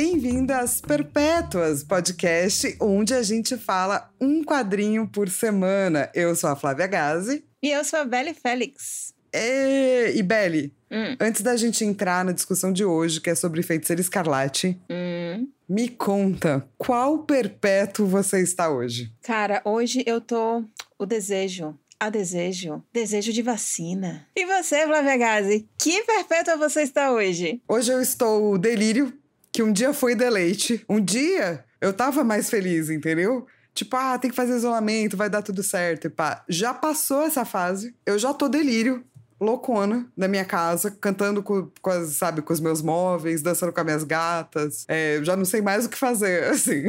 Bem-vindo 0.00 0.52
às 0.52 0.78
Perpétuas, 0.78 1.82
podcast 1.82 2.76
onde 2.82 3.14
a 3.14 3.22
gente 3.22 3.56
fala 3.56 4.10
um 4.20 4.44
quadrinho 4.44 5.08
por 5.08 5.26
semana. 5.30 6.10
Eu 6.14 6.36
sou 6.36 6.50
a 6.50 6.54
Flávia 6.54 6.86
Gazi. 6.86 7.42
E 7.62 7.70
eu 7.70 7.82
sou 7.82 8.00
a 8.00 8.04
Belle 8.04 8.34
Félix. 8.34 9.14
E, 9.32 10.12
e 10.14 10.22
Belle, 10.22 10.70
Hum. 10.92 11.16
antes 11.18 11.40
da 11.40 11.56
gente 11.56 11.82
entrar 11.82 12.26
na 12.26 12.32
discussão 12.32 12.74
de 12.74 12.84
hoje, 12.84 13.22
que 13.22 13.30
é 13.30 13.34
sobre 13.34 13.62
Feiticeira 13.62 14.02
Escarlate, 14.02 14.78
Hum. 14.90 15.48
me 15.66 15.88
conta 15.88 16.68
qual 16.76 17.20
perpétuo 17.20 18.06
você 18.06 18.42
está 18.42 18.68
hoje? 18.68 19.10
Cara, 19.22 19.62
hoje 19.64 20.04
eu 20.06 20.20
tô 20.20 20.62
o 20.98 21.06
desejo. 21.06 21.74
A 21.98 22.10
desejo. 22.10 22.82
Desejo 22.92 23.32
de 23.32 23.40
vacina. 23.40 24.26
E 24.36 24.44
você, 24.44 24.84
Flávia 24.86 25.16
Gazi? 25.16 25.66
Que 25.78 26.02
perpétua 26.02 26.58
você 26.58 26.82
está 26.82 27.10
hoje? 27.12 27.62
Hoje 27.66 27.90
eu 27.90 28.02
estou 28.02 28.52
o 28.52 28.58
delírio, 28.58 29.10
que 29.56 29.62
um 29.62 29.72
dia 29.72 29.94
foi 29.94 30.14
deleite. 30.14 30.84
Um 30.86 31.00
dia 31.02 31.64
eu 31.80 31.90
tava 31.90 32.22
mais 32.22 32.50
feliz, 32.50 32.90
entendeu? 32.90 33.46
Tipo, 33.72 33.96
ah, 33.96 34.18
tem 34.18 34.28
que 34.30 34.36
fazer 34.36 34.54
isolamento, 34.54 35.16
vai 35.16 35.30
dar 35.30 35.40
tudo 35.40 35.62
certo 35.62 36.06
e 36.06 36.10
pá. 36.10 36.44
Já 36.46 36.74
passou 36.74 37.22
essa 37.22 37.42
fase, 37.42 37.94
eu 38.04 38.18
já 38.18 38.34
tô 38.34 38.50
delírio, 38.50 39.02
loucona, 39.40 40.06
na 40.14 40.28
minha 40.28 40.44
casa, 40.44 40.90
cantando 40.90 41.42
com, 41.42 41.70
com 41.80 41.88
as, 41.88 42.10
sabe, 42.16 42.42
com 42.42 42.52
os 42.52 42.60
meus 42.60 42.82
móveis, 42.82 43.40
dançando 43.40 43.72
com 43.72 43.80
as 43.80 43.86
minhas 43.86 44.04
gatas. 44.04 44.84
É, 44.88 45.20
já 45.22 45.34
não 45.34 45.46
sei 45.46 45.62
mais 45.62 45.86
o 45.86 45.88
que 45.88 45.96
fazer, 45.96 46.44
assim. 46.52 46.88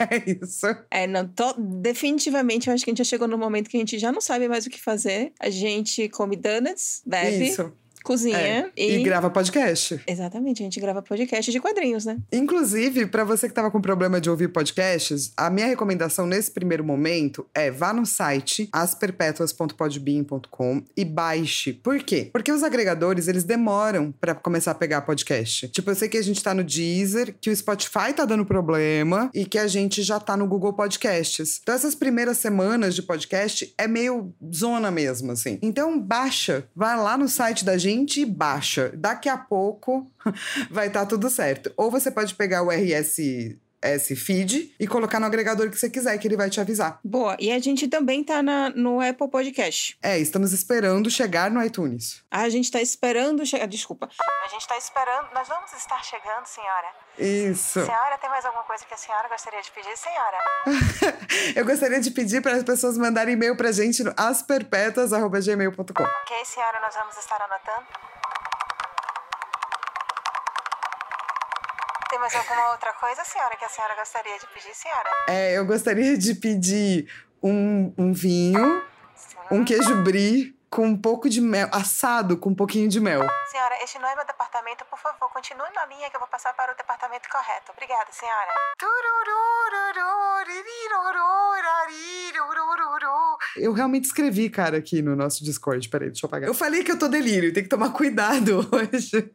É 0.00 0.44
isso. 0.44 0.66
É, 0.90 1.06
não, 1.06 1.26
tô, 1.26 1.52
definitivamente 1.52 2.66
eu 2.66 2.74
acho 2.74 2.84
que 2.84 2.90
a 2.90 2.92
gente 2.92 2.98
já 2.98 3.10
chegou 3.10 3.28
no 3.28 3.38
momento 3.38 3.70
que 3.70 3.76
a 3.76 3.80
gente 3.80 3.96
já 3.96 4.10
não 4.10 4.20
sabe 4.20 4.48
mais 4.48 4.66
o 4.66 4.70
que 4.70 4.80
fazer. 4.80 5.32
A 5.38 5.50
gente 5.50 6.08
come 6.08 6.34
donuts, 6.34 7.00
bebe, 7.06 7.48
Isso. 7.48 7.72
Cozinha 8.08 8.38
É. 8.38 8.70
e... 8.74 8.96
E 8.96 9.02
grava 9.02 9.28
podcast. 9.28 10.00
Exatamente, 10.06 10.62
a 10.62 10.64
gente 10.64 10.80
grava 10.80 11.02
podcast 11.02 11.52
de 11.52 11.60
quadrinhos, 11.60 12.06
né? 12.06 12.16
Inclusive, 12.32 13.04
pra 13.04 13.22
você 13.22 13.46
que 13.48 13.54
tava 13.54 13.70
com 13.70 13.82
problema 13.82 14.18
de 14.18 14.30
ouvir 14.30 14.48
podcasts, 14.48 15.30
a 15.36 15.50
minha 15.50 15.66
recomendação 15.66 16.26
nesse 16.26 16.50
primeiro 16.50 16.82
momento 16.82 17.46
é 17.54 17.70
vá 17.70 17.92
no 17.92 18.06
site 18.06 18.66
asperpetuas.podbean.com 18.72 20.82
e 20.96 21.04
baixe. 21.04 21.74
Por 21.74 22.02
quê? 22.02 22.30
Porque 22.32 22.50
os 22.50 22.62
agregadores, 22.62 23.28
eles 23.28 23.44
demoram 23.44 24.10
pra 24.18 24.34
começar 24.34 24.70
a 24.70 24.74
pegar 24.74 25.02
podcast. 25.02 25.68
Tipo, 25.68 25.90
eu 25.90 25.94
sei 25.94 26.08
que 26.08 26.16
a 26.16 26.22
gente 26.22 26.42
tá 26.42 26.54
no 26.54 26.64
Deezer, 26.64 27.34
que 27.38 27.50
o 27.50 27.56
Spotify 27.56 28.14
tá 28.16 28.24
dando 28.24 28.46
problema 28.46 29.30
e 29.34 29.44
que 29.44 29.58
a 29.58 29.66
gente 29.66 30.02
já 30.02 30.18
tá 30.18 30.34
no 30.34 30.46
Google 30.46 30.72
Podcasts. 30.72 31.60
Então, 31.62 31.74
essas 31.74 31.94
primeiras 31.94 32.38
semanas 32.38 32.94
de 32.94 33.02
podcast 33.02 33.70
é 33.76 33.86
meio 33.86 34.32
zona 34.54 34.90
mesmo, 34.90 35.32
assim. 35.32 35.58
Então, 35.60 36.00
baixa. 36.00 36.64
Vai 36.74 36.96
lá 36.96 37.18
no 37.18 37.28
site 37.28 37.66
da 37.66 37.76
gente 37.76 37.97
e 38.20 38.26
baixa. 38.26 38.92
Daqui 38.94 39.28
a 39.28 39.36
pouco 39.36 40.10
vai 40.70 40.88
estar 40.88 41.06
tudo 41.06 41.28
certo. 41.30 41.72
Ou 41.76 41.90
você 41.90 42.10
pode 42.10 42.34
pegar 42.34 42.62
o 42.62 42.72
RSS 43.82 44.16
feed 44.16 44.74
e 44.78 44.86
colocar 44.86 45.20
no 45.20 45.26
agregador 45.26 45.70
que 45.70 45.78
você 45.78 45.88
quiser, 45.90 46.16
que 46.18 46.26
ele 46.26 46.36
vai 46.36 46.50
te 46.50 46.60
avisar. 46.60 47.00
Boa, 47.04 47.36
e 47.38 47.50
a 47.50 47.58
gente 47.58 47.88
também 47.88 48.24
tá 48.24 48.42
na, 48.42 48.70
no 48.70 49.00
Apple 49.00 49.28
Podcast. 49.28 49.98
É, 50.02 50.18
estamos 50.18 50.52
esperando 50.52 51.10
chegar 51.10 51.50
no 51.50 51.62
iTunes. 51.62 52.22
A 52.30 52.48
gente 52.48 52.70
tá 52.70 52.80
esperando 52.80 53.44
chegar. 53.46 53.66
Desculpa. 53.66 54.08
A 54.44 54.48
gente 54.48 54.62
está 54.62 54.76
esperando. 54.76 55.32
Nós 55.32 55.48
vamos 55.48 55.72
estar 55.72 56.02
chegando, 56.04 56.46
senhora. 56.46 56.88
Isso. 57.18 57.84
Senhora, 57.84 58.18
tem 58.18 58.30
mais 58.30 58.44
alguma 58.44 58.64
coisa 58.64 58.84
que 58.84 58.94
a 58.94 58.96
senhora 58.96 59.28
gostaria 59.28 59.60
de 59.60 59.70
pedir, 59.70 59.96
senhora? 59.96 60.38
Eu 61.56 61.64
gostaria 61.64 62.00
de 62.00 62.10
pedir 62.10 62.40
para 62.40 62.54
as 62.54 62.62
pessoas 62.62 62.96
mandarem 62.96 63.34
e-mail 63.34 63.56
pra 63.56 63.72
gente 63.72 64.02
no 64.02 64.12
asperpetuas.gmail.com. 64.16 66.02
Ok, 66.02 66.44
senhora, 66.44 66.80
nós 66.80 66.94
vamos 66.94 67.16
estar 67.16 67.40
anotando. 67.42 68.07
Tem 72.18 72.20
mais 72.20 72.34
alguma 72.34 72.72
outra 72.72 72.92
coisa, 72.94 73.22
senhora, 73.22 73.56
que 73.56 73.64
a 73.64 73.68
senhora 73.68 73.94
gostaria 73.94 74.36
de 74.36 74.46
pedir, 74.48 74.74
senhora? 74.74 75.08
É, 75.28 75.56
eu 75.56 75.64
gostaria 75.64 76.18
de 76.18 76.34
pedir 76.34 77.08
um, 77.40 77.94
um 77.96 78.12
vinho, 78.12 78.82
um 79.50 79.64
queijo 79.64 80.02
brie 80.02 80.58
com 80.70 80.86
um 80.86 80.96
pouco 80.96 81.28
de 81.28 81.40
mel, 81.40 81.68
assado 81.72 82.36
com 82.36 82.50
um 82.50 82.54
pouquinho 82.54 82.88
de 82.88 83.00
mel. 83.00 83.26
Senhora, 83.50 83.74
este 83.82 83.98
não 83.98 84.08
é 84.08 84.14
meu 84.14 84.26
departamento, 84.26 84.84
por 84.84 84.98
favor, 84.98 85.30
continue 85.32 85.66
na 85.74 85.86
linha 85.86 86.10
que 86.10 86.16
eu 86.16 86.20
vou 86.20 86.28
passar 86.28 86.52
para 86.54 86.72
o 86.72 86.76
departamento 86.76 87.28
correto. 87.30 87.72
Obrigada, 87.72 88.12
senhora. 88.12 88.52
Eu 93.56 93.72
realmente 93.72 94.04
escrevi, 94.04 94.50
cara, 94.50 94.78
aqui 94.78 95.02
no 95.02 95.16
nosso 95.16 95.42
Discord. 95.42 95.88
Peraí, 95.88 96.08
deixa 96.08 96.26
eu 96.26 96.28
apagar. 96.28 96.48
Eu 96.48 96.54
falei 96.54 96.84
que 96.84 96.92
eu 96.92 96.98
tô 96.98 97.08
delírio, 97.08 97.52
tem 97.52 97.62
que 97.62 97.68
tomar 97.68 97.92
cuidado 97.92 98.60
hoje. 98.70 99.32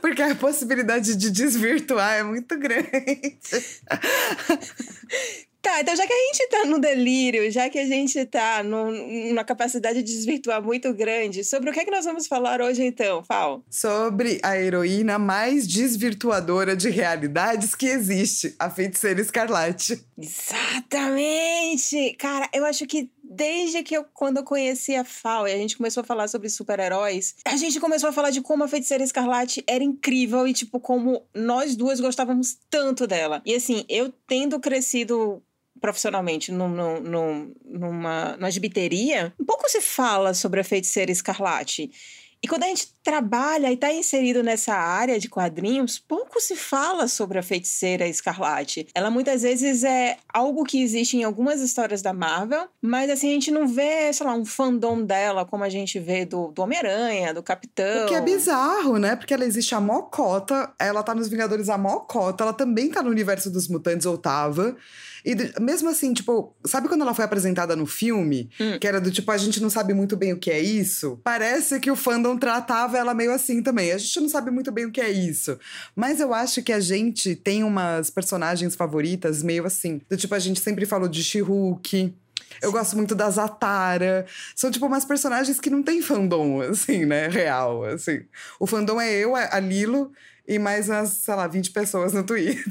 Porque 0.00 0.22
a 0.22 0.34
possibilidade 0.34 1.14
de 1.14 1.30
desvirtuar 1.30 2.14
é 2.14 2.22
muito 2.22 2.58
grande. 2.58 2.90
Tá, 5.62 5.80
então 5.80 5.94
já 5.94 6.06
que 6.06 6.12
a 6.12 6.16
gente 6.16 6.48
tá 6.48 6.64
no 6.64 6.78
delírio, 6.78 7.50
já 7.50 7.68
que 7.68 7.78
a 7.78 7.86
gente 7.86 8.24
tá 8.26 8.62
no, 8.62 8.90
numa 8.90 9.44
capacidade 9.44 10.02
de 10.02 10.12
desvirtuar 10.12 10.62
muito 10.62 10.92
grande, 10.94 11.44
sobre 11.44 11.70
o 11.70 11.72
que 11.72 11.80
é 11.80 11.84
que 11.84 11.90
nós 11.90 12.04
vamos 12.06 12.26
falar 12.26 12.62
hoje 12.62 12.82
então, 12.82 13.22
Fal? 13.22 13.62
Sobre 13.68 14.40
a 14.42 14.56
heroína 14.56 15.18
mais 15.18 15.66
desvirtuadora 15.66 16.74
de 16.74 16.88
realidades 16.88 17.74
que 17.74 17.86
existe, 17.86 18.54
a 18.58 18.70
feiticeira 18.70 19.20
escarlate. 19.20 20.02
Exatamente! 20.16 22.14
Cara, 22.18 22.48
eu 22.54 22.64
acho 22.64 22.86
que 22.86 23.10
desde 23.22 23.82
que 23.84 23.96
eu, 23.96 24.04
quando 24.12 24.38
eu 24.38 24.44
conheci 24.44 24.96
a 24.96 25.04
Fal 25.04 25.46
e 25.46 25.52
a 25.52 25.56
gente 25.56 25.76
começou 25.76 26.00
a 26.00 26.04
falar 26.04 26.26
sobre 26.26 26.48
super-heróis, 26.48 27.36
a 27.44 27.56
gente 27.56 27.78
começou 27.78 28.08
a 28.08 28.12
falar 28.12 28.30
de 28.30 28.40
como 28.40 28.64
a 28.64 28.68
Feiticeira 28.68 29.04
Escarlate 29.04 29.62
era 29.68 29.84
incrível 29.84 30.48
e, 30.48 30.52
tipo, 30.52 30.80
como 30.80 31.22
nós 31.32 31.76
duas 31.76 32.00
gostávamos 32.00 32.58
tanto 32.68 33.06
dela. 33.06 33.40
E 33.46 33.54
assim, 33.54 33.84
eu 33.88 34.12
tendo 34.26 34.58
crescido 34.58 35.40
profissionalmente 35.80 36.52
num, 36.52 36.68
num, 36.68 37.00
num, 37.00 37.54
numa, 37.64 38.36
numa 38.36 38.50
gibiteria, 38.50 39.32
pouco 39.46 39.68
se 39.68 39.80
fala 39.80 40.34
sobre 40.34 40.60
a 40.60 40.64
Feiticeira 40.64 41.10
Escarlate. 41.10 41.90
E 42.42 42.48
quando 42.48 42.62
a 42.62 42.66
gente 42.66 42.88
trabalha 43.02 43.70
e 43.70 43.74
está 43.74 43.92
inserido 43.92 44.42
nessa 44.42 44.74
área 44.74 45.18
de 45.18 45.28
quadrinhos, 45.28 45.98
pouco 45.98 46.40
se 46.40 46.56
fala 46.56 47.06
sobre 47.06 47.38
a 47.38 47.42
feiticeira 47.42 48.08
escarlate. 48.08 48.86
Ela 48.94 49.10
muitas 49.10 49.42
vezes 49.42 49.84
é 49.84 50.16
algo 50.32 50.64
que 50.64 50.82
existe 50.82 51.18
em 51.18 51.24
algumas 51.24 51.60
histórias 51.60 52.00
da 52.00 52.14
Marvel, 52.14 52.66
mas 52.80 53.10
assim, 53.10 53.30
a 53.30 53.34
gente 53.34 53.50
não 53.50 53.68
vê, 53.68 54.10
sei 54.12 54.26
lá, 54.26 54.34
um 54.34 54.44
fandom 54.44 55.02
dela 55.02 55.44
como 55.44 55.64
a 55.64 55.68
gente 55.68 55.98
vê 55.98 56.24
do, 56.24 56.48
do 56.48 56.62
Homem-Aranha, 56.62 57.34
do 57.34 57.42
Capitão. 57.42 58.04
O 58.04 58.08
que 58.08 58.14
é 58.14 58.20
bizarro, 58.22 58.96
né? 58.96 59.16
Porque 59.16 59.34
ela 59.34 59.44
existe 59.44 59.74
a 59.74 59.80
mocota, 59.80 60.72
ela 60.78 61.02
tá 61.02 61.14
nos 61.14 61.28
Vingadores 61.28 61.68
a 61.68 61.76
mocota, 61.76 62.42
ela 62.42 62.52
também 62.52 62.90
tá 62.90 63.02
no 63.02 63.10
universo 63.10 63.50
dos 63.50 63.68
mutantes, 63.68 64.06
ou 64.06 64.16
tava. 64.16 64.76
E 65.24 65.60
mesmo 65.60 65.88
assim, 65.88 66.12
tipo, 66.12 66.54
sabe 66.64 66.88
quando 66.88 67.02
ela 67.02 67.14
foi 67.14 67.24
apresentada 67.24 67.76
no 67.76 67.86
filme? 67.86 68.50
Hum. 68.58 68.78
Que 68.78 68.86
era 68.86 69.00
do 69.00 69.10
tipo, 69.10 69.30
a 69.30 69.36
gente 69.36 69.60
não 69.60 69.70
sabe 69.70 69.92
muito 69.92 70.16
bem 70.16 70.32
o 70.32 70.38
que 70.38 70.50
é 70.50 70.60
isso? 70.60 71.20
Parece 71.22 71.78
que 71.78 71.90
o 71.90 71.96
fandom 71.96 72.29
tratava 72.38 72.98
ela 72.98 73.14
meio 73.14 73.32
assim 73.32 73.62
também. 73.62 73.92
A 73.92 73.98
gente 73.98 74.20
não 74.20 74.28
sabe 74.28 74.50
muito 74.50 74.70
bem 74.70 74.86
o 74.86 74.90
que 74.90 75.00
é 75.00 75.10
isso. 75.10 75.58
Mas 75.94 76.20
eu 76.20 76.34
acho 76.34 76.62
que 76.62 76.72
a 76.72 76.80
gente 76.80 77.34
tem 77.34 77.64
umas 77.64 78.10
personagens 78.10 78.74
favoritas 78.74 79.42
meio 79.42 79.64
assim. 79.64 80.00
Do 80.08 80.16
tipo, 80.16 80.34
a 80.34 80.38
gente 80.38 80.60
sempre 80.60 80.86
falou 80.86 81.08
de 81.08 81.22
She-Hulk. 81.22 82.14
Eu 82.60 82.72
gosto 82.72 82.96
muito 82.96 83.14
da 83.14 83.30
Zatara. 83.30 84.26
São, 84.54 84.70
tipo, 84.70 84.86
umas 84.86 85.04
personagens 85.04 85.60
que 85.60 85.70
não 85.70 85.82
tem 85.82 86.02
fandom, 86.02 86.60
assim, 86.60 87.04
né? 87.06 87.28
Real, 87.28 87.84
assim. 87.84 88.22
O 88.58 88.66
fandom 88.66 89.00
é 89.00 89.12
eu, 89.12 89.34
a 89.36 89.58
Lilo 89.60 90.12
e 90.46 90.58
mais 90.58 90.88
umas, 90.88 91.10
sei 91.10 91.34
lá, 91.34 91.46
20 91.46 91.70
pessoas 91.70 92.12
no 92.12 92.24
Twitter. 92.24 92.64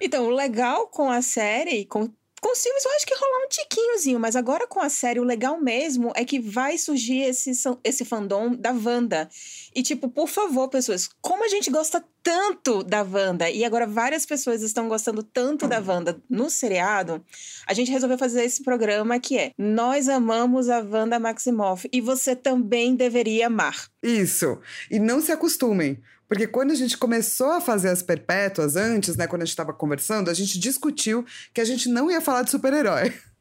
Então, 0.00 0.26
o 0.26 0.30
legal 0.30 0.86
com 0.86 1.10
a 1.10 1.20
série, 1.20 1.84
com 1.84 2.08
com 2.44 2.54
filmes 2.54 2.84
eu 2.84 2.90
acho 2.92 3.06
que 3.06 3.14
rolar 3.14 3.46
um 3.46 3.48
tiquinhozinho, 3.48 4.20
mas 4.20 4.36
agora 4.36 4.66
com 4.66 4.78
a 4.78 4.90
série, 4.90 5.18
o 5.18 5.24
legal 5.24 5.58
mesmo 5.58 6.12
é 6.14 6.26
que 6.26 6.38
vai 6.38 6.76
surgir 6.76 7.22
esse, 7.22 7.52
esse 7.82 8.04
fandom 8.04 8.54
da 8.54 8.70
Wanda. 8.70 9.30
E, 9.74 9.82
tipo, 9.82 10.10
por 10.10 10.28
favor, 10.28 10.68
pessoas, 10.68 11.08
como 11.22 11.42
a 11.42 11.48
gente 11.48 11.70
gosta 11.70 12.04
tanto 12.22 12.82
da 12.82 13.02
Wanda, 13.02 13.48
e 13.48 13.64
agora 13.64 13.86
várias 13.86 14.26
pessoas 14.26 14.60
estão 14.60 14.88
gostando 14.88 15.22
tanto 15.22 15.66
da 15.66 15.80
Wanda 15.80 16.22
no 16.28 16.50
seriado, 16.50 17.24
a 17.66 17.72
gente 17.72 17.90
resolveu 17.90 18.18
fazer 18.18 18.44
esse 18.44 18.62
programa 18.62 19.18
que 19.18 19.38
é 19.38 19.52
Nós 19.56 20.06
amamos 20.06 20.68
a 20.68 20.80
Wanda 20.80 21.18
Maximoff 21.18 21.88
e 21.90 22.00
você 22.02 22.36
também 22.36 22.94
deveria 22.94 23.46
amar. 23.46 23.88
Isso. 24.02 24.58
E 24.90 24.98
não 24.98 25.18
se 25.22 25.32
acostumem. 25.32 25.98
Porque 26.28 26.46
quando 26.46 26.70
a 26.70 26.74
gente 26.74 26.96
começou 26.96 27.52
a 27.52 27.60
fazer 27.60 27.88
as 27.88 28.02
perpétuas 28.02 28.76
antes, 28.76 29.16
né, 29.16 29.26
quando 29.26 29.42
a 29.42 29.44
gente 29.44 29.52
estava 29.52 29.72
conversando, 29.72 30.30
a 30.30 30.34
gente 30.34 30.58
discutiu 30.58 31.24
que 31.52 31.60
a 31.60 31.64
gente 31.64 31.88
não 31.88 32.10
ia 32.10 32.20
falar 32.20 32.42
de 32.42 32.50
super-herói. 32.50 33.12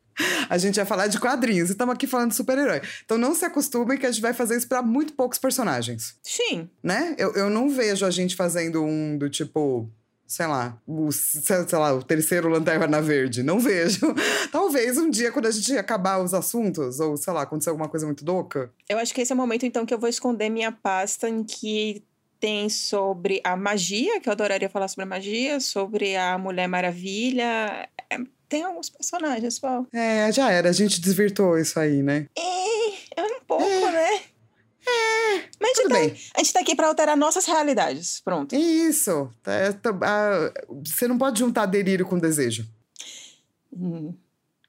A 0.48 0.60
gente 0.60 0.78
ia 0.78 0.86
falar 0.86 1.08
de 1.08 1.20
quadrinhos 1.20 1.70
e 1.70 1.72
estamos 1.72 1.96
aqui 1.96 2.06
falando 2.06 2.30
de 2.30 2.36
super-herói. 2.36 2.82
Então 3.04 3.18
não 3.18 3.34
se 3.34 3.46
acostumem 3.46 3.98
que 3.98 4.06
a 4.06 4.12
gente 4.12 4.22
vai 4.22 4.32
fazer 4.32 4.56
isso 4.56 4.68
para 4.68 4.82
muito 4.82 5.14
poucos 5.14 5.40
personagens, 5.40 6.16
Sim. 6.22 6.70
né? 6.84 7.16
Eu, 7.18 7.34
eu 7.34 7.50
não 7.50 7.70
vejo 7.70 8.06
a 8.06 8.12
gente 8.12 8.36
fazendo 8.36 8.84
um 8.84 9.18
do 9.18 9.30
tipo, 9.30 9.90
sei 10.28 10.46
lá, 10.46 10.80
o, 10.86 11.12
sei 11.12 11.68
sei 11.68 11.80
lá, 11.80 11.94
o 11.94 12.04
terceiro 12.04 12.48
Lanterna 12.48 13.02
Verde. 13.02 13.42
Não 13.42 13.60
vejo. 13.60 14.14
Talvez 14.52 14.98
um 14.98 15.10
dia, 15.10 15.32
quando 15.32 15.48
a 15.48 15.52
gente 15.52 15.76
acabar 15.78 16.22
os 16.22 16.34
assuntos, 16.34 17.00
ou 17.00 17.18
sei 17.18 17.34
lá, 17.34 17.42
acontecer 17.42 17.70
alguma 17.70 17.90
coisa 17.90 18.06
muito 18.06 18.26
louca. 18.26 18.72
Eu 18.88 19.00
acho 19.00 19.14
que 19.14 19.22
esse 19.22 19.32
é 19.32 19.36
o 19.36 19.38
momento, 19.38 19.66
então, 19.66 19.86
que 19.86 19.94
eu 19.94 20.00
vou 20.00 20.10
esconder 20.10 20.50
minha 20.50 20.72
pasta 20.72 21.28
em 21.28 21.44
que 21.44 22.04
tem 22.44 22.68
sobre 22.68 23.40
a 23.42 23.56
magia, 23.56 24.20
que 24.20 24.28
eu 24.28 24.34
adoraria 24.34 24.68
falar 24.68 24.90
sobre 24.90 25.04
a 25.04 25.08
magia, 25.08 25.62
sobre 25.62 26.18
a 26.18 26.38
Mulher 26.38 26.68
Maravilha. 26.68 27.88
É, 28.10 28.18
tem 28.50 28.64
alguns 28.64 28.90
personagens, 28.90 29.58
Paulo. 29.60 29.88
É, 29.94 30.30
já 30.30 30.52
era, 30.52 30.68
a 30.68 30.74
gente 30.74 31.00
desvirtuou 31.00 31.58
isso 31.58 31.80
aí, 31.80 32.04
né? 32.04 32.28
É, 32.38 33.22
é 33.22 33.24
um 33.24 33.46
pouco, 33.48 33.64
né? 33.64 34.24
É. 34.86 35.36
Mas 35.58 35.72
a 35.72 35.74
gente, 35.76 35.84
tudo 35.84 35.90
tá, 35.90 36.00
bem. 36.00 36.18
a 36.36 36.40
gente 36.40 36.52
tá 36.52 36.60
aqui 36.60 36.76
pra 36.76 36.88
alterar 36.88 37.16
nossas 37.16 37.46
realidades. 37.46 38.20
Pronto. 38.20 38.54
Isso. 38.54 39.32
É, 39.46 39.72
tá- 39.72 39.94
você 40.86 41.08
não 41.08 41.18
pode 41.18 41.40
juntar 41.40 41.66
delírio 41.66 42.06
com 42.06 42.20
desejo. 42.20 42.68
Hum, 43.72 44.14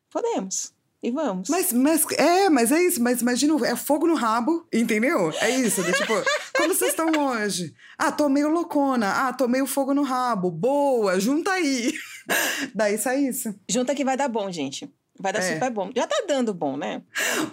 podemos. 0.09 0.73
E 1.05 1.11
vamos. 1.11 1.51
Mas, 1.51 1.71
mas, 1.71 2.07
é, 2.13 2.49
mas 2.49 2.73
é 2.73 2.83
isso. 2.83 3.03
Mas 3.03 3.21
imagina, 3.21 3.55
é 3.67 3.77
fogo 3.77 4.07
no 4.07 4.15
rabo, 4.15 4.67
entendeu? 4.73 5.31
É 5.39 5.51
isso. 5.51 5.83
né? 5.83 5.93
tipo, 5.93 6.15
como 6.57 6.75
vocês 6.75 6.93
estão 6.93 7.11
hoje? 7.29 7.75
Ah, 7.99 8.11
tô 8.11 8.27
meio 8.31 8.49
loucona. 8.49 9.11
Ah, 9.29 9.33
tô 9.35 9.47
meio 9.47 9.67
fogo 9.67 9.93
no 9.93 10.03
rabo. 10.03 10.51
Boa, 10.51 11.21
junta 11.21 11.51
aí. 11.53 11.93
Daí 12.75 12.97
sai 12.97 13.19
isso. 13.27 13.55
Junta 13.69 13.95
que 13.95 14.03
vai 14.03 14.17
dar 14.17 14.29
bom, 14.29 14.51
gente. 14.51 14.91
Vai 15.21 15.31
dar 15.31 15.41
É. 15.41 15.53
super 15.53 15.71
bom. 15.71 15.91
Já 15.95 16.07
tá 16.07 16.25
dando 16.27 16.55
bom, 16.55 16.75
né? 16.75 17.03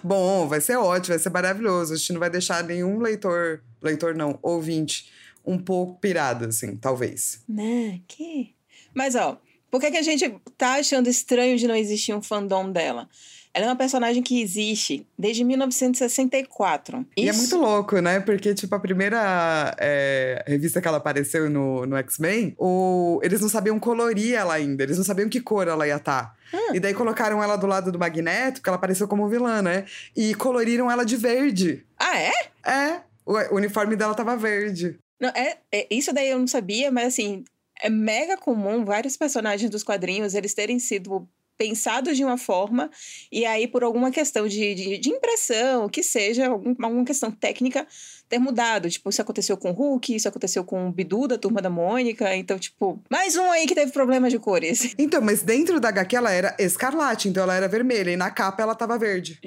Bom, 0.02 0.48
vai 0.48 0.60
ser 0.62 0.76
ótimo, 0.76 1.14
vai 1.14 1.18
ser 1.18 1.30
maravilhoso. 1.30 1.92
A 1.92 1.96
gente 1.96 2.12
não 2.14 2.20
vai 2.20 2.30
deixar 2.30 2.64
nenhum 2.64 2.98
leitor, 3.00 3.62
leitor 3.82 4.14
não, 4.14 4.38
ouvinte, 4.42 5.12
um 5.44 5.58
pouco 5.58 6.00
pirado, 6.00 6.46
assim, 6.46 6.74
talvez. 6.74 7.42
Né? 7.46 8.00
Que? 8.08 8.54
Mas, 8.94 9.14
ó, 9.14 9.38
por 9.70 9.78
que, 9.78 9.90
que 9.90 9.98
a 9.98 10.02
gente 10.02 10.34
tá 10.56 10.76
achando 10.76 11.08
estranho 11.08 11.58
de 11.58 11.68
não 11.68 11.76
existir 11.76 12.14
um 12.14 12.22
fandom 12.22 12.72
dela? 12.72 13.08
Ela 13.54 13.66
é 13.66 13.68
uma 13.68 13.76
personagem 13.76 14.22
que 14.22 14.40
existe 14.40 15.06
desde 15.18 15.44
1964. 15.44 17.06
E 17.16 17.26
é 17.28 17.30
Isso- 17.30 17.38
muito 17.40 17.56
louco, 17.56 17.98
né? 18.00 18.20
Porque, 18.20 18.54
tipo, 18.54 18.74
a 18.74 18.80
primeira 18.80 19.74
é, 19.78 20.42
revista 20.46 20.80
que 20.80 20.88
ela 20.88 20.96
apareceu 20.98 21.48
no, 21.50 21.84
no 21.86 21.96
X-Men, 21.98 22.54
o- 22.58 23.20
eles 23.22 23.40
não 23.40 23.48
sabiam 23.48 23.78
colorir 23.78 24.34
ela 24.34 24.54
ainda, 24.54 24.82
eles 24.82 24.96
não 24.96 25.04
sabiam 25.04 25.28
que 25.28 25.40
cor 25.40 25.68
ela 25.68 25.86
ia 25.86 25.96
estar. 25.96 26.34
Ah. 26.52 26.74
E 26.74 26.80
daí 26.80 26.94
colocaram 26.94 27.42
ela 27.42 27.56
do 27.56 27.66
lado 27.66 27.90
do 27.92 27.98
Magneto, 27.98 28.54
porque 28.60 28.68
ela 28.68 28.76
apareceu 28.76 29.08
como 29.08 29.28
vilã, 29.28 29.62
né? 29.62 29.84
E 30.16 30.34
coloriram 30.34 30.90
ela 30.90 31.04
de 31.04 31.16
verde. 31.16 31.84
Ah, 31.98 32.18
é? 32.18 32.32
É, 32.64 33.00
o, 33.24 33.32
o 33.34 33.56
uniforme 33.56 33.96
dela 33.96 34.14
tava 34.14 34.36
verde. 34.36 34.96
Não, 35.20 35.28
é, 35.30 35.56
é- 35.70 35.86
Isso 35.90 36.12
daí 36.12 36.28
eu 36.30 36.38
não 36.38 36.46
sabia, 36.46 36.90
mas 36.90 37.08
assim, 37.08 37.44
é 37.80 37.88
mega 37.88 38.36
comum 38.36 38.84
vários 38.84 39.16
personagens 39.16 39.70
dos 39.70 39.82
quadrinhos 39.82 40.34
eles 40.34 40.54
terem 40.54 40.78
sido 40.78 41.26
pensados 41.56 42.16
de 42.16 42.24
uma 42.24 42.36
forma 42.36 42.90
e 43.30 43.44
aí 43.44 43.68
por 43.68 43.84
alguma 43.84 44.10
questão 44.10 44.48
de, 44.48 44.74
de, 44.74 44.98
de 44.98 45.08
impressão, 45.10 45.88
que 45.88 46.02
seja, 46.02 46.48
algum, 46.48 46.74
alguma 46.82 47.04
questão 47.04 47.30
técnica, 47.30 47.86
ter 48.28 48.38
mudado. 48.38 48.88
Tipo, 48.88 49.10
isso 49.10 49.20
aconteceu 49.22 49.56
com 49.56 49.70
o 49.70 49.74
Hulk, 49.74 50.14
isso 50.14 50.28
aconteceu 50.28 50.64
com 50.64 50.88
o 50.88 50.92
Bidu 50.92 51.28
da 51.28 51.38
Turma 51.38 51.60
da 51.60 51.70
Mônica, 51.70 52.34
então, 52.34 52.58
tipo, 52.58 53.00
mais 53.10 53.36
um 53.36 53.50
aí 53.50 53.66
que 53.66 53.74
teve 53.74 53.92
problemas 53.92 54.32
de 54.32 54.38
cores. 54.38 54.94
Então, 55.02 55.20
mas 55.20 55.42
dentro 55.42 55.80
da 55.80 55.88
HQ 55.88 56.14
ela 56.14 56.30
era 56.30 56.54
escarlate, 56.58 57.28
então 57.28 57.42
ela 57.42 57.54
era 57.54 57.66
vermelha. 57.66 58.10
E 58.10 58.16
na 58.16 58.30
capa 58.30 58.62
ela 58.62 58.74
tava 58.74 58.96
verde. 58.96 59.40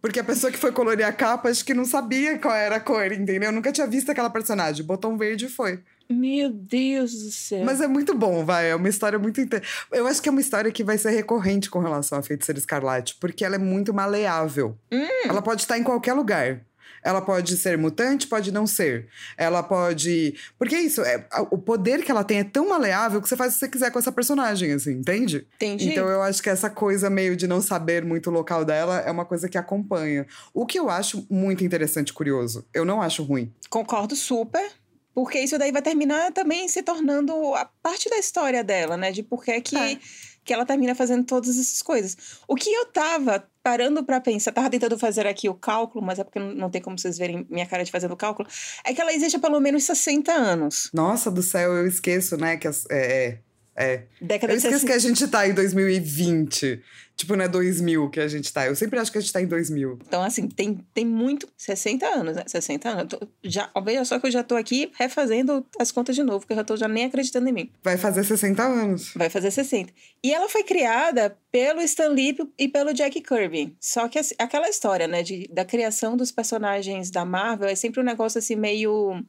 Porque 0.00 0.18
a 0.18 0.24
pessoa 0.24 0.50
que 0.50 0.58
foi 0.58 0.72
colorir 0.72 1.06
a 1.06 1.12
capa, 1.12 1.48
acho 1.48 1.64
que 1.64 1.74
não 1.74 1.84
sabia 1.84 2.38
qual 2.38 2.54
era 2.54 2.76
a 2.76 2.80
cor, 2.80 3.12
entendeu? 3.12 3.50
Eu 3.50 3.52
nunca 3.52 3.70
tinha 3.70 3.86
visto 3.86 4.10
aquela 4.10 4.30
personagem. 4.30 4.84
Um 5.04 5.16
verde 5.16 5.48
foi. 5.48 5.80
Meu 6.08 6.50
Deus 6.50 7.12
do 7.12 7.30
céu. 7.30 7.64
Mas 7.64 7.80
é 7.80 7.86
muito 7.86 8.14
bom, 8.14 8.44
vai. 8.44 8.70
É 8.70 8.74
uma 8.74 8.88
história 8.88 9.18
muito. 9.18 9.40
Inte... 9.40 9.60
Eu 9.90 10.06
acho 10.06 10.22
que 10.22 10.28
é 10.28 10.32
uma 10.32 10.40
história 10.40 10.70
que 10.70 10.84
vai 10.84 10.98
ser 10.98 11.10
recorrente 11.10 11.70
com 11.70 11.78
relação 11.78 12.18
à 12.18 12.22
Feiticeira 12.22 12.58
Escarlate, 12.58 13.16
porque 13.20 13.44
ela 13.44 13.56
é 13.56 13.58
muito 13.58 13.92
maleável. 13.94 14.78
Ela 15.24 15.42
pode 15.42 15.62
estar 15.62 15.78
em 15.78 15.82
qualquer 15.82 16.14
lugar. 16.14 16.64
Ela 17.02 17.20
pode 17.20 17.56
ser 17.56 17.76
mutante, 17.76 18.28
pode 18.28 18.52
não 18.52 18.66
ser. 18.66 19.08
Ela 19.36 19.62
pode. 19.62 20.34
Porque 20.56 20.74
é 20.74 20.80
isso, 20.80 21.02
é, 21.02 21.26
o 21.50 21.58
poder 21.58 22.02
que 22.04 22.10
ela 22.10 22.22
tem 22.22 22.38
é 22.38 22.44
tão 22.44 22.68
maleável 22.68 23.20
que 23.20 23.28
você 23.28 23.36
faz 23.36 23.52
o 23.52 23.54
que 23.54 23.60
você 23.60 23.68
quiser 23.68 23.90
com 23.90 23.98
essa 23.98 24.12
personagem, 24.12 24.72
assim, 24.72 24.92
entende? 24.92 25.46
Entendi. 25.56 25.90
Então 25.90 26.08
eu 26.08 26.22
acho 26.22 26.40
que 26.42 26.48
essa 26.48 26.70
coisa 26.70 27.10
meio 27.10 27.34
de 27.34 27.48
não 27.48 27.60
saber 27.60 28.04
muito 28.04 28.30
o 28.30 28.32
local 28.32 28.64
dela 28.64 29.00
é 29.00 29.10
uma 29.10 29.24
coisa 29.24 29.48
que 29.48 29.58
acompanha. 29.58 30.26
O 30.54 30.64
que 30.64 30.78
eu 30.78 30.88
acho 30.88 31.26
muito 31.28 31.64
interessante 31.64 32.10
e 32.10 32.12
curioso. 32.12 32.64
Eu 32.72 32.84
não 32.84 33.02
acho 33.02 33.24
ruim. 33.24 33.52
Concordo 33.68 34.14
super. 34.14 34.70
Porque 35.14 35.38
isso 35.40 35.58
daí 35.58 35.70
vai 35.72 35.82
terminar 35.82 36.32
também 36.32 36.66
se 36.68 36.82
tornando 36.82 37.54
a 37.54 37.64
parte 37.82 38.08
da 38.08 38.18
história 38.18 38.64
dela, 38.64 38.96
né? 38.96 39.12
De 39.12 39.22
por 39.22 39.44
que 39.44 39.60
que, 39.60 39.76
É. 39.76 39.98
que 40.44 40.52
ela 40.52 40.64
termina 40.64 40.94
fazendo 40.94 41.24
todas 41.24 41.50
essas 41.58 41.82
coisas. 41.82 42.16
O 42.48 42.54
que 42.54 42.70
eu 42.72 42.86
tava 42.86 43.44
parando 43.62 44.02
pra 44.02 44.20
pensar, 44.20 44.50
tava 44.52 44.70
tentando 44.70 44.98
fazer 44.98 45.26
aqui 45.26 45.48
o 45.48 45.54
cálculo, 45.54 46.04
mas 46.04 46.18
é 46.18 46.24
porque 46.24 46.38
não, 46.40 46.68
tem 46.70 46.80
como 46.82 46.98
vocês 46.98 47.16
verem 47.18 47.46
minha 47.50 47.66
cara 47.66 47.84
de 47.84 47.90
fazendo 47.92 48.12
o 48.12 48.16
cálculo, 48.16 48.48
é 48.84 48.92
que 48.92 49.00
ela 49.00 49.12
existe 49.12 49.36
há 49.36 49.38
pelo 49.38 49.60
menos 49.60 49.84
60 49.84 50.32
anos. 50.32 50.90
Nossa 50.92 51.30
do 51.30 51.42
céu, 51.42 51.72
eu 51.74 51.86
esqueço, 51.86 52.36
né? 52.36 52.56
Que 52.56 52.66
as- 52.66 52.86
é, 52.90 53.38
é, 53.76 53.84
é. 53.94 54.06
Década 54.20 54.52
Eu 54.52 54.56
de 54.58 54.66
esqueço 54.66 54.80
60. 54.80 54.86
que 54.86 54.92
a 54.92 54.98
gente 54.98 55.28
tá 55.28 55.46
em 55.46 55.54
2020. 55.54 56.82
Tipo, 57.16 57.36
não 57.36 57.44
é 57.44 57.48
2000 57.48 58.10
que 58.10 58.20
a 58.20 58.26
gente 58.26 58.52
tá. 58.52 58.66
Eu 58.66 58.74
sempre 58.74 58.98
acho 58.98 59.12
que 59.12 59.18
a 59.18 59.20
gente 59.20 59.32
tá 59.32 59.40
em 59.40 59.46
2000. 59.46 59.98
Então, 60.06 60.22
assim, 60.22 60.48
tem, 60.48 60.78
tem 60.92 61.04
muito. 61.04 61.48
60 61.56 62.06
anos, 62.06 62.36
né? 62.36 62.44
60 62.46 62.88
anos. 62.88 63.06
Tô- 63.08 63.28
já, 63.44 63.70
veja 63.84 64.04
só 64.04 64.18
que 64.18 64.26
eu 64.26 64.30
já 64.30 64.42
tô 64.42 64.56
aqui 64.56 64.90
refazendo 64.98 65.64
as 65.78 65.92
contas 65.92 66.16
de 66.16 66.22
novo, 66.22 66.40
porque 66.40 66.52
eu 66.52 66.56
já 66.56 66.64
tô 66.64 66.76
já 66.76 66.88
nem 66.88 67.04
acreditando 67.04 67.48
em 67.48 67.52
mim. 67.52 67.70
Vai 67.82 67.96
fazer 67.96 68.24
60 68.24 68.62
anos. 68.62 69.12
Vai 69.14 69.30
fazer 69.30 69.50
60. 69.50 69.92
E 70.22 70.32
ela 70.32 70.48
foi 70.48 70.64
criada 70.64 71.36
pelo 71.50 71.80
Stan 71.82 72.08
Lee 72.08 72.36
e 72.58 72.66
pelo 72.66 72.92
Jack 72.92 73.20
Kirby. 73.20 73.76
Só 73.78 74.08
que 74.08 74.18
assim, 74.18 74.34
aquela 74.38 74.68
história, 74.68 75.06
né, 75.06 75.22
de, 75.22 75.46
da 75.52 75.64
criação 75.64 76.16
dos 76.16 76.32
personagens 76.32 77.10
da 77.10 77.24
Marvel 77.24 77.68
é 77.68 77.74
sempre 77.74 78.00
um 78.00 78.04
negócio 78.04 78.38
assim 78.38 78.56
meio 78.56 79.22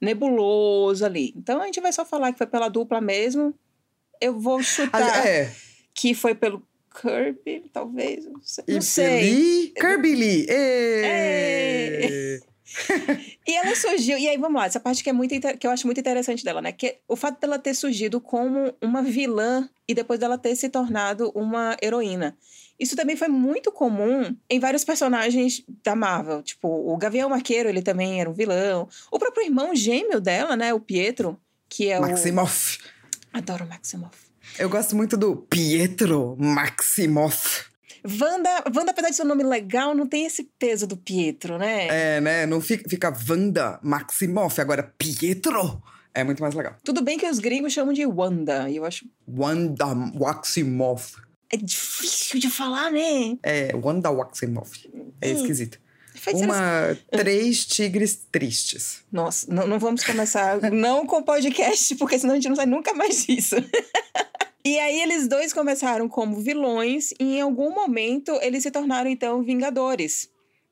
nebuloso 0.00 1.04
ali. 1.04 1.32
Então 1.36 1.60
a 1.60 1.66
gente 1.66 1.80
vai 1.80 1.92
só 1.92 2.04
falar 2.04 2.32
que 2.32 2.38
foi 2.38 2.46
pela 2.46 2.68
dupla 2.68 3.00
mesmo. 3.00 3.54
Eu 4.20 4.38
vou 4.38 4.62
chutar 4.62 5.26
é. 5.26 5.52
que 5.94 6.14
foi 6.14 6.34
pelo 6.34 6.62
Kirby, 7.00 7.70
talvez. 7.72 8.24
Não 8.26 8.40
sei. 8.42 8.64
Não 8.68 8.80
sei. 8.80 9.20
Lee, 9.20 9.72
Kirby 9.78 10.14
Lee. 10.14 10.46
Ê! 10.48 12.40
E 13.48 13.56
ela 13.56 13.74
surgiu, 13.74 14.18
e 14.18 14.28
aí 14.28 14.36
vamos 14.36 14.60
lá, 14.60 14.66
essa 14.66 14.78
parte 14.78 15.02
que 15.02 15.08
é 15.08 15.12
muito 15.12 15.34
que 15.58 15.66
eu 15.66 15.70
acho 15.70 15.86
muito 15.86 16.00
interessante 16.00 16.44
dela, 16.44 16.60
né? 16.60 16.70
Que 16.70 16.98
o 17.08 17.16
fato 17.16 17.40
dela 17.40 17.58
ter 17.58 17.72
surgido 17.72 18.20
como 18.20 18.74
uma 18.80 19.02
vilã 19.02 19.68
e 19.88 19.94
depois 19.94 20.20
dela 20.20 20.36
ter 20.36 20.54
se 20.54 20.68
tornado 20.68 21.32
uma 21.34 21.76
heroína. 21.82 22.36
Isso 22.78 22.94
também 22.94 23.16
foi 23.16 23.28
muito 23.28 23.72
comum 23.72 24.36
em 24.48 24.60
vários 24.60 24.84
personagens 24.84 25.64
da 25.82 25.96
Marvel. 25.96 26.42
Tipo, 26.42 26.68
o 26.68 26.96
Gavião 26.96 27.32
Arqueiro, 27.32 27.68
ele 27.68 27.82
também 27.82 28.20
era 28.20 28.30
um 28.30 28.34
vilão. 28.34 28.88
O 29.10 29.18
próprio 29.18 29.46
irmão 29.46 29.74
gêmeo 29.74 30.20
dela, 30.20 30.54
né? 30.54 30.72
O 30.72 30.78
Pietro, 30.78 31.40
que 31.68 31.88
é 31.88 31.98
Maximoff. 31.98 32.78
o. 33.32 33.38
Adoro 33.38 33.64
o 33.64 33.68
Maximoff. 33.68 34.27
Eu 34.56 34.68
gosto 34.68 34.94
muito 34.96 35.16
do 35.16 35.36
Pietro 35.36 36.36
Maximoff. 36.38 37.66
Wanda, 38.04 38.64
Wanda, 38.74 38.92
apesar 38.92 39.10
de 39.10 39.16
ser 39.16 39.22
um 39.22 39.26
nome 39.26 39.42
legal, 39.42 39.94
não 39.94 40.06
tem 40.06 40.24
esse 40.24 40.48
peso 40.58 40.86
do 40.86 40.96
Pietro, 40.96 41.58
né? 41.58 41.88
É, 42.16 42.20
né? 42.20 42.46
Não 42.46 42.60
fica, 42.60 42.88
fica 42.88 43.12
Wanda 43.28 43.78
Maximoff. 43.82 44.60
Agora, 44.60 44.94
Pietro 44.96 45.82
é 46.14 46.22
muito 46.24 46.40
mais 46.42 46.54
legal. 46.54 46.76
Tudo 46.84 47.02
bem 47.02 47.18
que 47.18 47.26
os 47.26 47.38
gringos 47.38 47.72
chamam 47.72 47.92
de 47.92 48.06
Wanda, 48.06 48.68
e 48.70 48.76
eu 48.76 48.84
acho. 48.84 49.04
Wanda 49.28 49.86
Maximoff. 49.94 51.16
É 51.50 51.56
difícil 51.56 52.38
de 52.38 52.48
falar, 52.50 52.90
né? 52.90 53.36
É, 53.42 53.70
Wanda 53.74 54.12
Maximoff. 54.12 54.88
É 55.20 55.30
Hum. 55.32 55.36
esquisito. 55.36 55.78
Uma, 56.34 56.96
três 57.12 57.64
tigres 57.64 58.26
tristes. 58.30 59.04
Nossa, 59.10 59.46
não, 59.52 59.66
não 59.68 59.78
vamos 59.78 60.02
começar 60.02 60.60
não 60.72 61.06
com 61.06 61.22
podcast, 61.22 61.94
porque 61.94 62.18
senão 62.18 62.32
a 62.32 62.36
gente 62.36 62.48
não 62.48 62.56
sai 62.56 62.66
nunca 62.66 62.92
mais 62.92 63.24
disso. 63.24 63.54
e 64.74 64.78
aí 64.78 65.00
eles 65.00 65.26
dois 65.28 65.52
começaram 65.52 66.08
como 66.08 66.40
vilões 66.40 67.10
e 67.18 67.36
em 67.36 67.40
algum 67.40 67.74
momento 67.74 68.32
eles 68.42 68.62
se 68.62 68.70
tornaram 68.70 69.08
então 69.08 69.42
vingadores, 69.42 70.28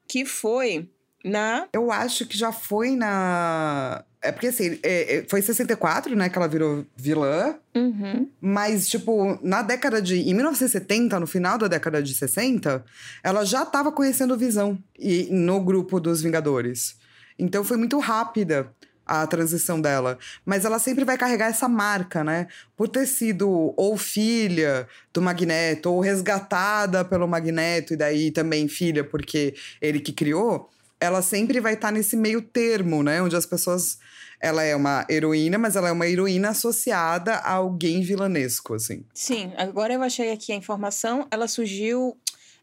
que 0.09 0.25
foi 0.25 0.88
na 1.25 1.67
Eu 1.73 1.91
acho 1.91 2.26
que 2.26 2.37
já 2.38 2.53
foi 2.53 2.91
na. 2.95 4.05
É 4.23 4.33
porque 4.33 4.49
assim, 4.49 4.79
é- 4.83 5.17
é- 5.19 5.25
foi 5.29 5.38
em 5.41 5.43
64, 5.43 6.17
né, 6.17 6.29
que 6.29 6.37
ela 6.37 6.49
virou 6.49 6.85
vilã. 6.97 7.57
Uhum. 7.75 8.29
Mas, 8.41 8.88
tipo, 8.88 9.38
na 9.43 9.62
década 9.62 10.00
de. 10.03 10.17
Em 10.19 10.35
1970, 10.35 11.19
no 11.21 11.26
final 11.26 11.59
da 11.59 11.69
década 11.69 12.03
de 12.03 12.15
60, 12.15 12.85
ela 13.23 13.45
já 13.45 13.65
tava 13.65 13.93
conhecendo 13.93 14.37
Visão 14.37 14.79
e, 14.99 15.29
no 15.31 15.61
grupo 15.61 16.00
dos 16.00 16.23
Vingadores. 16.23 16.97
Então 17.38 17.62
foi 17.62 17.76
muito 17.76 17.99
rápida 17.99 18.73
a 19.07 19.27
transição 19.27 19.81
dela. 19.81 20.19
Mas 20.45 20.65
ela 20.65 20.79
sempre 20.79 21.05
vai 21.05 21.17
carregar 21.17 21.47
essa 21.47 21.69
marca, 21.69 22.25
né? 22.25 22.49
Por 22.77 22.89
ter 22.89 23.07
sido 23.07 23.73
ou 23.77 23.97
filha 23.97 24.89
do 25.15 25.23
Magneto, 25.23 25.91
ou 25.91 26.01
resgatada 26.01 27.05
pelo 27.05 27.29
Magneto, 27.29 27.95
e 27.95 27.97
daí 27.97 28.31
também 28.31 28.67
filha, 28.69 29.05
porque 29.05 29.55
ele 29.81 30.01
que 30.01 30.13
criou. 30.13 30.69
Ela 30.99 31.23
sempre 31.23 31.61
vai 31.61 31.75
estar 31.75 31.93
nesse 31.93 32.17
meio 32.17 32.43
termo, 32.43 33.03
né? 33.03 33.23
Onde 33.23 33.37
as 33.37 33.47
pessoas. 33.47 33.99
Ela 34.39 34.63
é 34.63 34.77
uma 34.77 35.07
heroína, 35.09 35.57
mas 35.57 35.77
ela 35.77 35.89
é 35.89 35.93
uma 35.93 36.07
heroína 36.07 36.51
associada 36.51 37.37
a 37.37 37.53
alguém 37.53 38.03
vilanesco, 38.03 38.75
assim. 38.75 39.03
Sim, 39.15 39.51
agora 39.57 39.95
eu 39.95 40.03
achei 40.03 40.31
aqui 40.31 40.53
a 40.53 40.55
informação, 40.55 41.27
ela 41.31 41.49
surgiu, 41.49 42.15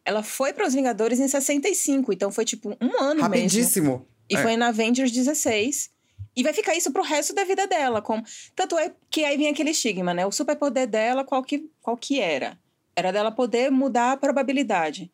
ela 0.05 0.21
foi 0.21 0.53
para 0.53 0.67
os 0.67 0.73
Vingadores 0.75 1.19
em 1.19 1.27
65, 1.27 2.13
então 2.13 2.31
foi 2.31 2.45
tipo 2.45 2.69
um 2.79 3.01
ano 3.01 3.15
mesmo. 3.15 3.21
Rapidíssimo. 3.23 4.07
E 4.29 4.35
É. 4.35 4.41
foi 4.43 4.55
na 4.55 4.67
Avengers 4.67 5.11
16. 5.11 5.89
E 6.35 6.41
vai 6.43 6.53
ficar 6.53 6.75
isso 6.75 6.91
pro 6.91 7.03
resto 7.03 7.33
da 7.33 7.43
vida 7.43 7.67
dela. 7.67 8.01
Como... 8.01 8.23
Tanto 8.55 8.77
é 8.77 8.91
que 9.09 9.23
aí 9.23 9.37
vem 9.37 9.49
aquele 9.49 9.69
estigma, 9.71 10.13
né? 10.13 10.25
O 10.25 10.31
superpoder 10.31 10.87
dela, 10.87 11.23
qual 11.23 11.43
que, 11.43 11.69
qual 11.81 11.95
que 11.95 12.19
era? 12.19 12.57
Era 12.95 13.11
dela 13.11 13.31
poder 13.31 13.69
mudar 13.71 14.13
a 14.13 14.17
probabilidade. 14.17 15.11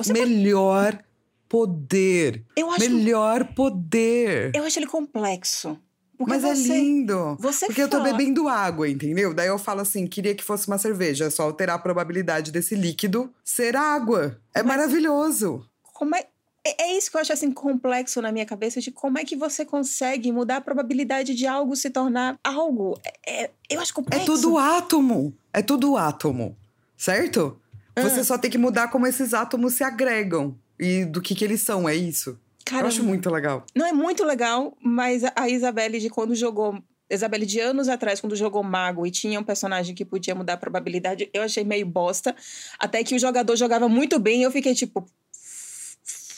Você 0.00 0.12
Melhor 0.12 1.02
poder. 1.48 2.44
Eu 2.56 2.70
acho, 2.70 2.80
Melhor 2.90 3.44
poder. 3.54 4.52
eu 4.54 4.64
acho 4.64 4.78
ele 4.78 4.86
complexo. 4.86 5.78
Porque 6.16 6.32
Mas 6.34 6.42
você, 6.42 6.72
é 6.72 6.76
lindo. 6.78 7.36
Você 7.40 7.66
Porque 7.66 7.82
eu 7.82 7.88
tô 7.88 7.98
fala- 7.98 8.12
bebendo 8.12 8.46
água, 8.48 8.88
entendeu? 8.88 9.34
Daí 9.34 9.48
eu 9.48 9.58
falo 9.58 9.80
assim, 9.80 10.06
queria 10.06 10.34
que 10.34 10.42
fosse 10.44 10.68
uma 10.68 10.78
cerveja. 10.78 11.24
É 11.24 11.30
só 11.30 11.42
alterar 11.42 11.76
a 11.76 11.78
probabilidade 11.78 12.52
desse 12.52 12.74
líquido 12.76 13.32
ser 13.44 13.74
água. 13.76 14.40
É 14.54 14.62
Mas- 14.62 14.76
maravilhoso. 14.76 15.66
Como 15.92 16.14
é, 16.14 16.26
é 16.64 16.82
é 16.84 16.96
isso 16.98 17.10
que 17.10 17.16
eu 17.16 17.20
acho 17.20 17.32
assim 17.32 17.50
complexo 17.50 18.20
na 18.22 18.30
minha 18.32 18.46
cabeça 18.46 18.80
de 18.80 18.90
como 18.90 19.18
é 19.18 19.24
que 19.24 19.34
você 19.36 19.64
consegue 19.64 20.30
mudar 20.32 20.56
a 20.58 20.60
probabilidade 20.60 21.34
de 21.34 21.46
algo 21.46 21.74
se 21.76 21.90
tornar 21.90 22.38
algo. 22.44 22.98
É, 23.26 23.44
é- 23.44 23.50
eu 23.70 23.80
acho 23.80 23.92
É 23.92 23.94
complexo. 23.94 24.26
tudo 24.26 24.58
átomo. 24.58 25.34
É 25.52 25.62
tudo 25.62 25.96
átomo. 25.96 26.56
Certo? 26.96 27.58
Ah. 27.96 28.02
Você 28.02 28.22
só 28.24 28.38
tem 28.38 28.50
que 28.50 28.58
mudar 28.58 28.88
como 28.88 29.06
esses 29.06 29.34
átomos 29.34 29.74
se 29.74 29.84
agregam. 29.84 30.56
E 30.78 31.04
do 31.04 31.20
que 31.20 31.34
que 31.34 31.44
eles 31.44 31.60
são, 31.62 31.88
é 31.88 31.94
isso. 31.94 32.38
Cara, 32.64 32.84
eu 32.84 32.88
acho 32.88 33.02
muito 33.04 33.28
legal. 33.30 33.64
Não 33.74 33.84
é 33.86 33.92
muito 33.92 34.24
legal, 34.24 34.76
mas 34.80 35.24
a- 35.24 35.32
a 35.36 35.48
Isabelle 35.48 35.98
de 35.98 36.08
quando 36.08 36.34
jogou. 36.34 36.78
Isabelle 37.10 37.44
de 37.44 37.60
anos 37.60 37.88
atrás, 37.88 38.20
quando 38.20 38.34
jogou 38.34 38.62
Mago 38.62 39.06
e 39.06 39.10
tinha 39.10 39.38
um 39.38 39.44
personagem 39.44 39.94
que 39.94 40.04
podia 40.04 40.34
mudar 40.34 40.54
a 40.54 40.56
probabilidade, 40.56 41.28
eu 41.34 41.42
achei 41.42 41.62
meio 41.62 41.84
bosta. 41.84 42.34
Até 42.78 43.04
que 43.04 43.14
o 43.14 43.18
jogador 43.18 43.54
jogava 43.56 43.86
muito 43.88 44.18
bem 44.18 44.40
e 44.40 44.42
eu 44.44 44.50
fiquei 44.50 44.74
tipo. 44.74 45.04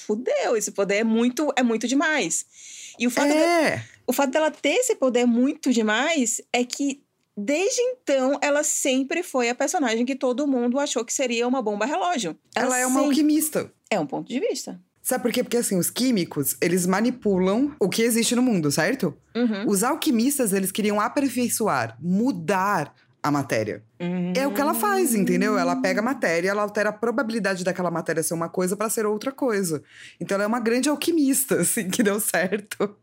Fudeu, 0.04 0.56
esse 0.56 0.70
poder 0.72 0.96
é 0.96 1.04
muito, 1.04 1.52
é 1.56 1.62
muito 1.62 1.86
demais. 1.88 2.44
E 2.98 3.06
o 3.06 3.10
fato, 3.10 3.32
É. 3.32 3.84
o 4.06 4.12
fato 4.12 4.30
dela 4.30 4.50
ter 4.50 4.74
esse 4.74 4.94
poder 4.96 5.26
muito 5.26 5.72
demais 5.72 6.40
é 6.52 6.64
que, 6.64 7.02
desde 7.36 7.80
então, 7.80 8.38
ela 8.40 8.62
sempre 8.62 9.22
foi 9.22 9.48
a 9.48 9.54
personagem 9.54 10.04
que 10.04 10.14
todo 10.14 10.46
mundo 10.46 10.78
achou 10.78 11.04
que 11.04 11.12
seria 11.12 11.48
uma 11.48 11.60
bomba 11.62 11.86
relógio. 11.86 12.36
Ela 12.54 12.78
é 12.78 12.86
uma 12.86 13.00
sempre- 13.00 13.08
alquimista. 13.16 13.72
É 13.90 13.98
um 13.98 14.06
ponto 14.06 14.28
de 14.28 14.38
vista. 14.40 14.80
Sabe 15.02 15.22
por 15.22 15.32
quê? 15.32 15.42
Porque 15.42 15.58
assim, 15.58 15.76
os 15.78 15.90
químicos, 15.90 16.56
eles 16.62 16.86
manipulam 16.86 17.76
o 17.78 17.90
que 17.90 18.00
existe 18.00 18.34
no 18.34 18.40
mundo, 18.40 18.70
certo? 18.72 19.14
Uhum. 19.34 19.68
Os 19.68 19.82
alquimistas, 19.82 20.52
eles 20.54 20.72
queriam 20.72 20.98
aperfeiçoar, 20.98 21.98
mudar 22.00 22.94
a 23.24 23.30
matéria. 23.30 23.82
É 24.36 24.46
o 24.46 24.52
que 24.52 24.60
ela 24.60 24.74
faz, 24.74 25.14
entendeu? 25.14 25.56
Ela 25.58 25.76
pega 25.76 26.00
a 26.00 26.04
matéria, 26.04 26.50
ela 26.50 26.60
altera 26.60 26.90
a 26.90 26.92
probabilidade 26.92 27.64
daquela 27.64 27.90
matéria 27.90 28.22
ser 28.22 28.34
uma 28.34 28.50
coisa 28.50 28.76
pra 28.76 28.90
ser 28.90 29.06
outra 29.06 29.32
coisa. 29.32 29.82
Então 30.20 30.34
ela 30.34 30.44
é 30.44 30.46
uma 30.46 30.60
grande 30.60 30.90
alquimista, 30.90 31.56
assim, 31.62 31.88
que 31.88 32.02
deu 32.02 32.20
certo. 32.20 32.94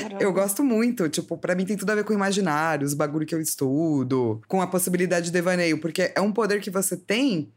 Caramba. 0.00 0.22
Eu 0.22 0.32
gosto 0.32 0.64
muito, 0.64 1.06
tipo, 1.10 1.36
pra 1.36 1.54
mim 1.54 1.66
tem 1.66 1.76
tudo 1.76 1.90
a 1.90 1.94
ver 1.94 2.04
com 2.04 2.14
imaginários, 2.14 2.94
bagulho 2.94 3.26
que 3.26 3.34
eu 3.34 3.40
estudo, 3.42 4.40
com 4.48 4.62
a 4.62 4.66
possibilidade 4.66 5.26
de 5.26 5.32
devaneio, 5.32 5.78
porque 5.78 6.10
é 6.14 6.20
um 6.22 6.32
poder 6.32 6.62
que 6.62 6.70
você 6.70 6.96
tem 6.96 7.52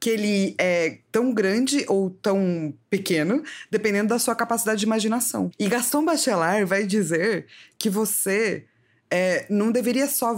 que 0.00 0.10
ele 0.10 0.54
é 0.58 0.98
tão 1.10 1.34
grande 1.34 1.84
ou 1.88 2.08
tão 2.08 2.72
pequeno, 2.88 3.42
dependendo 3.68 4.10
da 4.10 4.18
sua 4.20 4.36
capacidade 4.36 4.78
de 4.78 4.86
imaginação. 4.86 5.50
E 5.58 5.66
Gaston 5.66 6.04
Bachelard 6.04 6.64
vai 6.64 6.86
dizer 6.86 7.46
que 7.76 7.90
você 7.90 8.64
é, 9.10 9.46
não 9.48 9.70
deveria 9.72 10.06
só 10.06 10.34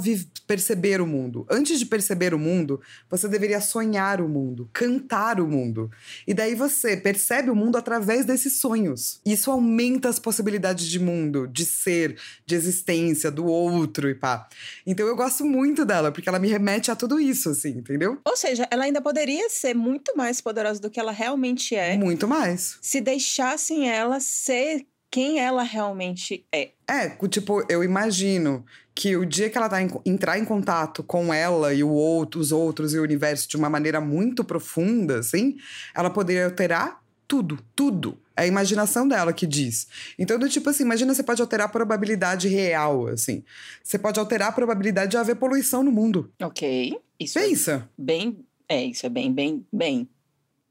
perceber 0.46 1.00
o 1.00 1.06
mundo. 1.06 1.46
Antes 1.50 1.78
de 1.78 1.86
perceber 1.86 2.34
o 2.34 2.38
mundo, 2.38 2.80
você 3.08 3.28
deveria 3.28 3.60
sonhar 3.60 4.20
o 4.20 4.28
mundo, 4.28 4.68
cantar 4.72 5.40
o 5.40 5.46
mundo. 5.46 5.90
E 6.26 6.34
daí 6.34 6.54
você 6.54 6.96
percebe 6.96 7.50
o 7.50 7.54
mundo 7.54 7.76
através 7.76 8.24
desses 8.24 8.58
sonhos. 8.60 9.20
Isso 9.24 9.50
aumenta 9.50 10.08
as 10.08 10.18
possibilidades 10.18 10.86
de 10.86 10.98
mundo, 10.98 11.46
de 11.46 11.64
ser, 11.64 12.16
de 12.46 12.54
existência, 12.54 13.30
do 13.30 13.46
outro 13.46 14.08
e 14.08 14.14
pá. 14.14 14.48
Então 14.86 15.06
eu 15.06 15.16
gosto 15.16 15.44
muito 15.44 15.84
dela, 15.84 16.10
porque 16.12 16.28
ela 16.28 16.38
me 16.38 16.48
remete 16.48 16.90
a 16.90 16.96
tudo 16.96 17.20
isso, 17.20 17.50
assim, 17.50 17.70
entendeu? 17.70 18.18
Ou 18.24 18.36
seja, 18.36 18.66
ela 18.70 18.84
ainda 18.84 19.00
poderia 19.00 19.48
ser 19.50 19.74
muito 19.74 20.16
mais 20.16 20.40
poderosa 20.40 20.80
do 20.80 20.90
que 20.90 20.98
ela 21.00 21.12
realmente 21.12 21.74
é, 21.74 21.96
Muito 21.96 22.26
mais. 22.26 22.78
se 22.80 23.00
deixassem 23.00 23.88
ela 23.88 24.20
ser 24.20 24.86
quem 25.10 25.40
ela 25.40 25.62
realmente 25.62 26.44
é. 26.52 26.70
É, 26.88 27.08
tipo, 27.28 27.64
eu 27.68 27.82
imagino 27.82 28.64
que 28.94 29.16
o 29.16 29.24
dia 29.26 29.48
que 29.50 29.56
ela 29.58 29.68
tá 29.68 29.80
em- 29.82 29.90
entrar 30.06 30.38
em 30.38 30.44
contato 30.44 31.02
com 31.02 31.32
ela 31.32 31.72
e 31.74 31.82
o 31.82 31.88
outro, 31.90 32.40
os 32.40 32.52
outros 32.52 32.92
e 32.94 32.98
o 32.98 33.02
universo 33.02 33.48
de 33.48 33.56
uma 33.56 33.68
maneira 33.70 34.00
muito 34.00 34.44
profunda, 34.44 35.18
assim, 35.18 35.56
ela 35.94 36.10
poderia 36.10 36.44
alterar 36.46 37.02
tudo, 37.26 37.58
tudo. 37.76 38.18
É 38.36 38.42
a 38.42 38.46
imaginação 38.46 39.06
dela 39.06 39.32
que 39.32 39.46
diz. 39.46 39.86
Então, 40.18 40.38
do 40.38 40.48
tipo 40.48 40.68
assim, 40.70 40.82
imagina 40.82 41.14
você 41.14 41.22
pode 41.22 41.40
alterar 41.40 41.66
a 41.66 41.70
probabilidade 41.70 42.48
real, 42.48 43.06
assim. 43.06 43.44
Você 43.82 43.98
pode 43.98 44.18
alterar 44.18 44.48
a 44.48 44.52
probabilidade 44.52 45.12
de 45.12 45.16
haver 45.16 45.36
poluição 45.36 45.82
no 45.82 45.92
mundo. 45.92 46.32
Ok. 46.42 46.98
Isso 47.18 47.38
é 47.38 47.42
Pensa. 47.48 47.88
bem. 47.96 48.44
É, 48.68 48.84
isso 48.84 49.04
é 49.06 49.08
bem, 49.08 49.32
bem, 49.32 49.66
bem, 49.72 50.08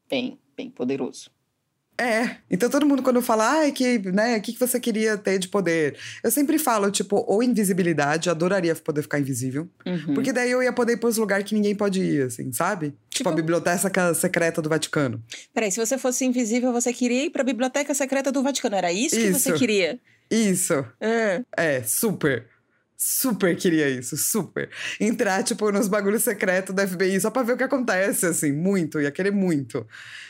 bem, 0.10 0.40
bem 0.58 0.70
poderoso. 0.70 1.30
É. 2.00 2.38
Então 2.50 2.70
todo 2.70 2.86
mundo 2.86 3.04
quando 3.04 3.22
fala, 3.22 3.60
ai, 3.60 3.74
que, 3.74 4.00
né, 4.12 4.38
o 4.38 4.42
que, 4.42 4.54
que 4.54 4.60
você 4.60 4.80
queria 4.80 5.18
ter 5.18 5.38
de 5.38 5.50
poder? 5.50 5.98
Eu 6.24 6.32
sempre 6.32 6.58
falo, 6.58 6.90
tipo, 6.90 7.26
ou 7.28 7.44
invisibilidade, 7.44 8.30
adoraria 8.30 8.74
poder 8.74 9.02
ficar 9.02 9.20
invisível. 9.20 9.68
Uhum. 9.86 10.14
Porque 10.14 10.32
daí 10.32 10.50
eu 10.50 10.64
ia 10.64 10.72
poder 10.72 10.94
ir 10.94 10.98
pros 10.98 11.18
lugares 11.18 11.46
que 11.46 11.54
ninguém 11.54 11.76
pode 11.76 12.02
ir, 12.02 12.24
assim, 12.28 12.52
sabe? 12.54 12.88
Tipo, 13.10 13.20
Tipo- 13.20 13.30
a 13.30 13.34
biblioteca 13.34 14.14
secreta 14.14 14.62
do 14.62 14.70
Vaticano. 14.70 15.22
Peraí, 15.54 15.70
se 15.72 15.86
você 15.86 15.98
fosse 15.98 16.24
invisível, 16.24 16.72
você 16.72 16.94
queria 16.94 17.26
ir 17.26 17.32
pra 17.32 17.44
Biblioteca 17.44 17.94
Secreta 17.94 18.32
do 18.32 18.42
Vaticano. 18.42 18.78
Era 18.78 18.94
isso, 18.94 19.18
que 19.18 19.34
você 19.34 19.50
Isso. 19.50 19.60
queria? 19.60 20.00
Isso. 20.32 20.74
Ah, 21.02 21.42
É, 21.58 21.82
super. 21.84 22.46
Super 23.02 23.56
queria 23.56 23.88
isso, 23.90 24.18
super. 24.18 24.70
Entrar, 25.00 25.42
tipo, 25.42 25.72
nos 25.72 25.88
bagulhos 25.88 26.22
secretos 26.22 26.76
da 26.76 26.86
FBI 26.86 27.18
só 27.22 27.32
pra 27.32 27.44
ver 27.44 27.54
o 27.54 27.58
que 27.58 27.64
acontece, 27.64 28.26
assim, 28.26 28.52
muito, 28.52 29.00
ia 29.00 29.10
querer 29.10 29.32
muito. 29.32 29.88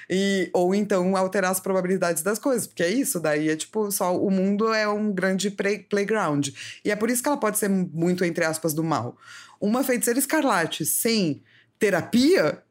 E, 0.08 0.52
ou 0.54 0.76
então 0.76 1.18
alterar 1.18 1.50
as 1.50 1.60
probabilidades 1.60 2.22
das 2.22 2.38
coisas, 2.38 2.68
porque 2.68 2.84
é 2.84 2.90
isso, 2.90 3.20
daí 3.20 3.50
é 3.50 3.56
tipo, 3.56 3.90
só 3.92 4.16
o 4.16 4.30
mundo 4.30 4.72
é 4.72 4.88
um 4.88 5.12
grande 5.12 5.50
play- 5.50 5.80
playground. 5.80 6.50
E 6.86 6.92
é 6.92 6.96
por 6.96 7.10
isso 7.10 7.24
que 7.24 7.28
ela 7.28 7.40
pode 7.40 7.58
ser 7.58 7.70
muito, 7.70 8.24
entre 8.24 8.46
aspas, 8.46 8.72
do 8.72 8.84
mal. 8.84 9.18
Uma 9.60 9.84
feiticeira 9.84 10.20
escarlate 10.20 10.86
sem 10.86 11.42
terapia. 11.80 12.62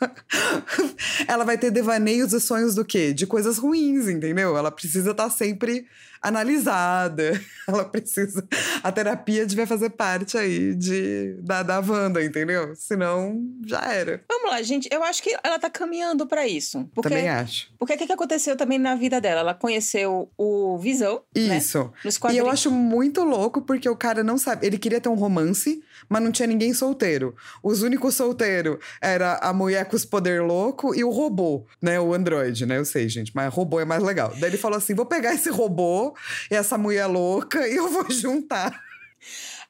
ela 1.26 1.44
vai 1.44 1.56
ter 1.56 1.70
devaneios 1.70 2.34
e 2.34 2.40
sonhos 2.40 2.74
do 2.74 2.84
quê? 2.84 3.14
De 3.14 3.26
coisas 3.26 3.56
ruins, 3.56 4.06
entendeu? 4.06 4.54
Ela 4.54 4.70
precisa 4.70 5.12
estar 5.12 5.30
sempre 5.30 5.86
analisada. 6.20 7.40
Ela 7.66 7.84
precisa. 7.84 8.46
A 8.82 8.90
terapia 8.90 9.46
devia 9.46 9.66
fazer 9.66 9.90
parte 9.90 10.36
aí 10.36 10.74
de, 10.74 11.36
da, 11.40 11.62
da 11.62 11.80
Wanda, 11.80 12.22
entendeu? 12.22 12.74
Senão, 12.74 13.40
já 13.64 13.80
era. 13.92 14.22
Vamos 14.28 14.50
lá, 14.50 14.60
gente. 14.62 14.88
Eu 14.90 15.02
acho 15.04 15.22
que 15.22 15.36
ela 15.42 15.58
tá 15.58 15.70
caminhando 15.70 16.26
pra 16.26 16.46
isso. 16.46 16.88
Porque, 16.94 17.08
Também 17.08 17.28
acho. 17.28 17.72
porque 17.78 17.94
o 17.94 17.98
que, 17.98 18.06
que 18.06 18.12
aconteceu 18.12 18.56
também 18.56 18.78
na 18.78 18.96
vida 18.96 19.20
dela? 19.20 19.40
Ela 19.40 19.54
conheceu 19.54 20.30
o 20.36 20.78
Visão, 20.78 21.22
né? 21.36 21.58
Isso. 21.58 21.92
Nos 22.04 22.18
E 22.32 22.36
eu 22.36 22.50
acho 22.50 22.70
muito 22.70 23.22
louco 23.22 23.62
porque 23.62 23.88
o 23.88 23.96
cara 23.96 24.24
não 24.24 24.36
sabe. 24.36 24.66
Ele 24.66 24.78
queria 24.78 25.00
ter 25.00 25.08
um 25.08 25.14
romance, 25.14 25.82
mas 26.08 26.22
não 26.22 26.32
tinha 26.32 26.46
ninguém 26.46 26.72
solteiro. 26.74 27.34
Os 27.62 27.82
únicos 27.82 28.14
solteiros 28.14 28.78
era 29.00 29.36
a 29.36 29.52
mulher 29.52 29.84
com 29.86 29.96
os 29.96 30.04
poder 30.04 30.42
louco 30.42 30.94
e 30.94 31.04
o 31.04 31.10
robô, 31.10 31.66
né? 31.80 32.00
O 32.00 32.14
androide, 32.14 32.66
né? 32.66 32.78
Eu 32.78 32.84
sei, 32.84 33.08
gente, 33.08 33.32
mas 33.34 33.52
robô 33.52 33.80
é 33.80 33.84
mais 33.84 34.02
legal. 34.02 34.32
Daí 34.38 34.50
ele 34.50 34.56
falou 34.56 34.78
assim: 34.78 34.94
vou 34.94 35.06
pegar 35.06 35.34
esse 35.34 35.50
robô 35.50 36.14
e 36.50 36.54
essa 36.54 36.76
mulher 36.76 37.06
louca 37.06 37.66
e 37.66 37.76
eu 37.76 37.88
vou 37.88 38.10
juntar. 38.10 38.80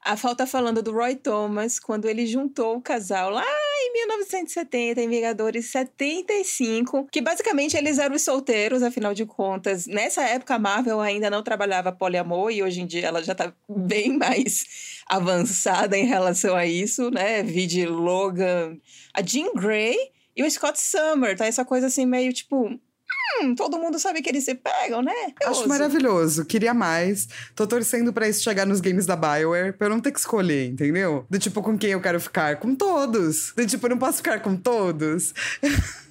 A 0.03 0.17
falta 0.17 0.47
falando 0.47 0.83
do 0.83 0.93
Roy 0.93 1.15
Thomas, 1.15 1.79
quando 1.79 2.07
ele 2.07 2.27
juntou 2.27 2.77
o 2.77 2.81
casal 2.81 3.29
lá 3.29 3.45
em 3.83 3.93
1970, 3.93 4.99
em 4.99 5.09
Vingadores 5.09 5.67
75, 5.71 7.07
que 7.13 7.21
basicamente 7.21 7.77
eles 7.77 7.99
eram 7.99 8.17
os 8.17 8.23
solteiros, 8.23 8.83
afinal 8.83 9.13
de 9.13 9.27
contas. 9.27 9.87
Nessa 9.87 10.23
época, 10.23 10.55
a 10.55 10.59
Marvel 10.59 11.01
ainda 11.01 11.29
não 11.29 11.43
trabalhava 11.43 11.93
poliamor 11.93 12.51
e 12.51 12.63
hoje 12.63 12.81
em 12.81 12.87
dia 12.87 13.09
ela 13.09 13.23
já 13.23 13.35
tá 13.35 13.53
bem 13.69 14.17
mais 14.17 14.65
avançada 15.11 15.97
em 15.97 16.07
relação 16.07 16.55
a 16.55 16.64
isso, 16.64 17.11
né? 17.11 17.43
Vide 17.43 17.85
Logan, 17.85 18.76
a 19.12 19.23
Jean 19.23 19.52
Grey 19.55 19.97
e 20.37 20.43
o 20.45 20.50
Scott 20.50 20.81
Summer, 20.81 21.37
tá? 21.37 21.47
Essa 21.47 21.64
coisa 21.64 21.88
assim 21.88 22.07
meio 22.07 22.33
tipo. 22.33 22.71
Hum, 23.43 23.55
todo 23.57 23.79
mundo 23.79 23.99
sabe 23.99 24.23
que 24.23 24.29
eles 24.29 24.45
se 24.45 24.55
pegam, 24.55 25.02
né? 25.02 25.12
Acho 25.12 25.62
Curioso. 25.62 25.69
maravilhoso. 25.69 26.45
Queria 26.45 26.73
mais. 26.73 27.26
Tô 27.57 27.67
torcendo 27.67 28.12
pra 28.12 28.29
isso 28.29 28.43
chegar 28.43 28.64
nos 28.64 28.81
games 28.81 29.05
da 29.05 29.17
Bioware, 29.17 29.73
pra 29.73 29.87
eu 29.87 29.90
não 29.90 30.00
ter 30.00 30.12
que 30.12 30.21
escolher, 30.21 30.67
entendeu? 30.67 31.26
Do 31.29 31.38
tipo, 31.38 31.61
com 31.61 31.76
quem 31.76 31.90
eu 31.90 32.00
quero 32.00 32.21
ficar? 32.21 32.57
Com 32.61 32.75
todos. 32.75 33.52
Do 33.57 33.67
tipo, 33.67 33.85
eu 33.87 33.90
não 33.90 33.99
posso 33.99 34.19
ficar 34.19 34.40
com 34.40 34.57
todos. 34.57 35.35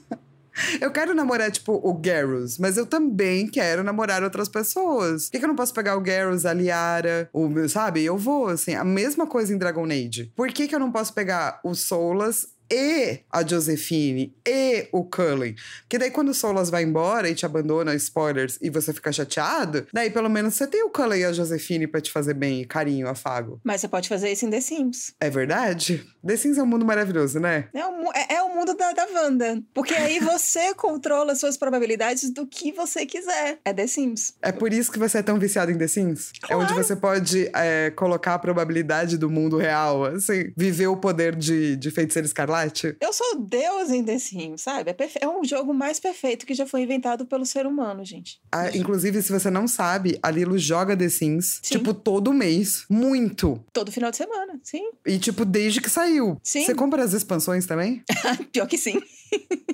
Eu 0.81 0.91
quero 0.91 1.13
namorar, 1.13 1.51
tipo, 1.51 1.73
o 1.73 1.93
Garrus, 1.93 2.57
mas 2.57 2.77
eu 2.77 2.85
também 2.85 3.47
quero 3.47 3.83
namorar 3.83 4.23
outras 4.23 4.47
pessoas. 4.47 5.25
Por 5.25 5.31
que, 5.31 5.39
que 5.39 5.45
eu 5.45 5.49
não 5.49 5.55
posso 5.55 5.73
pegar 5.73 5.95
o 5.95 6.01
Garrus, 6.01 6.45
a 6.45 6.53
Liara, 6.53 7.29
o, 7.33 7.67
sabe? 7.67 8.03
Eu 8.03 8.17
vou, 8.17 8.47
assim, 8.47 8.75
a 8.75 8.83
mesma 8.83 9.27
coisa 9.27 9.53
em 9.53 9.57
Dragon 9.57 9.85
Age. 9.85 10.31
Por 10.35 10.49
que, 10.49 10.67
que 10.67 10.75
eu 10.75 10.79
não 10.79 10.91
posso 10.91 11.13
pegar 11.13 11.59
o 11.63 11.73
Solas 11.75 12.47
e 12.71 13.19
a 13.31 13.45
Josephine 13.45 14.33
e 14.47 14.87
o 14.91 15.03
Cullen. 15.03 15.55
Porque 15.81 15.97
daí 15.97 16.11
quando 16.11 16.29
o 16.29 16.33
Solas 16.33 16.69
vai 16.69 16.83
embora 16.83 17.29
e 17.29 17.35
te 17.35 17.45
abandona, 17.45 17.95
spoilers, 17.95 18.57
e 18.61 18.69
você 18.69 18.93
fica 18.93 19.11
chateado, 19.11 19.87
daí 19.91 20.09
pelo 20.09 20.29
menos 20.29 20.53
você 20.53 20.67
tem 20.67 20.83
o 20.83 20.89
Cullen 20.89 21.21
e 21.21 21.25
a 21.25 21.33
Josephine 21.33 21.87
pra 21.87 22.01
te 22.01 22.11
fazer 22.11 22.33
bem, 22.33 22.63
carinho, 22.63 23.07
afago. 23.07 23.59
Mas 23.63 23.81
você 23.81 23.87
pode 23.87 24.07
fazer 24.07 24.31
isso 24.31 24.45
em 24.45 24.49
The 24.49 24.61
Sims. 24.61 25.13
É 25.19 25.29
verdade? 25.29 26.05
The 26.25 26.37
Sims 26.37 26.57
é 26.57 26.63
um 26.63 26.65
mundo 26.65 26.85
maravilhoso, 26.85 27.39
né? 27.39 27.67
É 27.73 27.85
o, 27.85 28.11
é, 28.13 28.35
é 28.35 28.43
o 28.43 28.55
mundo 28.55 28.75
da, 28.75 28.91
da 28.91 29.07
Wanda. 29.13 29.61
Porque 29.73 29.93
aí 29.93 30.19
você 30.21 30.73
controla 30.75 31.35
suas 31.35 31.57
probabilidades 31.57 32.29
do 32.31 32.45
que 32.45 32.71
você 32.71 33.05
quiser. 33.05 33.59
É 33.63 33.73
The 33.73 33.87
Sims. 33.87 34.33
É 34.41 34.51
por 34.51 34.73
isso 34.73 34.91
que 34.91 34.99
você 34.99 35.19
é 35.19 35.23
tão 35.23 35.39
viciado 35.39 35.71
em 35.71 35.77
The 35.77 35.87
Sims? 35.87 36.31
É 36.47 36.55
onde 36.55 36.73
você 36.73 36.95
pode 36.95 37.49
é, 37.53 37.91
colocar 37.91 38.35
a 38.35 38.39
probabilidade 38.39 39.17
do 39.17 39.29
mundo 39.29 39.57
real, 39.57 40.05
assim, 40.05 40.51
viver 40.55 40.87
o 40.87 40.97
poder 40.97 41.35
de, 41.35 41.75
de 41.75 41.91
feiticeiro 41.91 42.25
escarlate? 42.25 42.58
Eu 43.01 43.13
sou 43.13 43.39
Deus 43.39 43.89
em 43.89 44.03
The 44.03 44.19
Sims, 44.19 44.61
sabe? 44.61 44.89
É, 44.91 44.93
perfe- 44.93 45.19
é 45.21 45.27
o 45.27 45.43
jogo 45.43 45.73
mais 45.73 45.99
perfeito 45.99 46.45
que 46.45 46.53
já 46.53 46.65
foi 46.65 46.81
inventado 46.81 47.25
pelo 47.25 47.45
ser 47.45 47.65
humano, 47.65 48.03
gente. 48.05 48.39
Ah, 48.51 48.69
inclusive, 48.75 49.21
se 49.21 49.31
você 49.31 49.49
não 49.49 49.67
sabe, 49.67 50.19
a 50.21 50.29
Lilo 50.31 50.57
joga 50.57 50.95
The 50.95 51.09
Sims, 51.09 51.59
Sim. 51.63 51.77
tipo, 51.77 51.93
todo 51.93 52.33
mês. 52.33 52.85
Muito. 52.89 53.63
Todo 53.73 53.91
final 53.91 54.11
de 54.11 54.17
semana, 54.17 54.59
sim. 54.63 54.89
E, 55.05 55.17
tipo, 55.19 55.45
desde 55.45 55.81
que 55.81 55.89
saiu. 55.89 56.39
Sim. 56.43 56.65
Você 56.65 56.75
compra 56.75 57.03
as 57.03 57.13
expansões 57.13 57.65
também? 57.65 58.03
Pior 58.51 58.67
que 58.67 58.77
sim. 58.77 59.01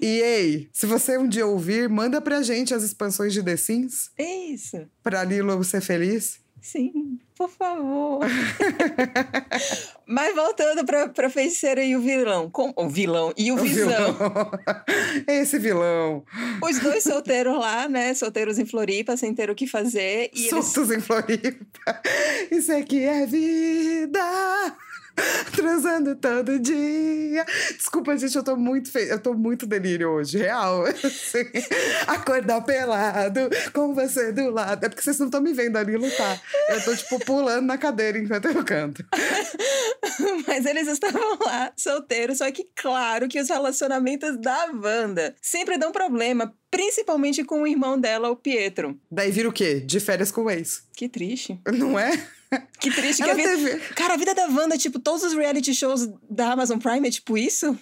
e, 0.01 0.06
ei, 0.22 0.70
se 0.74 0.86
você 0.86 1.18
um 1.18 1.27
dia 1.27 1.46
ouvir, 1.48 1.88
manda 1.89 2.20
pra 2.20 2.42
gente 2.42 2.74
as 2.74 2.84
expansões 2.84 3.34
de 3.34 3.42
The 3.42 3.56
Sims, 3.58 4.10
É 4.18 4.48
isso. 4.48 4.86
pra 5.01 5.24
Lilo 5.24 5.63
ser 5.63 5.82
feliz. 5.82 6.39
Sim, 6.65 7.19
por 7.38 7.48
favor. 7.48 8.22
Mas 10.07 10.34
voltando 10.34 10.84
pra, 10.84 11.07
pra 11.10 11.29
feiticeira 11.29 11.84
e 11.84 11.95
o 11.95 12.01
vilão. 12.01 12.50
Com, 12.50 12.74
o 12.75 12.89
vilão 12.89 13.31
e 13.38 13.51
o, 13.51 13.53
O 13.53 13.57
visão. 13.60 13.86
vilão. 13.88 14.51
Esse 15.29 15.60
vilão. 15.60 16.25
Os 16.63 16.79
dois 16.79 17.03
solteiros 17.03 17.55
lá, 17.55 17.88
né? 17.88 18.15
Solteiros 18.15 18.57
em 18.57 18.65
Floripa, 18.65 19.15
sem 19.15 19.31
ter 19.36 19.48
o 19.51 19.53
que 19.53 19.67
fazer. 19.67 20.31
E 20.34 20.48
eles 20.48 20.50
Soltos 20.50 20.89
em 20.89 21.00
Floripa. 21.00 22.01
Isso 22.50 22.74
aqui 22.74 23.03
é 23.03 23.27
vida. 23.27 24.75
Transando 25.55 26.15
todo 26.15 26.60
dia. 26.60 27.45
Desculpa, 27.75 28.17
gente, 28.17 28.36
eu 28.36 28.43
tô 28.43 28.55
muito 28.55 28.91
feia. 28.91 29.12
Eu 29.12 29.19
tô 29.19 29.34
muito 29.34 29.65
delírio 29.65 30.10
hoje, 30.10 30.38
real. 30.38 30.84
Assim, 31.03 31.45
acordar 32.07 32.62
pelado, 32.62 33.50
com 33.74 33.93
você 33.93 34.31
do 34.31 34.50
lado. 34.50 34.86
É 34.86 34.89
porque 34.89 35.01
vocês 35.01 35.19
não 35.19 35.27
estão 35.27 35.41
me 35.41 35.53
vendo 35.53 35.77
ali 35.77 35.95
lutar. 35.95 36.41
Eu 36.69 36.84
tô, 36.84 36.95
tipo, 36.95 37.19
pulando 37.25 37.65
na 37.65 37.77
cadeira 37.77 38.17
enquanto 38.17 38.45
eu 38.45 38.63
canto. 38.63 39.05
Mas 40.48 40.65
eles 40.65 40.88
estavam 40.88 41.38
lá, 41.39 41.72
solteiros, 41.75 42.38
só 42.38 42.51
que 42.51 42.67
claro 42.75 43.27
que 43.27 43.39
os 43.39 43.50
relacionamentos 43.50 44.38
da 44.39 44.69
Wanda 44.74 45.36
sempre 45.41 45.77
dão 45.77 45.91
problema, 45.91 46.53
principalmente 46.69 47.43
com 47.43 47.63
o 47.63 47.67
irmão 47.67 48.00
dela, 48.00 48.29
o 48.29 48.36
Pietro. 48.36 49.00
Daí 49.12 49.31
vira 49.31 49.50
o 49.50 49.53
quê? 49.53 49.79
De 49.79 50.00
férias 50.00 50.31
com 50.31 50.43
o 50.43 50.50
ex. 50.50 50.84
Que 50.95 51.10
triste. 51.10 51.60
Não 51.65 52.00
é? 52.00 52.12
Que 52.80 52.92
triste 52.92 53.24
que 53.24 53.30
Ela 53.30 53.34
a 53.34 53.36
vida... 53.36 53.50
teve. 53.50 53.80
Cara, 53.96 54.14
a 54.14 54.18
vida 54.18 54.34
da 54.36 54.46
Wanda, 54.48 54.78
tipo, 54.78 55.00
todos 55.00 55.24
os 55.24 55.34
reality 55.34 55.74
shows 55.74 56.08
da 56.30 56.52
Amazon 56.52 56.78
Prime 56.78 57.08
é 57.08 57.12
tipo 57.12 57.38
isso? 57.38 57.78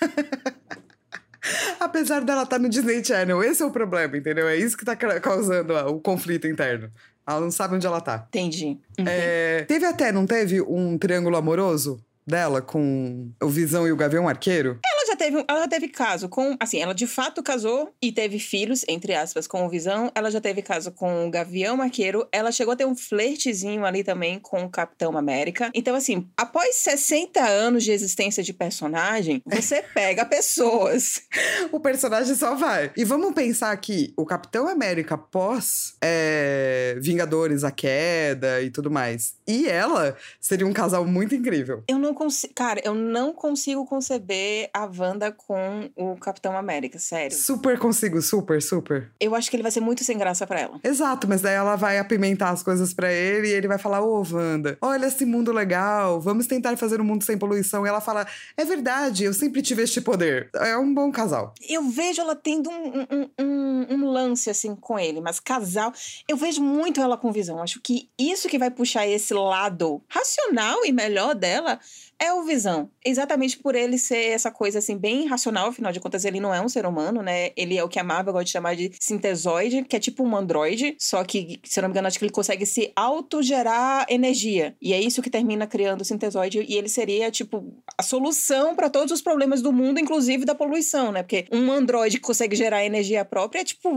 Apesar 1.80 2.22
dela 2.24 2.44
estar 2.44 2.58
no 2.58 2.68
Disney 2.68 3.04
Channel, 3.04 3.42
esse 3.42 3.62
é 3.62 3.66
o 3.66 3.70
problema, 3.70 4.16
entendeu? 4.16 4.48
É 4.48 4.56
isso 4.56 4.76
que 4.76 4.84
tá 4.84 4.94
ca- 4.94 5.18
causando 5.20 5.72
ó, 5.74 5.90
o 5.90 6.00
conflito 6.00 6.46
interno. 6.46 6.90
Ela 7.26 7.40
não 7.40 7.50
sabe 7.50 7.74
onde 7.76 7.86
ela 7.86 8.00
tá. 8.00 8.24
Entendi. 8.28 8.78
É, 9.06 9.64
teve 9.66 9.84
até, 9.84 10.12
não 10.12 10.26
teve 10.26 10.60
um 10.60 10.96
triângulo 10.98 11.36
amoroso 11.36 12.04
dela 12.26 12.62
com 12.62 13.30
o 13.42 13.48
Visão 13.48 13.86
e 13.88 13.92
o 13.92 13.96
Gavião 13.96 14.28
Arqueiro? 14.28 14.78
Já 14.84 14.91
teve, 15.22 15.44
ela 15.46 15.60
já 15.60 15.68
teve 15.68 15.88
caso 15.88 16.28
com, 16.28 16.56
assim, 16.58 16.80
ela 16.80 16.92
de 16.92 17.06
fato 17.06 17.42
casou 17.42 17.94
e 18.02 18.10
teve 18.10 18.40
filhos, 18.40 18.84
entre 18.88 19.14
aspas, 19.14 19.46
com 19.46 19.64
o 19.64 19.68
Visão. 19.68 20.10
Ela 20.14 20.30
já 20.30 20.40
teve 20.40 20.62
caso 20.62 20.90
com 20.90 21.26
o 21.26 21.30
Gavião 21.30 21.80
Arqueiro. 21.80 22.26
Ela 22.32 22.50
chegou 22.50 22.72
a 22.72 22.76
ter 22.76 22.86
um 22.86 22.96
flertezinho 22.96 23.84
ali 23.84 24.02
também 24.02 24.40
com 24.40 24.64
o 24.64 24.68
Capitão 24.68 25.16
América. 25.16 25.70
Então, 25.74 25.94
assim, 25.94 26.28
após 26.36 26.74
60 26.76 27.40
anos 27.40 27.84
de 27.84 27.92
existência 27.92 28.42
de 28.42 28.52
personagem, 28.52 29.40
você 29.46 29.82
pega 29.94 30.24
pessoas. 30.24 31.22
O 31.70 31.78
personagem 31.78 32.34
só 32.34 32.56
vai. 32.56 32.90
E 32.96 33.04
vamos 33.04 33.32
pensar 33.32 33.76
que 33.76 34.12
o 34.16 34.26
Capitão 34.26 34.66
América 34.66 35.16
pós 35.16 35.94
é, 36.02 36.96
Vingadores, 37.00 37.62
a 37.62 37.70
Queda 37.70 38.60
e 38.60 38.70
tudo 38.70 38.90
mais. 38.90 39.34
E 39.46 39.68
ela 39.68 40.16
seria 40.40 40.66
um 40.66 40.72
casal 40.72 41.06
muito 41.06 41.34
incrível. 41.34 41.84
Eu 41.86 41.98
não 41.98 42.12
consigo, 42.12 42.52
cara, 42.54 42.80
eu 42.84 42.94
não 42.94 43.32
consigo 43.32 43.86
conceber 43.86 44.68
a 44.74 44.86
Wanda 45.12 45.30
com 45.30 45.90
o 45.94 46.16
Capitão 46.16 46.56
América, 46.56 46.98
sério. 46.98 47.36
Super 47.36 47.78
consigo, 47.78 48.20
super, 48.22 48.62
super. 48.62 49.12
Eu 49.20 49.34
acho 49.34 49.50
que 49.50 49.56
ele 49.56 49.62
vai 49.62 49.70
ser 49.70 49.80
muito 49.80 50.02
sem 50.02 50.16
graça 50.16 50.46
pra 50.46 50.60
ela. 50.60 50.80
Exato, 50.82 51.28
mas 51.28 51.42
daí 51.42 51.54
ela 51.54 51.76
vai 51.76 51.98
apimentar 51.98 52.50
as 52.50 52.62
coisas 52.62 52.94
pra 52.94 53.12
ele 53.12 53.48
e 53.48 53.52
ele 53.52 53.68
vai 53.68 53.78
falar: 53.78 54.02
Ô, 54.02 54.24
Wanda, 54.32 54.78
olha 54.80 55.06
esse 55.06 55.24
mundo 55.26 55.52
legal, 55.52 56.20
vamos 56.20 56.46
tentar 56.46 56.76
fazer 56.76 57.00
um 57.00 57.04
mundo 57.04 57.24
sem 57.24 57.36
poluição. 57.36 57.84
E 57.84 57.88
ela 57.88 58.00
fala: 58.00 58.26
É 58.56 58.64
verdade, 58.64 59.24
eu 59.24 59.34
sempre 59.34 59.60
tive 59.60 59.82
este 59.82 60.00
poder. 60.00 60.48
É 60.54 60.76
um 60.76 60.92
bom 60.92 61.12
casal. 61.12 61.54
Eu 61.68 61.88
vejo 61.88 62.22
ela 62.22 62.34
tendo 62.34 62.70
um, 62.70 63.06
um, 63.10 63.30
um, 63.38 63.86
um 63.90 64.10
lance 64.10 64.48
assim 64.48 64.74
com 64.74 64.98
ele, 64.98 65.20
mas 65.20 65.38
casal. 65.38 65.92
Eu 66.26 66.36
vejo 66.36 66.62
muito 66.62 67.00
ela 67.00 67.18
com 67.18 67.30
visão. 67.30 67.62
Acho 67.62 67.80
que 67.80 68.08
isso 68.18 68.48
que 68.48 68.58
vai 68.58 68.70
puxar 68.70 69.06
esse 69.06 69.34
lado 69.34 70.02
racional 70.08 70.84
e 70.84 70.92
melhor 70.92 71.34
dela 71.34 71.78
é 72.22 72.32
o 72.32 72.44
Visão. 72.44 72.88
Exatamente 73.04 73.58
por 73.58 73.74
ele 73.74 73.98
ser 73.98 74.28
essa 74.28 74.48
coisa 74.48 74.78
assim, 74.78 74.96
bem 74.96 75.26
racional, 75.26 75.68
afinal 75.68 75.90
de 75.90 75.98
contas, 75.98 76.24
ele 76.24 76.38
não 76.38 76.54
é 76.54 76.60
um 76.60 76.68
ser 76.68 76.86
humano, 76.86 77.20
né? 77.20 77.50
Ele 77.56 77.76
é 77.76 77.82
o 77.82 77.88
que 77.88 77.98
a 77.98 78.04
Marvel 78.04 78.32
gosta 78.32 78.44
de 78.44 78.50
chamar 78.52 78.76
de 78.76 78.92
sintesoide, 79.00 79.82
que 79.82 79.96
é 79.96 79.98
tipo 79.98 80.22
um 80.22 80.36
androide, 80.36 80.94
só 81.00 81.24
que, 81.24 81.58
se 81.64 81.80
eu 81.80 81.82
não 81.82 81.88
me 81.88 81.94
engano, 81.94 82.06
acho 82.06 82.18
que 82.18 82.24
ele 82.24 82.32
consegue 82.32 82.64
se 82.64 82.92
autogerar 82.94 84.06
energia. 84.08 84.76
E 84.80 84.92
é 84.92 85.00
isso 85.00 85.20
que 85.20 85.28
termina 85.28 85.66
criando 85.66 86.02
o 86.02 86.04
sintesoide, 86.04 86.64
e 86.68 86.76
ele 86.76 86.88
seria, 86.88 87.28
tipo, 87.28 87.74
a 87.98 88.02
solução 88.04 88.76
para 88.76 88.88
todos 88.88 89.12
os 89.12 89.20
problemas 89.20 89.60
do 89.60 89.72
mundo, 89.72 89.98
inclusive 89.98 90.44
da 90.44 90.54
poluição, 90.54 91.10
né? 91.10 91.24
Porque 91.24 91.46
um 91.50 91.72
androide 91.72 92.18
que 92.18 92.22
consegue 92.22 92.54
gerar 92.54 92.84
energia 92.84 93.24
própria 93.24 93.62
é 93.62 93.64
tipo. 93.64 93.88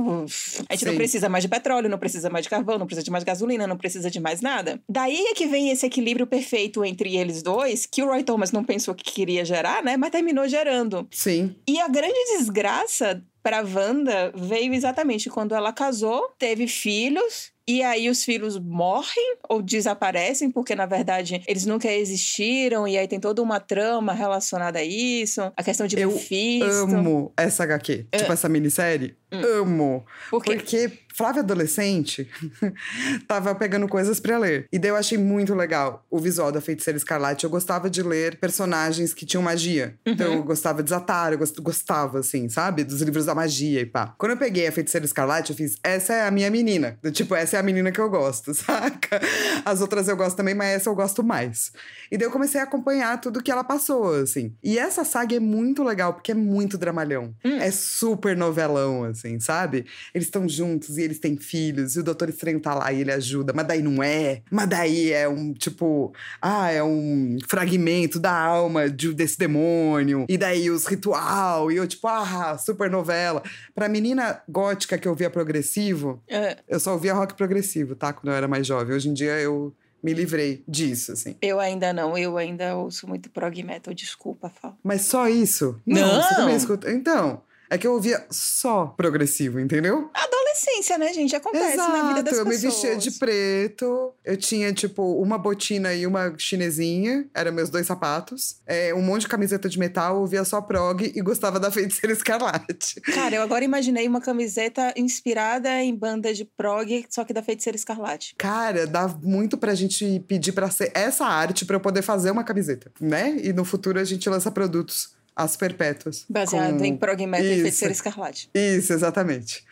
A 0.67 0.73
gente 0.73 0.85
não 0.85 0.93
Sim. 0.93 0.97
precisa 0.97 1.29
mais 1.29 1.43
de 1.43 1.47
petróleo, 1.47 1.89
não 1.89 1.99
precisa 1.99 2.29
mais 2.29 2.43
de 2.43 2.49
carvão, 2.49 2.79
não 2.79 2.87
precisa 2.87 3.03
de 3.03 3.11
mais 3.11 3.23
gasolina, 3.23 3.67
não 3.67 3.77
precisa 3.77 4.09
de 4.09 4.19
mais 4.19 4.41
nada. 4.41 4.81
Daí 4.89 5.27
é 5.27 5.33
que 5.35 5.45
vem 5.45 5.69
esse 5.69 5.85
equilíbrio 5.85 6.25
perfeito 6.25 6.83
entre 6.83 7.15
eles 7.15 7.43
dois, 7.43 7.85
que 7.85 8.01
o 8.01 8.14
Roy 8.15 8.23
Thomas 8.23 8.51
não 8.51 8.63
pensou 8.63 8.95
que 8.95 9.03
queria 9.03 9.43
gerar, 9.43 9.83
né? 9.83 9.97
Mas 9.97 10.09
terminou 10.09 10.47
gerando. 10.47 11.07
Sim. 11.11 11.55
E 11.67 11.79
a 11.79 11.87
grande 11.87 12.37
desgraça 12.37 13.21
pra 13.43 13.61
Wanda 13.61 14.31
veio 14.35 14.73
exatamente 14.73 15.29
quando 15.29 15.53
ela 15.53 15.71
casou, 15.71 16.33
teve 16.39 16.67
filhos. 16.67 17.53
E 17.67 17.81
aí 17.81 18.09
os 18.09 18.23
filhos 18.23 18.59
morrem 18.59 19.37
ou 19.49 19.59
desaparecem, 19.59 20.51
porque 20.51 20.75
na 20.75 20.85
verdade 20.85 21.41
eles 21.47 21.65
nunca 21.65 21.91
existiram, 21.91 22.87
e 22.87 22.95
aí 22.95 23.07
tem 23.07 23.19
toda 23.19 23.41
uma 23.41 23.59
trama 23.59 24.13
relacionada 24.13 24.77
a 24.77 24.83
isso, 24.83 25.41
a 25.57 25.63
questão 25.63 25.87
de 25.87 25.99
Eu 25.99 26.11
Mephisto. 26.11 26.65
Amo 26.65 27.33
essa 27.35 27.63
HQ. 27.63 28.05
Tipo, 28.15 28.31
essa 28.31 28.47
minissérie. 28.47 29.15
Amo. 29.31 30.05
Porque 30.29 30.55
Porque 30.55 30.91
Flávia 31.15 31.41
Adolescente 31.41 32.29
tava 33.27 33.53
pegando 33.55 33.87
coisas 33.87 34.19
pra 34.19 34.37
ler. 34.37 34.67
E 34.71 34.79
daí 34.79 34.89
eu 34.91 34.95
achei 34.95 35.17
muito 35.17 35.53
legal 35.53 36.05
o 36.09 36.19
visual 36.19 36.51
da 36.51 36.61
Feiticeira 36.61 36.97
Escarlate. 36.97 37.43
Eu 37.43 37.49
gostava 37.49 37.89
de 37.89 38.01
ler 38.01 38.37
personagens 38.37 39.13
que 39.13 39.25
tinham 39.25 39.41
magia. 39.43 39.95
Então 40.05 40.33
eu 40.33 40.43
gostava 40.43 40.83
de 40.83 40.89
Zatar, 40.89 41.31
eu 41.33 41.37
gost- 41.37 41.59
gostava, 41.61 42.19
assim, 42.19 42.49
sabe? 42.49 42.83
Dos 42.83 43.01
livros 43.01 43.25
da 43.25 43.35
magia 43.35 43.81
e 43.81 43.85
pá. 43.85 44.13
Quando 44.17 44.31
eu 44.33 44.37
peguei 44.37 44.67
a 44.67 44.71
Feiticeira 44.71 45.05
Escarlate, 45.05 45.51
eu 45.51 45.55
fiz, 45.57 45.77
essa 45.83 46.13
é 46.13 46.27
a 46.27 46.31
minha 46.31 46.49
menina. 46.49 46.97
Tipo, 47.13 47.35
essa 47.35 47.57
é 47.57 47.59
a 47.59 47.63
menina 47.63 47.91
que 47.91 47.99
eu 47.99 48.09
gosto, 48.09 48.53
saca? 48.55 49.19
As 49.63 49.81
outras 49.81 50.07
eu 50.07 50.17
gosto 50.17 50.35
também, 50.37 50.53
mas 50.53 50.69
essa 50.75 50.89
eu 50.89 50.95
gosto 50.95 51.23
mais. 51.23 51.71
E 52.11 52.17
daí 52.17 52.27
eu 52.27 52.31
comecei 52.31 52.59
a 52.59 52.63
acompanhar 52.63 53.19
tudo 53.19 53.41
que 53.41 53.51
ela 53.51 53.63
passou, 53.63 54.13
assim. 54.15 54.53
E 54.63 54.77
essa 54.77 55.03
saga 55.03 55.35
é 55.35 55.39
muito 55.39 55.83
legal, 55.83 56.13
porque 56.13 56.31
é 56.31 56.35
muito 56.35 56.77
dramalhão. 56.77 57.33
É 57.43 57.71
super 57.71 58.35
novelão, 58.35 59.03
assim, 59.03 59.39
sabe? 59.39 59.85
Eles 60.13 60.27
estão 60.27 60.47
juntos 60.47 60.97
e 60.97 61.04
eles 61.05 61.19
têm 61.19 61.37
filhos, 61.37 61.95
e 61.95 61.99
o 61.99 62.03
Doutor 62.03 62.29
Estranho 62.29 62.59
tá 62.59 62.73
lá 62.73 62.91
e 62.91 63.01
ele 63.01 63.11
ajuda, 63.11 63.53
mas 63.53 63.65
daí 63.67 63.81
não 63.81 64.01
é. 64.03 64.41
Mas 64.51 64.67
daí 64.67 65.11
é 65.11 65.27
um, 65.29 65.53
tipo, 65.53 66.13
ah, 66.41 66.71
é 66.71 66.83
um 66.83 67.37
fragmento 67.47 68.19
da 68.19 68.31
alma 68.37 68.89
de- 68.89 69.13
desse 69.13 69.37
demônio. 69.37 70.25
E 70.27 70.37
daí 70.37 70.69
os 70.69 70.85
ritual, 70.85 71.71
e 71.71 71.77
eu, 71.77 71.87
tipo, 71.87 72.07
ah, 72.07 72.57
super 72.57 72.89
novela. 72.89 73.41
Pra 73.73 73.87
menina 73.87 74.41
gótica 74.49 74.97
que 74.97 75.07
ouvia 75.07 75.29
progressivo, 75.29 76.21
é, 76.27 76.57
eu 76.67 76.79
só 76.79 76.93
ouvia 76.93 77.13
rock 77.13 77.33
progressivo, 77.35 77.95
tá? 77.95 78.11
Quando 78.11 78.29
eu 78.29 78.33
era 78.35 78.47
mais 78.47 78.65
jovem. 78.67 78.95
Hoje 78.95 79.09
em 79.09 79.13
dia 79.13 79.39
eu 79.39 79.73
me 80.03 80.13
livrei 80.13 80.63
disso, 80.67 81.13
assim. 81.13 81.35
eu 81.41 81.59
ainda 81.59 81.91
não, 81.91 82.15
eu 82.15 82.37
ainda 82.37 82.75
ouço 82.75 83.07
muito 83.07 83.27
prog 83.31 83.63
metal, 83.63 83.91
desculpa, 83.93 84.49
Fal. 84.61 84.77
Mas 84.83 85.01
só 85.01 85.27
isso? 85.27 85.81
Não! 85.85 86.21
Você 86.21 86.35
também 86.35 86.55
escuta? 86.55 86.91
Então, 86.91 87.41
é 87.69 87.77
que 87.77 87.85
eu 87.87 87.93
ouvia 87.93 88.25
só 88.29 88.87
progressivo, 88.87 89.59
entendeu? 89.59 90.09
Adolescência, 90.13 90.97
né, 90.97 91.13
gente? 91.13 91.35
Acontece 91.35 91.77
na 91.77 92.07
vida 92.09 92.23
das 92.23 92.37
eu 92.37 92.45
pessoas. 92.45 92.63
me 92.63 92.69
vestia 92.69 92.95
de 92.95 93.11
preto, 93.11 94.13
eu 94.23 94.37
tinha, 94.37 94.71
tipo, 94.73 95.03
uma 95.21 95.37
botina 95.37 95.93
e 95.93 96.07
uma 96.07 96.33
chinesinha, 96.37 97.25
eram 97.33 97.51
meus 97.51 97.69
dois 97.69 97.85
sapatos, 97.85 98.57
é, 98.65 98.93
um 98.93 99.01
monte 99.01 99.21
de 99.21 99.27
camiseta 99.27 99.67
de 99.67 99.77
metal, 99.77 100.19
ouvia 100.19 100.43
só 100.43 100.61
prog 100.61 101.11
e 101.13 101.21
gostava 101.21 101.59
da 101.59 101.71
Feiticeira 101.71 102.13
Escarlate. 102.13 103.01
Cara, 103.01 103.35
eu 103.35 103.41
agora 103.41 103.65
imaginei 103.65 104.07
uma 104.07 104.21
camiseta 104.21 104.93
inspirada 104.95 105.69
em 105.81 105.95
banda 105.95 106.33
de 106.33 106.45
prog, 106.45 107.05
só 107.09 107.23
que 107.25 107.33
da 107.33 107.41
Feiticeira 107.41 107.75
Escarlate. 107.75 108.35
Cara, 108.37 108.87
dá 108.87 109.07
muito 109.07 109.57
pra 109.57 109.75
gente 109.75 110.19
pedir 110.27 110.51
pra 110.51 110.69
ser 110.69 110.91
essa 110.93 111.25
arte 111.25 111.65
pra 111.65 111.75
eu 111.75 111.79
poder 111.81 112.01
fazer 112.01 112.31
uma 112.31 112.43
camiseta, 112.43 112.91
né? 112.99 113.37
E 113.41 113.51
no 113.51 113.65
futuro 113.65 113.99
a 113.99 114.03
gente 114.03 114.29
lança 114.29 114.51
produtos 114.51 115.14
as 115.35 115.57
perpétuas. 115.57 116.25
Baseado 116.29 116.77
com- 116.77 116.85
em 116.85 116.95
prog 116.97 117.25
metal 117.27 117.45
e. 117.45 117.61
Feiticeira 117.61 117.91
Escarlate. 117.93 118.49
Isso, 118.53 118.93
exatamente. 118.93 119.63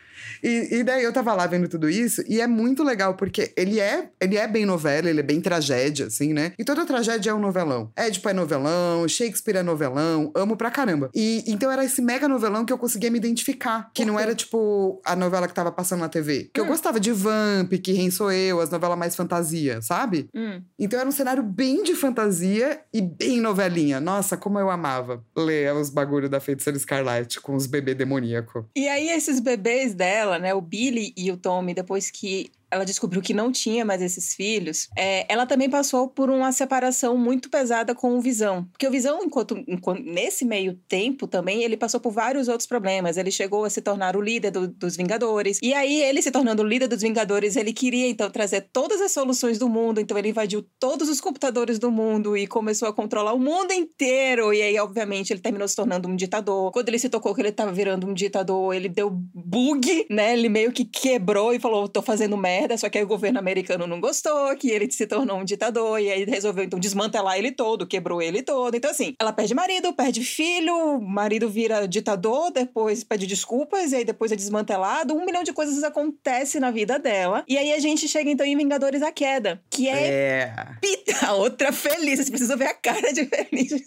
E, 0.42 0.76
e 0.78 0.82
daí 0.84 1.02
eu 1.04 1.12
tava 1.12 1.32
lá 1.34 1.46
vendo 1.46 1.68
tudo 1.68 1.88
isso, 1.88 2.22
e 2.28 2.40
é 2.40 2.46
muito 2.46 2.82
legal, 2.82 3.14
porque 3.14 3.52
ele 3.56 3.80
é, 3.80 4.08
ele 4.20 4.36
é 4.36 4.46
bem 4.46 4.64
novela, 4.66 5.08
ele 5.08 5.20
é 5.20 5.22
bem 5.22 5.40
tragédia, 5.40 6.06
assim, 6.06 6.32
né? 6.32 6.52
E 6.58 6.64
toda 6.64 6.84
tragédia 6.86 7.30
é 7.30 7.34
um 7.34 7.38
novelão. 7.40 7.90
Édipo 7.96 8.28
é 8.28 8.32
novelão, 8.32 9.06
Shakespeare 9.08 9.56
é 9.56 9.62
novelão, 9.62 10.30
amo 10.34 10.56
pra 10.56 10.70
caramba. 10.70 11.10
E 11.14 11.42
então 11.46 11.70
era 11.70 11.84
esse 11.84 12.00
mega 12.02 12.28
novelão 12.28 12.64
que 12.64 12.72
eu 12.72 12.78
conseguia 12.78 13.10
me 13.10 13.18
identificar. 13.18 13.90
Que 13.94 14.04
não 14.04 14.18
era, 14.18 14.34
tipo, 14.34 15.00
a 15.04 15.14
novela 15.16 15.46
que 15.48 15.54
tava 15.54 15.70
passando 15.72 16.00
na 16.00 16.08
TV. 16.08 16.50
Que 16.52 16.60
eu 16.60 16.64
Hum. 16.64 16.68
gostava 16.68 16.98
de 16.98 17.12
Vamp, 17.12 17.72
Que 17.82 17.92
Rei 17.92 18.10
Sou 18.10 18.30
Eu, 18.32 18.60
as 18.60 18.70
novelas 18.70 18.98
mais 18.98 19.14
fantasia, 19.16 19.80
sabe? 19.82 20.28
Hum. 20.34 20.60
Então 20.78 20.98
era 20.98 21.08
um 21.08 21.12
cenário 21.12 21.42
bem 21.42 21.82
de 21.82 21.94
fantasia 21.94 22.80
e 22.92 23.00
bem 23.02 23.40
novelinha. 23.40 24.00
Nossa, 24.00 24.36
como 24.36 24.58
eu 24.58 24.70
amava 24.70 25.22
ler 25.36 25.72
os 25.74 25.90
bagulho 25.90 26.28
da 26.28 26.40
Feiticeira 26.40 26.76
Escarlate 26.76 27.40
com 27.40 27.54
os 27.54 27.66
bebês 27.66 27.96
demoníacos. 27.96 28.64
E 28.76 28.88
aí, 28.88 29.08
esses 29.10 29.40
bebês 29.40 29.94
dela, 29.94 30.13
né, 30.40 30.54
o 30.54 30.60
Billy 30.60 31.12
e 31.16 31.30
o 31.30 31.36
Tommy, 31.36 31.74
depois 31.74 32.10
que 32.10 32.50
ela 32.74 32.84
descobriu 32.84 33.22
que 33.22 33.32
não 33.32 33.50
tinha 33.52 33.84
mais 33.84 34.02
esses 34.02 34.34
filhos, 34.34 34.88
é, 34.96 35.24
ela 35.32 35.46
também 35.46 35.70
passou 35.70 36.08
por 36.08 36.28
uma 36.30 36.52
separação 36.52 37.16
muito 37.16 37.48
pesada 37.48 37.94
com 37.94 38.16
o 38.16 38.20
Visão. 38.20 38.64
Porque 38.72 38.86
o 38.86 38.90
Visão, 38.90 39.22
enquanto, 39.24 39.62
enquanto- 39.66 40.02
nesse 40.02 40.44
meio 40.44 40.74
tempo 40.88 41.26
também, 41.26 41.62
ele 41.62 41.76
passou 41.76 42.00
por 42.00 42.12
vários 42.12 42.48
outros 42.48 42.66
problemas. 42.66 43.16
Ele 43.16 43.30
chegou 43.30 43.64
a 43.64 43.70
se 43.70 43.80
tornar 43.80 44.16
o 44.16 44.20
líder 44.20 44.50
do- 44.50 44.68
dos 44.68 44.96
Vingadores. 44.96 45.58
E 45.62 45.72
aí, 45.72 46.02
ele 46.02 46.20
se 46.22 46.30
tornando 46.30 46.62
o 46.62 46.66
líder 46.66 46.88
dos 46.88 47.02
Vingadores, 47.02 47.56
ele 47.56 47.72
queria 47.72 48.08
então 48.08 48.30
trazer 48.30 48.68
todas 48.72 49.00
as 49.00 49.12
soluções 49.12 49.58
do 49.58 49.68
mundo. 49.68 50.00
Então, 50.00 50.16
ele 50.18 50.30
invadiu 50.30 50.64
todos 50.78 51.08
os 51.08 51.20
computadores 51.20 51.78
do 51.78 51.90
mundo 51.90 52.36
e 52.36 52.46
começou 52.46 52.88
a 52.88 52.92
controlar 52.92 53.32
o 53.34 53.38
mundo 53.38 53.72
inteiro. 53.72 54.52
E 54.52 54.62
aí, 54.62 54.78
obviamente, 54.78 55.32
ele 55.32 55.40
terminou 55.40 55.68
se 55.68 55.76
tornando 55.76 56.08
um 56.08 56.16
ditador. 56.16 56.72
Quando 56.72 56.88
ele 56.88 56.98
se 56.98 57.08
tocou 57.08 57.34
que 57.34 57.40
ele 57.40 57.52
tava 57.52 57.72
virando 57.72 58.06
um 58.06 58.14
ditador, 58.14 58.74
ele 58.74 58.88
deu 58.88 59.10
bug, 59.10 60.06
né? 60.10 60.32
Ele 60.32 60.48
meio 60.48 60.72
que 60.72 60.84
quebrou 60.84 61.52
e 61.54 61.58
falou: 61.60 61.86
tô 61.88 62.00
fazendo 62.02 62.36
merda. 62.36 62.63
Só 62.76 62.88
que 62.88 62.98
aí 62.98 63.04
o 63.04 63.06
governo 63.06 63.38
americano 63.38 63.86
não 63.86 64.00
gostou, 64.00 64.54
que 64.56 64.70
ele 64.70 64.90
se 64.90 65.06
tornou 65.06 65.38
um 65.38 65.44
ditador. 65.44 66.00
E 66.00 66.10
aí 66.10 66.24
resolveu, 66.24 66.64
então, 66.64 66.78
desmantelar 66.78 67.38
ele 67.38 67.52
todo, 67.52 67.86
quebrou 67.86 68.22
ele 68.22 68.42
todo. 68.42 68.74
Então, 68.74 68.90
assim, 68.90 69.14
ela 69.20 69.32
perde 69.32 69.54
marido, 69.54 69.92
perde 69.92 70.24
filho, 70.24 71.00
marido 71.00 71.48
vira 71.48 71.86
ditador, 71.86 72.50
depois 72.50 73.04
pede 73.04 73.26
desculpas, 73.26 73.92
e 73.92 73.96
aí 73.96 74.04
depois 74.04 74.32
é 74.32 74.36
desmantelado. 74.36 75.14
Um 75.14 75.24
milhão 75.24 75.42
de 75.42 75.52
coisas 75.52 75.82
acontece 75.84 76.58
na 76.58 76.70
vida 76.70 76.98
dela. 76.98 77.44
E 77.48 77.58
aí 77.58 77.72
a 77.72 77.78
gente 77.78 78.08
chega, 78.08 78.30
então, 78.30 78.46
em 78.46 78.56
Vingadores 78.56 79.02
a 79.02 79.12
Queda, 79.12 79.60
que 79.70 79.88
é 79.88 80.06
É. 80.06 80.54
Pita, 80.80 81.32
outra 81.32 81.72
feliz. 81.72 82.16
Vocês 82.16 82.30
precisam 82.30 82.56
ver 82.56 82.66
a 82.66 82.74
cara 82.74 83.12
de 83.12 83.24
feliz. 83.26 83.72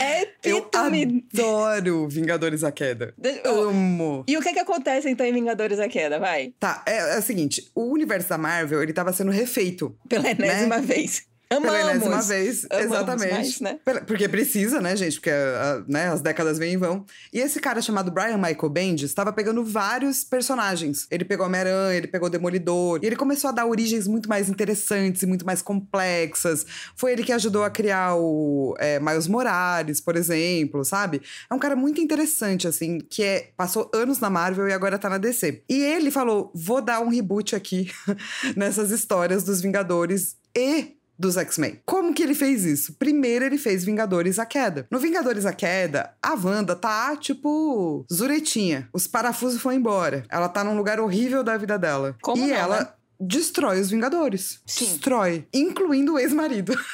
é 0.00 0.28
Eu 0.44 0.58
epítome. 0.58 1.24
adoro 1.32 2.08
Vingadores 2.08 2.64
à 2.64 2.72
Queda. 2.72 3.14
Oh, 3.44 3.68
Amo. 3.68 4.24
E 4.26 4.36
o 4.36 4.40
que 4.40 4.52
que 4.52 4.58
acontece 4.58 5.08
então 5.08 5.26
em 5.26 5.32
Vingadores 5.32 5.78
a 5.78 5.88
Queda? 5.88 6.18
Vai. 6.18 6.45
Tá, 6.58 6.82
é, 6.86 7.14
é 7.14 7.18
o 7.18 7.22
seguinte: 7.22 7.70
o 7.74 7.92
universo 7.92 8.28
da 8.28 8.38
Marvel, 8.38 8.82
ele 8.82 8.92
tava 8.92 9.12
sendo 9.12 9.30
refeito. 9.30 9.96
Pela 10.08 10.30
enésima 10.30 10.80
vez. 10.80 11.24
Amamos. 11.48 11.76
Pela 11.76 11.90
enésima 11.92 12.22
vez, 12.22 12.66
Amamos 12.68 12.92
exatamente. 12.92 13.32
mais, 13.32 13.60
né? 13.60 13.78
Porque 14.06 14.28
precisa, 14.28 14.80
né, 14.80 14.96
gente? 14.96 15.14
Porque 15.14 15.30
ah, 15.30 15.84
né, 15.86 16.08
as 16.08 16.20
décadas 16.20 16.58
vêm 16.58 16.72
e 16.72 16.76
vão. 16.76 17.04
E 17.32 17.38
esse 17.38 17.60
cara 17.60 17.80
chamado 17.80 18.10
Brian 18.10 18.36
Michael 18.36 18.68
Bendis 18.68 19.10
estava 19.10 19.32
pegando 19.32 19.64
vários 19.64 20.24
personagens. 20.24 21.06
Ele 21.08 21.24
pegou 21.24 21.46
Homem-Aranha, 21.46 21.96
ele 21.96 22.08
pegou 22.08 22.28
Demolidor. 22.28 22.98
E 23.00 23.06
ele 23.06 23.14
começou 23.14 23.48
a 23.48 23.52
dar 23.52 23.66
origens 23.66 24.08
muito 24.08 24.28
mais 24.28 24.48
interessantes 24.48 25.22
e 25.22 25.26
muito 25.26 25.46
mais 25.46 25.62
complexas. 25.62 26.66
Foi 26.96 27.12
ele 27.12 27.22
que 27.22 27.32
ajudou 27.32 27.62
a 27.62 27.70
criar 27.70 28.16
o 28.16 28.74
é, 28.80 28.98
Miles 28.98 29.28
Morales, 29.28 30.00
por 30.00 30.16
exemplo, 30.16 30.84
sabe? 30.84 31.22
É 31.48 31.54
um 31.54 31.58
cara 31.60 31.76
muito 31.76 32.00
interessante, 32.00 32.66
assim, 32.66 32.98
que 32.98 33.22
é, 33.22 33.50
passou 33.56 33.88
anos 33.94 34.18
na 34.18 34.28
Marvel 34.28 34.68
e 34.68 34.72
agora 34.72 34.98
tá 34.98 35.08
na 35.08 35.18
DC. 35.18 35.62
E 35.68 35.80
ele 35.80 36.10
falou: 36.10 36.50
vou 36.52 36.82
dar 36.82 37.00
um 37.00 37.08
reboot 37.08 37.54
aqui 37.54 37.92
nessas 38.56 38.90
histórias 38.90 39.44
dos 39.44 39.60
Vingadores 39.60 40.36
e 40.56 40.96
dos 41.18 41.36
X-Men. 41.36 41.80
Como 41.84 42.14
que 42.14 42.22
ele 42.22 42.34
fez 42.34 42.64
isso? 42.64 42.94
Primeiro 42.94 43.44
ele 43.44 43.58
fez 43.58 43.84
Vingadores 43.84 44.38
a 44.38 44.46
Queda. 44.46 44.86
No 44.90 44.98
Vingadores 44.98 45.46
a 45.46 45.52
Queda, 45.52 46.14
a 46.22 46.34
Wanda 46.34 46.74
tá, 46.74 47.16
tipo, 47.16 48.04
zuretinha. 48.12 48.88
Os 48.92 49.06
parafusos 49.06 49.60
foram 49.60 49.76
embora. 49.76 50.24
Ela 50.28 50.48
tá 50.48 50.62
num 50.62 50.76
lugar 50.76 51.00
horrível 51.00 51.42
da 51.42 51.56
vida 51.56 51.78
dela. 51.78 52.16
Como 52.22 52.44
e 52.44 52.48
não, 52.48 52.56
ela 52.56 52.80
né? 52.80 52.88
destrói 53.20 53.80
os 53.80 53.90
Vingadores. 53.90 54.60
Sim. 54.66 54.86
Destrói. 54.86 55.46
Incluindo 55.52 56.14
o 56.14 56.18
ex-marido. 56.18 56.76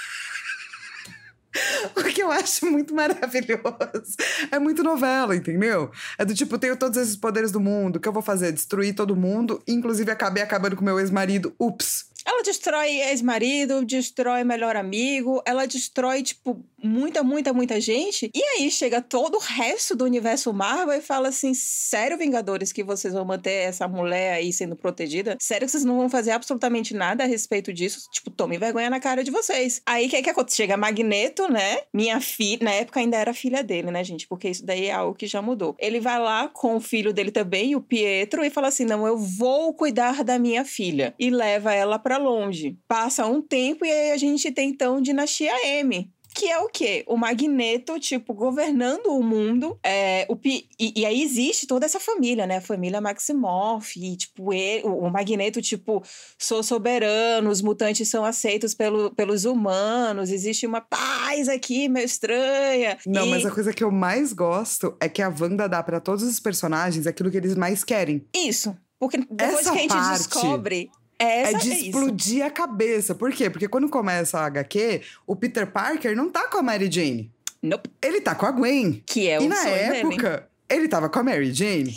O 1.95 2.03
que 2.05 2.23
eu 2.23 2.31
acho 2.31 2.65
muito 2.71 2.95
maravilhoso. 2.95 4.17
É 4.51 4.59
muito 4.59 4.83
novela, 4.83 5.37
entendeu? 5.37 5.91
É 6.17 6.25
do 6.25 6.35
tipo, 6.35 6.59
tenho 6.59 6.77
todos 6.77 6.97
esses 6.97 7.17
poderes 7.17 7.53
do 7.53 7.61
mundo. 7.61 7.97
O 7.97 8.01
que 8.01 8.09
eu 8.09 8.13
vou 8.13 8.23
fazer? 8.23 8.53
Destruir 8.53 8.95
todo 8.95 9.15
mundo. 9.15 9.63
Inclusive, 9.69 10.11
acabei 10.11 10.43
acabando 10.43 10.77
com 10.77 10.85
meu 10.85 10.99
ex-marido. 10.99 11.55
Ups. 11.59 12.07
Ela 12.25 12.43
destrói 12.43 13.01
ex-marido, 13.01 13.85
destrói 13.85 14.45
melhor 14.45 14.77
amigo, 14.77 15.43
ela 15.45 15.67
destrói, 15.67 16.23
tipo, 16.23 16.65
muita, 16.83 17.23
muita, 17.23 17.53
muita 17.53 17.81
gente. 17.81 18.31
E 18.35 18.43
aí 18.43 18.71
chega 18.71 19.01
todo 19.01 19.37
o 19.37 19.41
resto 19.41 19.95
do 19.95 20.05
universo 20.05 20.53
Marvel 20.53 20.95
e 20.95 21.01
fala 21.01 21.29
assim: 21.29 21.55
sério, 21.55 22.19
Vingadores, 22.19 22.73
que 22.73 22.83
vocês 22.83 23.15
vão 23.15 23.25
manter 23.25 23.69
essa 23.69 23.87
mulher 23.87 24.35
aí 24.35 24.53
sendo 24.53 24.77
protegida? 24.77 25.37
Sério 25.41 25.67
que 25.67 25.73
vocês 25.73 25.85
não 25.85 25.97
vão 25.97 26.09
fazer 26.09 26.33
absolutamente 26.33 26.95
nada 26.95 27.25
a 27.25 27.27
respeito 27.27 27.73
disso? 27.73 28.09
Tipo, 28.11 28.31
tome 28.31 28.59
vergonha 28.59 28.91
na 28.91 29.01
cara 29.01 29.23
de 29.23 29.31
vocês. 29.31 29.81
Aí 29.87 30.07
o 30.07 30.11
que 30.11 30.17
é 30.17 30.23
que 30.23 30.31
acontece? 30.31 30.57
Chega 30.57 30.77
Magneto, 30.77 31.51
né? 31.51 31.79
Minha 31.95 32.21
filha, 32.21 32.65
na 32.65 32.73
época 32.73 33.01
ainda 33.01 33.17
era 33.17 33.33
filha 33.33 33.63
dele, 33.63 33.91
né, 33.91 34.03
gente? 34.03 34.27
Porque 34.27 34.49
isso 34.49 34.65
daí 34.65 34.87
é 34.87 34.93
algo 34.93 35.15
que 35.15 35.27
já 35.27 35.41
mudou. 35.41 35.77
Ele 35.79 36.01
vai 36.01 36.19
lá 36.19 36.49
com 36.49 36.77
o 36.77 36.81
filho 36.81 37.13
dele 37.13 37.31
também, 37.31 37.77
o 37.77 37.81
Pietro, 37.81 38.45
e 38.45 38.51
fala 38.51 38.69
assim: 38.69 38.85
não, 38.85 39.07
eu 39.07 39.17
vou 39.17 39.73
cuidar 39.75 40.25
da 40.25 40.39
minha 40.39 40.65
filha. 40.65 41.15
E 41.19 41.31
leva 41.31 41.73
ela 41.73 41.99
pra 41.99 42.19
longe. 42.19 42.77
Passa 42.89 43.27
um 43.27 43.41
tempo 43.41 43.85
e 43.85 43.91
aí 43.91 44.13
a 44.13 44.17
gente 44.17 44.51
tem 44.51 44.71
então 44.71 45.01
Dinastia 45.01 45.53
M. 45.67 46.11
Que 46.35 46.49
é 46.49 46.59
o 46.59 46.69
quê? 46.69 47.05
O 47.07 47.17
Magneto, 47.17 47.99
tipo, 48.01 48.33
governando 48.33 49.07
o 49.09 49.23
mundo. 49.23 49.79
É, 49.85 50.27
o 50.29 50.37
e, 50.45 50.67
e 50.97 51.05
aí 51.05 51.23
existe 51.23 51.67
toda 51.67 51.85
essa 51.85 52.01
família, 52.01 52.47
né? 52.47 52.57
A 52.57 52.61
família 52.63 53.01
Maximoff. 53.01 53.99
E, 54.01 54.17
tipo, 54.17 54.53
ele, 54.53 54.85
o 54.87 55.11
Magneto, 55.11 55.61
tipo, 55.61 56.03
sou 56.39 56.63
soberano, 56.63 57.51
os 57.51 57.61
mutantes 57.61 58.09
são 58.09 58.25
aceitos 58.25 58.75
pelo, 58.75 59.11
pelos 59.15 59.45
humanos. 59.45 60.31
Existe 60.31 60.67
uma 60.67 60.81
paz 60.81 61.49
aqui 61.49 61.89
meio 61.89 62.07
estranha. 62.07 62.97
Não, 63.07 63.27
E- 63.27 63.31
mas 63.31 63.45
a 63.47 63.51
coisa 63.51 63.73
que 63.73 63.85
eu 63.85 63.91
mais 63.91 64.33
gosto 64.33 64.97
é 65.01 65.09
que 65.09 65.21
a 65.23 65.29
Wanda 65.29 65.69
dá 65.69 65.83
pra 65.83 66.01
todos 66.01 66.23
os 66.25 66.41
personagens 66.41 67.07
aquilo 67.07 67.31
que 67.31 67.37
eles 67.37 67.55
mais 67.57 67.85
querem. 67.85 68.25
Isso. 68.35 68.77
Porque 68.99 69.19
depois 69.19 69.61
Essa 69.67 69.73
que 69.73 69.79
a 69.79 69.81
gente 69.83 69.91
parte 69.91 70.19
descobre. 70.19 70.91
Essa 71.23 71.57
é 71.57 71.59
de 71.59 71.69
isso. 71.73 71.85
explodir 71.87 72.45
a 72.45 72.51
cabeça. 72.51 73.15
Por 73.15 73.33
quê? 73.33 73.49
Porque 73.49 73.69
quando 73.69 73.89
começa 73.89 74.39
a 74.39 74.47
HQ, 74.47 75.03
o 75.27 75.37
Peter 75.37 75.67
Parker 75.67 76.17
não 76.17 76.31
tá 76.31 76.49
com 76.49 76.59
a 76.59 76.63
Mary 76.63 76.91
Jane. 76.91 77.31
Nope. 77.63 77.89
Ele 78.03 78.21
tá 78.21 78.35
com 78.35 78.47
a 78.47 78.51
Gwen. 78.51 79.03
Que 79.07 79.29
é 79.29 79.41
e 79.41 79.47
o 79.47 79.49
na 79.49 79.57
sonho 79.57 79.75
dele. 79.75 79.97
época, 79.99 80.49
ele 80.69 80.89
tava 80.89 81.09
com 81.09 81.19
a 81.19 81.23
Mary 81.23 81.53
Jane. 81.53 81.95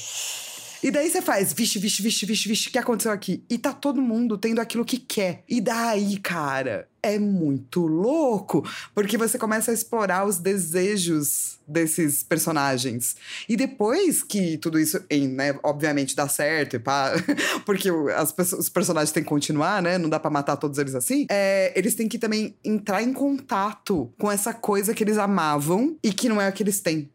E 0.83 0.91
daí 0.91 1.09
você 1.09 1.21
faz, 1.21 1.53
vixe, 1.53 1.79
vixe, 1.79 2.01
vixe, 2.01 2.25
vixe, 2.25 2.47
vixe, 2.47 2.69
o 2.69 2.71
que 2.71 2.77
aconteceu 2.77 3.11
aqui? 3.11 3.43
E 3.49 3.57
tá 3.57 3.73
todo 3.73 4.01
mundo 4.01 4.37
tendo 4.37 4.59
aquilo 4.59 4.85
que 4.85 4.97
quer. 4.97 5.43
E 5.47 5.61
daí, 5.61 6.17
cara, 6.17 6.87
é 7.05 7.19
muito 7.19 7.85
louco. 7.85 8.67
Porque 8.93 9.17
você 9.17 9.37
começa 9.37 9.69
a 9.69 9.73
explorar 9.73 10.25
os 10.25 10.39
desejos 10.39 11.59
desses 11.67 12.23
personagens. 12.23 13.15
E 13.47 13.55
depois 13.55 14.23
que 14.23 14.57
tudo 14.57 14.79
isso, 14.79 15.03
em, 15.09 15.27
né, 15.27 15.57
obviamente 15.63 16.15
dá 16.15 16.27
certo, 16.27 16.79
pá, 16.79 17.13
porque 17.65 17.89
as 18.15 18.33
os 18.53 18.69
personagens 18.69 19.11
têm 19.11 19.23
que 19.23 19.29
continuar, 19.29 19.81
né? 19.81 19.97
Não 19.97 20.09
dá 20.09 20.19
pra 20.19 20.31
matar 20.31 20.57
todos 20.57 20.79
eles 20.79 20.95
assim. 20.95 21.27
É, 21.29 21.71
eles 21.75 21.93
têm 21.93 22.07
que 22.07 22.17
também 22.17 22.55
entrar 22.63 23.03
em 23.03 23.13
contato 23.13 24.11
com 24.17 24.31
essa 24.31 24.53
coisa 24.53 24.93
que 24.93 25.03
eles 25.03 25.17
amavam 25.17 25.97
e 26.03 26.11
que 26.11 26.27
não 26.27 26.41
é 26.41 26.47
a 26.47 26.51
que 26.51 26.63
eles 26.63 26.79
têm. 26.79 27.11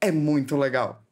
É 0.00 0.10
muito 0.10 0.56
legal. 0.56 1.03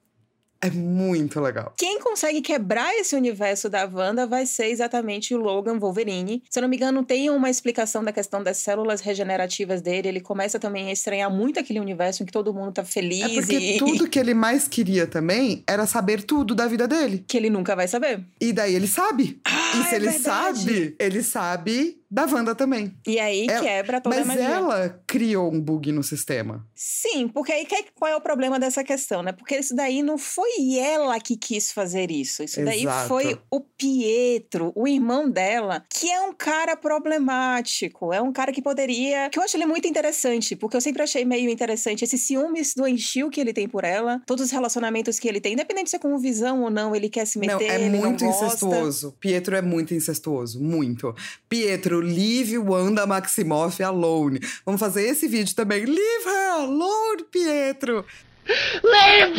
É 0.65 0.71
muito 0.71 1.41
legal. 1.41 1.75
Quem 1.77 1.99
consegue 1.99 2.41
quebrar 2.41 2.95
esse 2.95 3.17
universo 3.17 3.69
da 3.69 3.85
Wanda 3.85 4.29
vai 4.29 4.47
ser 4.47 4.67
exatamente 4.67 5.35
o 5.35 5.39
Logan 5.39 5.77
Wolverine. 5.77 6.41
Se 6.49 6.59
eu 6.59 6.63
não 6.63 6.69
me 6.69 6.77
engano, 6.77 7.05
tem 7.05 7.29
uma 7.31 7.51
explicação 7.51 8.05
da 8.05 8.13
questão 8.13 8.41
das 8.41 8.59
células 8.59 9.01
regenerativas 9.01 9.83
dele. 9.83 10.09
Ele 10.09 10.21
começa 10.21 10.61
também 10.61 10.89
a 10.89 10.93
estranhar 10.93 11.31
muito 11.31 11.59
aquele 11.59 11.81
universo 11.81 12.23
em 12.23 12.27
que 12.27 12.33
todo 12.33 12.55
mundo 12.55 12.73
tá 12.73 12.85
feliz. 12.85 13.25
É 13.25 13.35
porque 13.35 13.57
e... 13.59 13.79
tudo 13.79 14.09
que 14.09 14.21
ele 14.21 14.35
mais 14.35 14.69
queria 14.69 15.05
também 15.05 15.65
era 15.67 15.85
saber 15.85 16.23
tudo 16.23 16.55
da 16.55 16.69
vida 16.69 16.87
dele. 16.87 17.25
Que 17.27 17.37
ele 17.37 17.51
nunca 17.51 17.75
vai 17.75 17.89
saber. 17.89 18.25
E 18.41 18.53
daí 18.53 18.75
ele 18.75 18.87
sabe. 18.87 19.41
Ah, 19.45 19.81
e 19.81 19.89
se 19.89 19.95
é 19.95 19.97
ele 19.97 20.11
verdade. 20.11 20.59
sabe, 20.61 20.97
ele 20.97 21.23
sabe 21.25 22.02
da 22.13 22.27
Wanda 22.27 22.55
também. 22.55 22.95
E 23.07 23.19
aí 23.19 23.47
Ela- 23.49 23.61
quebra 23.63 24.01
toda 24.03 24.21
a 24.21 24.25
Mas 24.25 24.39
ela 24.39 25.01
criou 25.07 25.51
um 25.51 25.59
bug 25.59 25.91
no 25.93 26.03
sistema. 26.03 26.67
Sim, 26.75 27.27
porque 27.27 27.51
aí 27.53 27.65
que- 27.65 27.87
qual 27.95 28.11
é 28.11 28.15
o 28.17 28.21
problema 28.21 28.61
dessa 28.61 28.85
questão, 28.85 29.23
né? 29.23 29.33
Porque 29.33 29.57
isso 29.57 29.75
daí 29.75 30.03
não 30.03 30.19
foi 30.19 30.77
ela 30.79 31.19
que 31.19 31.37
quis 31.39 31.73
fazer 31.73 32.11
isso. 32.11 32.43
Isso 32.43 32.63
daí 32.63 32.83
Exato. 32.83 33.09
foi 33.09 33.39
o 33.51 33.61
Pietro, 33.61 34.73
o 34.75 34.87
irmão 34.87 35.31
dela, 35.31 35.83
que 35.89 36.11
é 36.11 36.21
um 36.21 36.35
cara 36.35 36.77
problemático. 36.77 38.13
É 38.13 38.21
um 38.21 38.31
cara 38.33 38.53
que 38.53 38.61
poderia. 38.61 39.31
Que 39.31 39.39
eu 39.39 39.43
acho 39.43 39.57
ele 39.57 39.65
muito 39.67 39.89
interessante, 39.89 40.55
porque 40.55 40.77
eu 40.77 40.81
sempre 40.81 41.03
achei 41.03 41.25
meio 41.25 41.49
interessante 41.49 42.05
esse 42.05 42.19
ciúmes 42.19 42.75
doentio 42.75 43.31
que 43.31 43.41
ele 43.41 43.53
tem 43.55 43.67
por 43.69 43.85
ela, 43.85 44.21
todos 44.27 44.45
os 44.45 44.51
relacionamentos 44.51 45.19
que 45.19 45.27
ele 45.29 45.41
tem, 45.41 45.55
independente 45.55 45.89
se 45.91 45.97
é 45.97 45.99
com 45.99 46.19
visão 46.19 46.63
ou 46.63 46.71
não, 46.71 46.95
ele 46.95 47.09
quer 47.09 47.27
se 47.27 47.39
meter. 47.39 47.53
não, 47.59 47.63
é 47.63 47.79
muito 47.89 48.25
não 48.25 48.31
gosta. 48.31 48.47
incestuoso. 48.47 49.17
Pietro 49.19 49.57
é 49.57 49.63
muito 49.63 49.95
incestuoso. 49.95 50.63
Muito. 50.63 51.15
Pietro, 51.49 52.02
leave 52.03 52.59
Wanda 52.59 53.07
Maximoff 53.07 53.81
alone. 53.83 54.39
Vamos 54.65 54.81
fazer 54.81 55.03
esse 55.09 55.29
vídeo 55.29 55.55
também. 55.55 55.85
Leave 55.85 56.27
her 56.27 56.51
alone, 56.61 57.25
Pietro. 57.31 58.05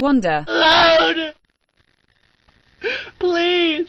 Wanda. 0.01 0.45
Alone! 0.47 1.33
Please! 3.19 3.87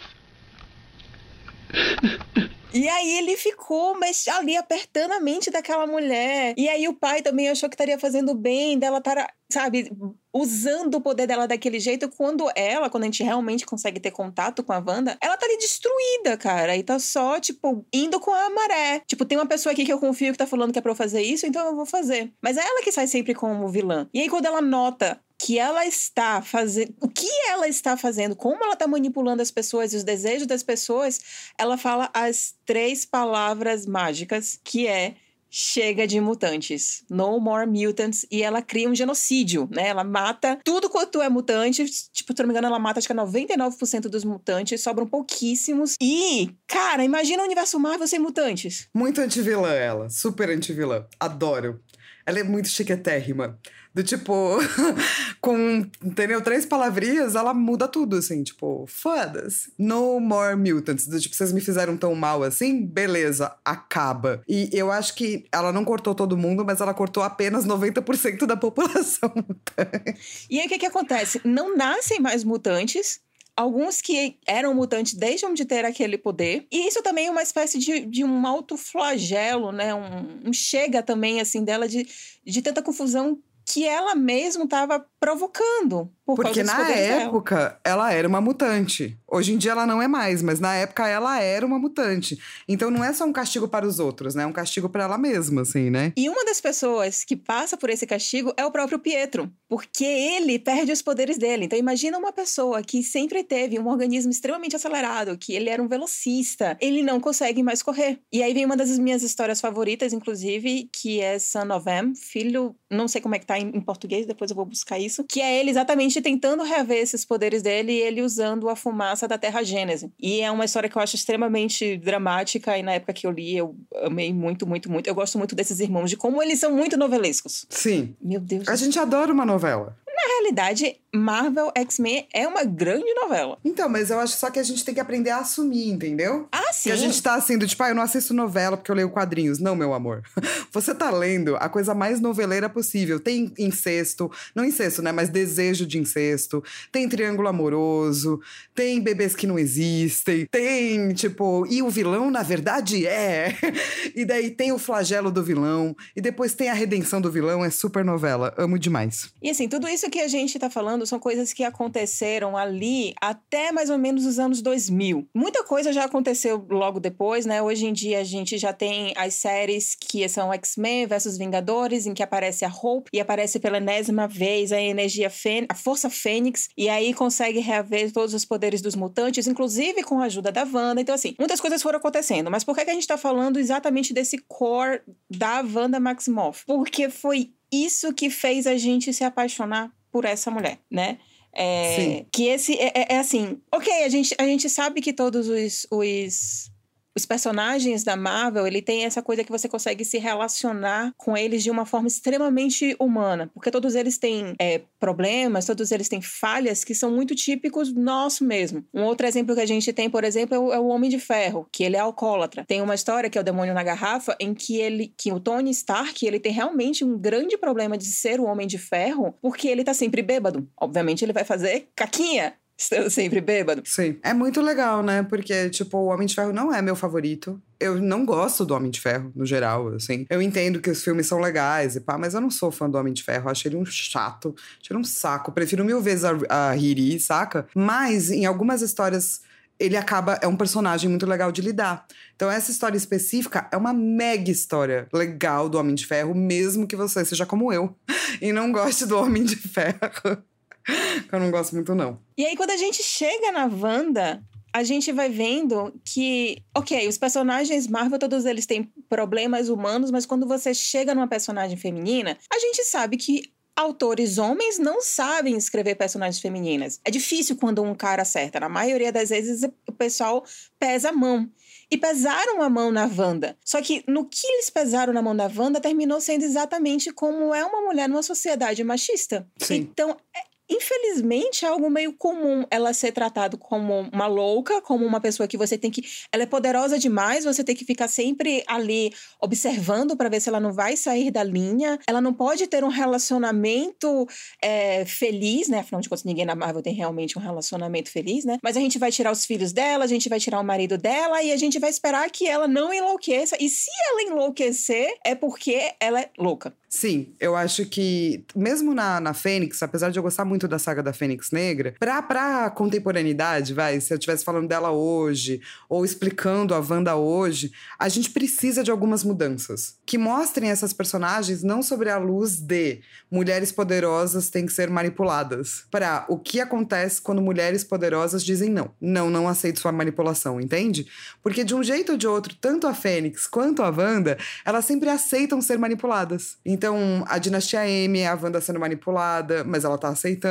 E 2.75 2.89
aí 2.89 3.19
ele 3.19 3.37
ficou 3.37 3.97
mas 3.99 4.27
ali 4.27 4.57
apertando 4.57 5.13
a 5.13 5.21
mente 5.21 5.51
daquela 5.51 5.87
mulher. 5.87 6.55
E 6.57 6.69
aí 6.69 6.89
o 6.89 6.95
pai 6.95 7.23
também 7.23 7.49
achou 7.49 7.69
que 7.69 7.75
estaria 7.75 7.99
fazendo 7.99 8.35
bem 8.35 8.79
dela 8.79 8.99
estar, 8.99 9.33
sabe, 9.51 9.91
usando 10.35 10.97
o 10.97 11.01
poder 11.01 11.27
dela 11.27 11.47
daquele 11.47 11.79
jeito 11.79 12.09
quando 12.09 12.51
ela, 12.57 12.91
quando 12.91 13.05
a 13.05 13.07
gente 13.07 13.23
realmente 13.23 13.65
consegue 13.65 14.01
ter 14.01 14.11
contato 14.11 14.65
com 14.65 14.73
a 14.73 14.79
Wanda, 14.79 15.17
ela 15.23 15.37
tá 15.37 15.47
ali 15.47 15.57
destruída, 15.59 16.37
cara. 16.37 16.77
E 16.77 16.83
tá 16.83 16.99
só, 16.99 17.39
tipo, 17.39 17.87
indo 17.93 18.19
com 18.19 18.33
a 18.33 18.51
maré. 18.51 19.01
Tipo, 19.07 19.25
tem 19.25 19.39
uma 19.39 19.47
pessoa 19.47 19.73
aqui 19.73 19.85
que 19.85 19.93
eu 19.93 20.01
confio 20.01 20.33
que 20.33 20.39
tá 20.39 20.47
falando 20.47 20.73
que 20.73 20.79
é 20.79 20.83
pra 20.83 20.91
eu 20.91 20.97
fazer 20.97 21.23
isso, 21.23 21.47
então 21.47 21.65
eu 21.67 21.77
vou 21.77 21.87
fazer. 21.87 22.33
Mas 22.43 22.57
é 22.57 22.61
ela 22.61 22.83
que 22.83 22.91
sai 22.91 23.07
sempre 23.07 23.35
como 23.35 23.69
vilã. 23.69 24.09
E 24.13 24.21
aí 24.21 24.29
quando 24.29 24.47
ela 24.47 24.61
nota 24.61 25.21
que 25.45 25.59
ela 25.59 25.85
está 25.85 26.41
fazendo, 26.41 26.95
o 27.03 27.07
que 27.07 27.29
ela 27.51 27.69
está 27.69 27.99
fazendo, 27.99 28.35
como 28.35 28.65
ela 28.65 28.73
está 28.73 28.89
manipulando 28.89 29.43
as 29.43 29.51
pessoas 29.51 29.93
e 29.93 29.97
os 29.97 30.03
desejos 30.03 30.47
das 30.47 30.63
pessoas, 30.63 31.21
ela 31.59 31.77
fala 31.77 32.09
as 32.15 32.55
três 32.65 33.05
palavras 33.05 33.85
mágicas, 33.85 34.59
que 34.65 34.89
é 34.89 35.17
chega 35.51 36.07
de 36.07 36.19
mutantes, 36.19 37.05
no 37.09 37.39
more 37.39 37.65
mutants, 37.65 38.27
e 38.29 38.43
ela 38.43 38.63
cria 38.63 38.89
um 38.89 38.95
genocídio, 38.95 39.69
né? 39.71 39.87
Ela 39.89 40.03
mata 40.03 40.59
tudo 40.65 40.89
quanto 40.89 41.21
é 41.21 41.29
mutante, 41.29 41.85
tipo, 42.11 42.33
se 42.35 42.43
não 42.43 42.49
me 42.49 42.53
engano, 42.53 42.67
ela 42.67 42.79
mata 42.79 42.99
acho 42.99 43.07
que 43.07 43.13
é 43.13 43.17
99% 43.17 44.09
dos 44.09 44.25
mutantes, 44.25 44.81
sobram 44.81 45.07
pouquíssimos. 45.07 45.95
E, 46.01 46.51
cara, 46.67 47.05
imagina 47.05 47.43
o 47.43 47.47
universo 47.47 47.79
Marvel 47.79 48.09
sem 48.09 48.19
mutantes. 48.19 48.89
Muito 48.95 49.21
antivilã 49.21 49.71
ela. 49.71 50.09
Super 50.09 50.49
antivilã. 50.49 51.07
Adoro. 51.21 51.84
Ela 52.27 52.41
é 52.41 52.43
muito 52.43 52.69
chiquetérrima. 52.69 53.59
Do 53.95 54.03
tipo, 54.03 54.59
com, 55.41 55.87
entendeu? 56.03 56.43
Três 56.43 56.67
palavrinhas, 56.67 57.37
ela 57.37 57.55
muda 57.55 57.87
tudo, 57.87 58.17
assim, 58.17 58.43
tipo, 58.43 58.85
foda-se. 58.89 59.73
No 59.79 60.19
more 60.19 60.57
mutants. 60.57 61.07
Do 61.07 61.21
tipo, 61.21 61.35
vocês 61.35 61.53
me 61.53 61.61
fizeram 61.61 61.97
tão 61.97 62.13
mal 62.17 62.43
assim? 62.43 62.85
Beleza, 62.85 63.55
acaba. 63.65 64.43
E 64.49 64.69
eu 64.73 64.91
acho 64.91 65.15
que 65.15 65.47
ela 65.53 65.73
não 65.73 65.85
cortou 65.85 66.13
todo 66.13 66.37
mundo, 66.37 66.65
mas 66.65 66.81
ela 66.81 66.93
cortou 66.93 67.23
apenas 67.23 67.65
90% 67.65 68.47
da 68.47 68.57
população 68.57 69.31
mutante. 69.37 70.47
E 70.51 70.59
aí 70.59 70.67
o 70.67 70.69
que, 70.69 70.79
que 70.79 70.87
acontece? 70.87 71.41
Não 71.45 71.77
nascem 71.77 72.21
mais 72.21 72.43
mutantes. 72.43 73.21
Alguns 73.57 74.01
que 74.01 74.39
eram 74.47 74.75
mutantes 74.75 75.15
deixam 75.15 75.55
de 75.55 75.65
ter 75.65 75.85
aquele 75.85 76.19
poder. 76.19 76.67
E 76.73 76.89
isso 76.89 77.03
também 77.03 77.27
é 77.27 77.31
uma 77.31 77.43
espécie 77.43 77.79
de, 77.79 78.01
de 78.01 78.25
um 78.25 78.47
autoflagelo, 78.47 79.71
né? 79.71 79.95
Um, 79.95 80.49
um 80.49 80.53
chega 80.53 81.03
também, 81.03 81.41
assim, 81.41 81.65
dela 81.65 81.89
de, 81.89 82.07
de 82.45 82.63
tanta 82.63 82.83
confusão 82.83 83.41
que 83.67 83.87
ela 83.87 84.15
mesma 84.15 84.65
estava 84.65 85.05
provocando. 85.19 86.14
Por 86.27 86.37
Porque 86.37 86.63
na 86.63 86.77
poderes 86.77 87.09
dela. 87.09 87.23
época 87.25 87.79
ela 87.85 88.11
era 88.13 88.27
uma 88.27 88.41
mutante. 88.41 89.19
Hoje 89.29 89.53
em 89.53 89.59
dia 89.59 89.73
ela 89.73 89.87
não 89.87 90.01
é 90.01 90.09
mais, 90.09 90.43
mas 90.43 90.59
na 90.59 90.75
época 90.75 91.07
ela 91.07 91.39
era 91.39 91.67
uma 91.67 91.79
mutante. 91.79 92.39
Então 92.67 92.91
não 92.91 93.05
é 93.05 93.13
só 93.13 93.25
um 93.27 93.33
castigo 93.33 93.69
para 93.69 93.87
os 93.87 93.99
outros, 93.99 94.35
né? 94.35 94.45
É 94.45 94.47
um 94.47 94.53
castigo 94.53 94.89
para 94.89 95.05
ela 95.05 95.19
mesma, 95.19 95.63
assim, 95.63 95.91
né? 95.91 96.13
E 96.17 96.29
uma 96.31 96.43
das 96.45 96.63
pessoas 96.63 97.25
que 97.25 97.37
passa 97.37 97.77
por 97.77 97.91
esse 97.91 98.07
castigo 98.07 98.55
é 98.57 98.65
o 98.65 98.71
próprio 98.71 98.99
Pietro, 98.99 99.53
porque 99.69 100.05
ele 100.05 100.59
perde 100.59 100.93
os 100.93 101.03
poderes 101.03 101.37
dele. 101.37 101.67
Então 101.67 101.79
imagina 101.79 102.17
uma 102.17 102.33
pessoa 102.33 102.83
que 102.83 103.03
sempre 103.03 103.45
teve 103.45 103.79
um 103.79 103.89
organismo 103.89 104.31
extremamente 104.31 104.77
acelerado, 104.77 105.37
que 105.37 105.53
ele 105.53 105.69
era 105.69 105.83
um 105.83 105.89
velocista, 105.89 106.77
ele 106.81 107.03
não 107.03 107.21
consegue 107.21 107.63
mais 107.63 107.83
correr. 107.83 108.19
E 108.33 108.43
aí 108.43 108.55
vem 108.55 108.65
uma 108.65 108.77
das 108.77 108.99
minhas 108.99 109.23
histórias 109.23 109.61
favoritas, 109.61 110.13
inclusive, 110.13 110.89
que 110.91 111.21
é 111.21 111.39
Son 111.39 111.71
of 111.71 111.87
M, 111.89 112.15
filho, 112.17 112.75
não 112.91 113.09
sei 113.09 113.21
como 113.21 113.35
é 113.35 113.39
que 113.39 113.47
tá 113.47 113.59
em, 113.59 113.69
em 113.69 113.81
português, 113.81 114.27
depois 114.27 114.51
eu 114.51 114.57
vou 114.57 114.65
buscar 114.65 114.99
isso, 114.99 115.25
que 115.25 115.41
é 115.41 115.61
ele 115.61 115.71
exatamente 115.71 116.14
tentando 116.21 116.63
reaver 116.63 116.99
esses 116.99 117.25
poderes 117.25 117.63
dele 117.63 117.93
e 117.93 118.01
ele 118.01 118.23
usando 118.23 118.69
a 118.69 118.77
fumaça 118.77 119.27
da 119.29 119.39
Terra 119.39 119.63
Gênese. 119.63 120.13
E 120.19 120.41
é 120.41 120.51
uma 120.51 120.65
história 120.65 120.89
que 120.89 120.97
eu 120.97 121.03
acho 121.03 121.17
extremamente 121.17 121.97
dramática 121.97 122.77
e 122.79 122.83
na 122.83 122.93
época 122.93 123.13
que 123.13 123.27
eu 123.27 123.31
li 123.31 123.57
eu 123.57 123.77
amei 124.03 124.33
muito, 124.33 124.67
muito, 124.67 124.91
muito. 124.91 125.07
Eu 125.07 125.15
gosto 125.15 125.39
muito 125.39 125.55
desses 125.55 125.81
irmãos, 125.81 126.11
de 126.11 126.17
como 126.17 126.43
eles 126.43 126.59
são 126.59 126.73
muito 126.73 126.97
novelescos. 126.97 127.67
Sim. 127.69 128.15
Meu 128.21 128.41
Deus. 128.41 128.69
A 128.69 128.77
gente 128.77 128.99
adora 128.99 129.33
uma 129.33 129.45
novela. 129.45 129.97
Na 130.07 130.29
realidade, 130.29 130.97
Marvel 131.15 131.71
X-Men 131.77 132.27
é 132.33 132.47
uma 132.49 132.65
grande 132.65 133.15
novela. 133.15 133.57
Então, 133.65 133.89
mas 133.89 134.11
eu 134.11 134.19
acho 134.19 134.37
só 134.37 134.51
que 134.51 134.59
a 134.59 134.63
gente 134.65 134.85
tem 134.85 134.93
que 134.93 135.01
aprender 135.01 135.31
a 135.31 135.39
assumir, 135.39 135.89
entendeu? 135.89 136.49
Ah, 136.51 136.73
sim. 136.73 136.89
Que 136.89 136.93
a 136.93 136.97
gente 136.97 137.23
tá 137.23 137.35
assim, 137.35 137.57
do 137.57 137.67
tipo, 137.67 137.83
ah, 137.85 137.91
eu 137.91 137.95
não 137.95 138.03
assisto 138.03 138.35
novela 138.35 138.77
porque 138.77 138.91
eu 138.91 138.97
leio 138.97 139.11
quadrinhos. 139.11 139.61
Não, 139.61 139.77
meu 139.77 139.95
amor. 139.95 140.23
Você 140.73 140.93
tá 140.93 141.11
lendo 141.11 141.55
a 141.57 141.69
coisa 141.69 141.95
mais 141.95 142.21
noveleira 142.21 142.69
possível. 142.69 143.21
Tem 143.21 143.53
incesto, 143.57 144.31
não 144.55 144.65
incesto, 144.65 145.03
né? 145.03 145.13
Mas 145.13 145.29
desejo 145.29 145.87
de 145.87 145.99
incesto. 145.99 146.63
Tem 146.91 147.09
triângulo 147.09 147.49
amoroso. 147.49 148.41
Tem 148.75 149.01
bebês 149.01 149.37
que 149.37 149.47
não 149.47 149.57
existem. 149.57 150.47
Tem, 150.47 151.13
tipo, 151.15 151.65
e 151.71 151.81
o 151.81 151.89
vilão, 151.91 152.29
na 152.31 152.43
verdade, 152.43 153.07
é. 153.07 153.57
E 154.15 154.25
daí 154.25 154.51
tem 154.51 154.73
o 154.73 154.79
flagelo 154.79 155.31
do 155.31 155.43
vilão. 155.43 155.97
E 156.15 156.21
depois 156.21 156.55
tem 156.55 156.69
a 156.69 156.75
redenção 156.75 157.21
do 157.21 157.31
vilão. 157.31 157.65
É 157.65 157.71
super 157.71 158.05
novela. 158.05 158.53
Amo 158.57 158.79
demais. 158.79 159.33
E 159.43 159.51
assim, 159.51 159.69
tudo 159.69 159.89
isso 159.89 160.11
que 160.11 160.21
a 160.21 160.29
gente 160.29 160.59
tá 160.59 160.71
falando 160.71 161.04
são 161.09 161.19
coisas 161.19 161.53
que 161.53 161.65
aconteceram 161.65 162.57
ali 162.57 163.15
até 163.21 163.73
mais 163.73 163.91
ou 163.91 163.99
menos 163.99 164.25
os 164.27 164.39
anos 164.39 164.63
2000. 164.63 165.29
Muita 165.35 165.65
coisa 165.65 165.93
já 165.93 166.05
aconteceu 166.05 166.65
logo 166.71 167.01
depois, 167.01 167.47
né? 167.47 167.63
Hoje 167.63 167.87
em 167.87 167.93
dia 167.93 168.21
a 168.21 168.25
gente 168.25 168.59
já 168.59 168.73
tem 168.73 169.13
as 169.17 169.35
séries 169.35 169.95
que 169.95 170.29
são 170.29 170.53
X-Men 170.53 171.07
versus 171.07 171.37
Vingadores, 171.39 172.07
em 172.07 172.15
que 172.15 172.23
aparece 172.23 172.65
a 172.65 172.69
Hope 172.69 173.11
e 173.13 173.21
aparece 173.21 173.59
pela 173.59 173.79
enésima 173.79 174.27
vez 174.27 174.73
a 174.73 174.81
energia 174.81 175.31
Fên 175.31 175.67
a 175.69 175.75
Força 175.75 176.11
Fênix, 176.11 176.69
e 176.77 176.89
aí 176.89 177.13
consegue 177.15 177.61
reaver 177.61 178.13
todos 178.13 178.35
os 178.35 178.45
poderes 178.45 178.81
dos 178.81 178.95
mutantes, 178.95 179.47
inclusive 179.47 180.03
com 180.03 180.21
a 180.21 180.25
ajuda 180.25 180.51
da 180.51 180.65
Wanda. 180.65 181.01
Então, 181.01 181.15
assim, 181.15 181.35
muitas 181.39 181.61
coisas 181.61 181.83
foram 181.83 181.99
acontecendo. 181.99 182.51
Mas 182.51 182.65
por 182.65 182.75
que, 182.75 182.85
que 182.85 182.91
a 182.91 182.95
gente 182.95 183.07
tá 183.07 183.17
falando 183.17 183.59
exatamente 183.59 184.13
desse 184.13 184.39
core 184.49 185.01
da 185.31 185.61
Wanda 185.63 186.01
Maximoff? 186.01 186.65
Porque 186.67 187.09
foi 187.09 187.53
isso 187.73 188.13
que 188.13 188.31
fez 188.31 188.67
a 188.67 188.77
gente 188.77 189.13
se 189.13 189.25
apaixonar 189.25 189.93
por 190.15 190.25
essa 190.25 190.49
mulher, 190.49 190.79
né? 190.89 191.19
É, 191.53 191.97
Sim. 191.97 192.27
Que 192.33 192.47
esse 192.47 192.79
é, 192.79 192.93
é- 192.95 193.07
é 193.15 193.19
assim, 193.19 193.61
ok, 193.73 193.93
a 194.05 194.09
gente, 194.09 194.33
a 194.39 194.45
gente 194.45 194.71
sabe 194.71 195.01
que 195.01 195.13
todos 195.13 195.49
os, 195.49 195.89
os, 195.91 196.71
os 197.17 197.25
personagens 197.25 198.03
da 198.03 198.17
Marvel, 198.17 198.67
ele 198.67 198.83
tem 198.83 199.05
essa 199.05 199.23
coisa 199.23 199.45
que 199.45 199.51
você 199.51 199.69
consegue 199.69 200.05
se 200.05 200.19
relacionar 200.19 201.13
com 201.17 201.37
eles 201.37 201.63
de 201.63 201.71
uma 201.71 201.87
forma 201.87 202.09
extremamente 202.09 202.97
humana, 202.99 203.51
porque 203.55 203.71
todos 203.71 203.95
eles 203.95 204.19
têm 204.19 204.55
é, 204.59 204.83
problemas, 204.99 205.67
todos 205.67 205.93
eles 205.93 206.09
têm 206.09 206.21
falhas 206.21 206.85
que 206.85 206.95
são 206.95 207.11
muito 207.11 207.35
típicos 207.35 207.93
nosso 207.93 208.45
mesmo. 208.45 208.85
Um 208.93 209.03
outro 209.03 209.27
exemplo 209.27 209.55
que 209.55 209.61
a 209.61 209.67
gente 209.67 209.93
tem, 209.93 210.11
por 210.11 210.25
exemplo, 210.25 210.55
é 210.55 210.59
o, 210.59 210.73
é 210.73 210.79
o 210.79 210.89
Homem 210.89 211.09
de 211.11 211.19
Ferro, 211.19 211.69
que 211.71 211.85
ele 211.85 211.97
é 211.97 212.01
alcoólatra. 212.01 212.65
Tem 212.67 212.81
uma 212.81 212.95
história 212.95 213.31
que 213.31 213.39
é 213.39 213.41
o 213.41 213.45
Demônio 213.45 213.75
na 213.75 213.83
Garrafa, 213.83 214.37
em 214.41 214.55
que 214.55 214.77
ele, 214.77 215.13
que 215.17 215.33
o 215.33 215.39
Tony 215.39 215.71
Stark, 215.71 216.27
ele 216.27 216.41
tem 216.41 216.53
realmente 216.53 217.05
um 217.05 217.19
grande 217.19 217.57
problema 217.57 217.97
de 217.97 218.07
ser 218.07 218.41
o 218.41 218.45
Homem 218.45 218.67
de 218.67 218.79
Ferro, 218.79 219.35
porque 219.41 219.69
ele 219.69 219.85
tá 219.85 219.95
sempre 219.95 220.23
bêbado. 220.23 220.69
Obviamente 220.81 221.25
ele 221.25 221.33
vai 221.33 221.45
fazer 221.45 221.89
caquinha 221.95 222.55
estando 222.77 223.09
sempre 223.11 223.41
bêbado. 223.41 223.83
Sim. 223.85 224.19
É 224.23 224.35
muito 224.35 224.61
legal, 224.61 225.03
né? 225.03 225.23
Porque, 225.23 225.71
tipo, 225.71 225.97
o 225.99 226.07
Homem 226.07 226.27
de 226.27 226.35
Ferro 226.35 226.53
não 226.53 226.73
é 226.73 226.83
meu 226.83 226.97
favorito. 226.97 227.61
eu 227.79 228.01
não 228.01 228.25
gosto 228.25 228.65
do 228.65 228.75
Homem 228.75 228.91
de 228.91 229.01
Ferro, 229.01 229.31
no 229.35 229.45
geral, 229.45 229.89
assim. 229.89 230.27
Eu 230.31 230.41
entendo 230.41 230.81
que 230.81 230.91
os 230.91 231.03
filmes 231.03 231.27
são 231.27 231.39
legais 231.39 231.97
e 231.97 232.01
pá, 232.01 232.17
mas 232.17 232.35
eu 232.35 232.41
não 232.41 232.51
sou 232.51 232.71
fã 232.71 232.89
do 232.89 232.97
Homem 232.99 233.13
de 233.13 233.23
Ferro. 233.23 233.47
Eu 233.47 233.51
acho 233.51 233.69
ele 233.69 233.77
um 233.77 233.85
chato, 233.85 234.55
acho 234.81 234.93
ele 234.93 235.01
um 235.01 235.05
saco. 235.05 235.53
Prefiro 235.53 235.85
mil 235.85 236.01
vezes 236.01 236.25
a, 236.25 236.33
a 236.49 236.73
Riri, 236.73 237.21
saca? 237.21 237.67
Mas 237.75 238.31
em 238.31 238.47
algumas 238.47 238.83
histórias 238.83 239.43
ele 239.79 239.97
acaba 239.97 240.39
é 240.41 240.47
um 240.47 240.57
personagem 240.57 241.11
muito 241.11 241.27
legal 241.27 241.51
de 241.51 241.61
lidar. 241.61 242.07
Então 242.37 242.51
essa 242.51 242.71
história 242.71 242.97
específica 242.97 243.69
é 243.73 243.77
uma 243.77 243.93
mega 243.93 244.51
história 244.51 245.09
legal 245.13 245.69
do 245.69 245.79
Homem 245.79 245.95
de 245.95 246.07
Ferro, 246.07 246.35
mesmo 246.35 246.87
que 246.87 246.97
você 246.97 247.25
seja 247.25 247.45
como 247.45 247.73
eu 247.73 247.95
e 248.41 248.53
não 248.53 248.71
goste 248.73 249.05
do 249.05 249.19
Homem 249.19 249.45
de 249.45 249.57
Ferro. 249.57 250.43
eu 251.33 251.41
não 251.41 251.51
gosto 251.51 251.75
muito 251.75 251.95
não. 251.95 252.21
E 252.37 252.45
aí 252.45 252.57
quando 252.57 252.71
a 252.71 252.77
gente 252.77 253.03
chega 253.03 253.53
na 253.53 253.67
Wanda, 253.67 254.43
a 254.75 254.83
gente 254.83 255.13
vai 255.13 255.29
vendo 255.29 255.95
que, 256.05 256.63
ok, 256.77 257.07
os 257.07 257.17
personagens 257.17 257.87
Marvel, 257.87 258.19
todos 258.19 258.45
eles 258.45 258.67
têm 258.67 258.93
problemas 259.09 259.69
humanos, 259.69 260.11
mas 260.11 260.27
quando 260.27 260.49
você 260.49 260.75
chega 260.75 261.15
numa 261.15 261.29
personagem 261.29 261.77
feminina, 261.77 262.37
a 262.53 262.59
gente 262.59 262.83
sabe 262.85 263.17
que 263.17 263.55
autores 263.77 264.39
homens 264.39 264.79
não 264.79 265.01
sabem 265.01 265.57
escrever 265.57 265.95
personagens 265.97 266.41
femininas. 266.41 267.01
É 267.05 267.11
difícil 267.11 267.57
quando 267.57 267.83
um 267.83 267.95
cara 267.95 268.23
acerta. 268.23 268.61
Na 268.61 268.69
maioria 268.69 269.13
das 269.13 269.31
vezes, 269.31 269.63
o 269.89 269.93
pessoal 269.93 270.45
pesa 270.79 271.11
a 271.11 271.13
mão. 271.13 271.49
E 271.91 271.99
pesaram 271.99 272.63
a 272.63 272.71
mão 272.71 272.91
na 272.91 273.05
Wanda. 273.05 273.57
Só 273.65 273.81
que 273.81 274.03
no 274.09 274.27
que 274.27 274.47
eles 274.47 274.71
pesaram 274.71 275.13
na 275.13 275.23
mão 275.23 275.37
da 275.37 275.51
Wanda 275.55 275.81
terminou 275.81 276.21
sendo 276.21 276.45
exatamente 276.45 277.13
como 277.13 277.55
é 277.55 277.65
uma 277.65 277.83
mulher 277.83 278.09
numa 278.09 278.23
sociedade 278.23 278.83
machista. 278.83 279.47
Sim. 279.59 279.77
Então, 279.77 280.17
é, 280.35 280.54
Infelizmente, 280.69 281.65
é 281.65 281.69
algo 281.69 281.91
meio 281.91 282.13
comum 282.13 282.65
ela 282.71 282.93
ser 282.95 283.13
tratada 283.13 283.57
como 283.57 284.09
uma 284.13 284.27
louca, 284.27 284.81
como 284.81 285.05
uma 285.05 285.21
pessoa 285.21 285.47
que 285.47 285.57
você 285.57 285.77
tem 285.77 285.91
que. 285.91 286.03
Ela 286.33 286.45
é 286.45 286.47
poderosa 286.47 286.99
demais, 286.99 287.45
você 287.45 287.63
tem 287.63 287.77
que 287.77 287.85
ficar 287.85 288.09
sempre 288.09 288.65
ali 288.67 289.13
observando 289.41 290.17
para 290.17 290.29
ver 290.29 290.41
se 290.41 290.49
ela 290.49 290.61
não 290.61 290.73
vai 290.73 290.97
sair 290.97 291.31
da 291.31 291.43
linha. 291.43 291.99
Ela 292.07 292.21
não 292.21 292.33
pode 292.33 292.67
ter 292.67 292.83
um 292.83 292.89
relacionamento 292.89 294.27
é, 294.63 295.05
feliz, 295.05 295.69
né? 295.69 295.81
Afinal 295.81 296.01
de 296.01 296.09
contas, 296.09 296.25
ninguém 296.25 296.47
na 296.47 296.55
Marvel 296.55 296.83
tem 296.83 296.95
realmente 296.95 297.39
um 297.39 297.43
relacionamento 297.43 298.11
feliz, 298.11 298.45
né? 298.45 298.59
Mas 298.63 298.77
a 298.77 298.81
gente 298.81 298.99
vai 298.99 299.13
tirar 299.13 299.33
os 299.33 299.45
filhos 299.45 299.73
dela, 299.73 300.05
a 300.05 300.09
gente 300.09 300.29
vai 300.29 300.41
tirar 300.41 300.61
o 300.61 300.65
marido 300.65 300.97
dela 300.97 301.43
e 301.43 301.53
a 301.53 301.57
gente 301.57 301.79
vai 301.79 301.91
esperar 301.91 302.31
que 302.31 302.47
ela 302.47 302.67
não 302.67 302.93
enlouqueça. 302.93 303.57
E 303.61 303.69
se 303.69 303.91
ela 304.11 304.23
enlouquecer, 304.23 305.15
é 305.25 305.35
porque 305.35 305.93
ela 306.01 306.21
é 306.21 306.31
louca. 306.39 306.75
Sim, 306.95 307.35
eu 307.41 307.57
acho 307.57 307.85
que, 307.87 308.45
mesmo 308.55 308.95
na, 308.95 309.19
na 309.19 309.35
Fênix, 309.35 309.83
apesar 309.83 310.11
de 310.11 310.19
eu 310.19 310.23
gostar 310.23 310.45
muito 310.45 310.64
da 310.69 310.79
saga 310.79 311.03
da 311.03 311.13
Fênix 311.13 311.51
Negra, 311.51 311.95
pra, 311.99 312.23
pra 312.23 312.71
contemporaneidade, 312.71 313.75
vai, 313.75 314.01
se 314.01 314.13
eu 314.13 314.17
estivesse 314.17 314.45
falando 314.45 314.69
dela 314.69 314.91
hoje, 314.91 315.61
ou 315.89 316.05
explicando 316.05 316.75
a 316.75 316.79
Wanda 316.79 317.17
hoje, 317.17 317.73
a 317.99 318.09
gente 318.09 318.31
precisa 318.31 318.83
de 318.83 318.91
algumas 318.91 319.25
mudanças 319.25 319.97
que 320.07 320.19
mostrem 320.19 320.71
essas 320.71 320.93
personagens 320.93 321.63
não 321.63 321.83
sobre 321.83 322.11
a 322.11 322.19
luz 322.19 322.61
de 322.61 323.01
mulheres 323.31 323.73
poderosas 323.73 324.51
têm 324.51 324.67
que 324.67 324.73
ser 324.73 324.91
manipuladas, 324.91 325.85
para 325.91 326.25
o 326.29 326.39
que 326.39 326.61
acontece 326.61 327.21
quando 327.21 327.41
mulheres 327.41 327.83
poderosas 327.83 328.45
dizem 328.45 328.71
não. 328.71 328.91
Não, 329.01 329.31
não 329.31 329.49
aceito 329.49 329.81
sua 329.81 329.93
manipulação, 329.93 330.61
entende? 330.61 331.07
Porque 331.43 331.65
de 331.65 331.75
um 331.75 331.83
jeito 331.83 332.13
ou 332.13 332.19
de 332.19 332.27
outro, 332.27 332.55
tanto 332.61 332.87
a 332.87 332.95
Fênix 332.95 333.47
quanto 333.47 333.83
a 333.83 333.91
Wanda, 333.91 334.39
elas 334.65 334.85
sempre 334.85 335.09
aceitam 335.09 335.61
ser 335.61 335.79
manipuladas. 335.79 336.57
Então, 336.65 337.25
a 337.27 337.39
dinastia 337.39 337.89
M 337.89 338.19
é 338.19 338.29
a 338.29 338.35
Wanda 338.35 338.61
sendo 338.61 338.79
manipulada, 338.79 339.65
mas 339.65 339.85
ela 339.85 339.99
tá 339.99 340.09
aceitando. 340.09 340.44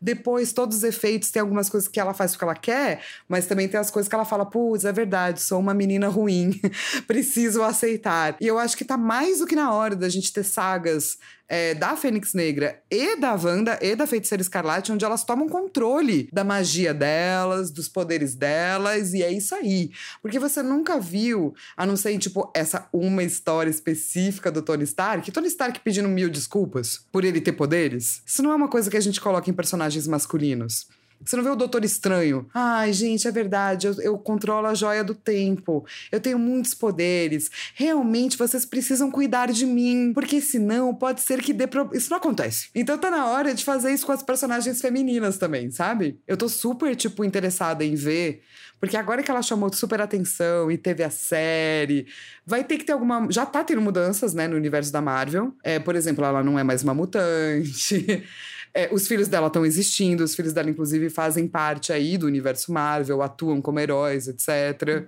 Depois, 0.00 0.52
todos 0.52 0.78
os 0.78 0.82
efeitos, 0.84 1.30
tem 1.30 1.40
algumas 1.40 1.68
coisas 1.68 1.88
que 1.88 2.00
ela 2.00 2.14
faz 2.14 2.32
porque 2.32 2.44
ela 2.44 2.54
quer, 2.54 3.02
mas 3.28 3.46
também 3.46 3.68
tem 3.68 3.78
as 3.78 3.90
coisas 3.90 4.08
que 4.08 4.14
ela 4.14 4.24
fala, 4.24 4.46
putz, 4.46 4.84
é 4.84 4.92
verdade, 4.92 5.40
sou 5.40 5.58
uma 5.58 5.74
menina 5.74 6.08
ruim, 6.08 6.60
preciso 7.06 7.62
aceitar. 7.62 8.36
E 8.40 8.46
eu 8.46 8.58
acho 8.58 8.76
que 8.76 8.84
tá 8.84 8.96
mais 8.96 9.38
do 9.38 9.46
que 9.46 9.54
na 9.56 9.72
hora 9.72 9.96
da 9.96 10.08
gente 10.08 10.32
ter 10.32 10.44
sagas 10.44 11.18
é, 11.50 11.74
da 11.74 11.96
Fênix 11.96 12.32
Negra 12.32 12.80
e 12.88 13.16
da 13.16 13.34
Wanda 13.34 13.76
e 13.82 13.96
da 13.96 14.06
Feiticeira 14.06 14.40
Escarlate, 14.40 14.92
onde 14.92 15.04
elas 15.04 15.24
tomam 15.24 15.48
controle 15.48 16.28
da 16.32 16.44
magia 16.44 16.94
delas, 16.94 17.72
dos 17.72 17.88
poderes 17.88 18.36
delas, 18.36 19.12
e 19.12 19.22
é 19.24 19.32
isso 19.32 19.52
aí. 19.56 19.90
Porque 20.22 20.38
você 20.38 20.62
nunca 20.62 21.00
viu, 21.00 21.52
a 21.76 21.84
não 21.84 21.96
ser, 21.96 22.16
tipo, 22.18 22.52
essa 22.54 22.88
uma 22.92 23.24
história 23.24 23.68
específica 23.68 24.52
do 24.52 24.62
Tony 24.62 24.84
Stark, 24.84 25.32
Tony 25.32 25.48
Stark 25.48 25.80
pedindo 25.80 26.08
mil 26.08 26.30
desculpas 26.30 27.04
por 27.10 27.24
ele 27.24 27.40
ter 27.40 27.52
poderes. 27.52 28.22
Isso 28.24 28.42
não 28.44 28.52
é 28.52 28.54
uma 28.54 28.68
coisa 28.68 28.88
que 28.88 28.96
a 28.96 29.00
gente 29.00 29.20
coloca 29.20 29.50
em 29.50 29.54
personagens 29.54 30.06
masculinos. 30.06 30.86
Você 31.24 31.36
não 31.36 31.44
vê 31.44 31.50
o 31.50 31.56
Doutor 31.56 31.84
Estranho? 31.84 32.48
Ai, 32.54 32.92
gente, 32.92 33.28
é 33.28 33.30
verdade, 33.30 33.86
eu, 33.86 33.94
eu, 34.00 34.18
controlo 34.18 34.66
a 34.66 34.74
joia 34.74 35.04
do 35.04 35.14
tempo. 35.14 35.84
Eu 36.10 36.18
tenho 36.18 36.38
muitos 36.38 36.72
poderes. 36.72 37.50
Realmente, 37.74 38.38
vocês 38.38 38.64
precisam 38.64 39.10
cuidar 39.10 39.52
de 39.52 39.66
mim, 39.66 40.12
porque 40.14 40.40
senão 40.40 40.94
pode 40.94 41.20
ser 41.20 41.42
que 41.42 41.52
dê 41.52 41.66
pro... 41.66 41.90
Isso 41.92 42.10
não 42.10 42.16
acontece. 42.16 42.68
Então 42.74 42.96
tá 42.96 43.10
na 43.10 43.26
hora 43.26 43.54
de 43.54 43.64
fazer 43.64 43.92
isso 43.92 44.06
com 44.06 44.12
as 44.12 44.22
personagens 44.22 44.80
femininas 44.80 45.36
também, 45.36 45.70
sabe? 45.70 46.18
Eu 46.26 46.36
tô 46.36 46.48
super, 46.48 46.96
tipo, 46.96 47.24
interessada 47.24 47.84
em 47.84 47.94
ver. 47.94 48.42
Porque 48.80 48.96
agora 48.96 49.22
que 49.22 49.30
ela 49.30 49.42
chamou 49.42 49.70
super 49.72 50.00
atenção 50.00 50.70
e 50.70 50.78
teve 50.78 51.02
a 51.04 51.10
série, 51.10 52.06
vai 52.46 52.64
ter 52.64 52.78
que 52.78 52.84
ter 52.84 52.92
alguma. 52.92 53.30
Já 53.30 53.44
tá 53.44 53.62
tendo 53.62 53.82
mudanças, 53.82 54.32
né, 54.32 54.48
no 54.48 54.56
universo 54.56 54.90
da 54.90 55.02
Marvel. 55.02 55.54
É, 55.62 55.78
por 55.78 55.94
exemplo, 55.94 56.24
ela 56.24 56.42
não 56.42 56.58
é 56.58 56.64
mais 56.64 56.82
uma 56.82 56.94
mutante. 56.94 58.24
É, 58.72 58.88
os 58.92 59.08
filhos 59.08 59.28
dela 59.28 59.48
estão 59.48 59.66
existindo, 59.66 60.22
os 60.22 60.34
filhos 60.34 60.52
dela, 60.52 60.70
inclusive, 60.70 61.10
fazem 61.10 61.48
parte 61.48 61.92
aí 61.92 62.16
do 62.16 62.26
universo 62.26 62.72
Marvel, 62.72 63.22
atuam 63.22 63.60
como 63.60 63.80
heróis, 63.80 64.28
etc. 64.28 65.06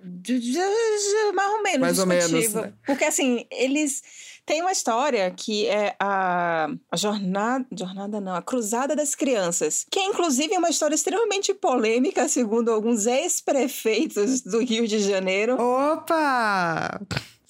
Mais 1.33 1.49
ou 1.49 1.63
menos. 1.63 1.81
Mais 1.81 1.99
ou 1.99 2.07
menos. 2.07 2.55
Né? 2.55 2.73
Porque, 2.85 3.05
assim, 3.05 3.47
eles. 3.51 4.03
Tem 4.45 4.61
uma 4.61 4.73
história 4.73 5.31
que 5.31 5.69
é 5.69 5.95
a, 6.01 6.69
a 6.91 6.97
jornada, 6.97 7.65
jornada 7.79 8.21
não, 8.21 8.35
a 8.35 8.43
Cruzada 8.43 8.97
das 8.97 9.15
Crianças, 9.15 9.87
que 9.89 10.01
é 10.01 10.05
inclusive 10.07 10.57
uma 10.57 10.69
história 10.69 10.97
extremamente 10.97 11.55
polêmica, 11.55 12.27
segundo 12.27 12.73
alguns 12.73 13.07
ex-prefeitos 13.07 14.41
do 14.41 14.59
Rio 14.59 14.89
de 14.89 14.99
Janeiro. 14.99 15.55
Opa! 15.61 17.01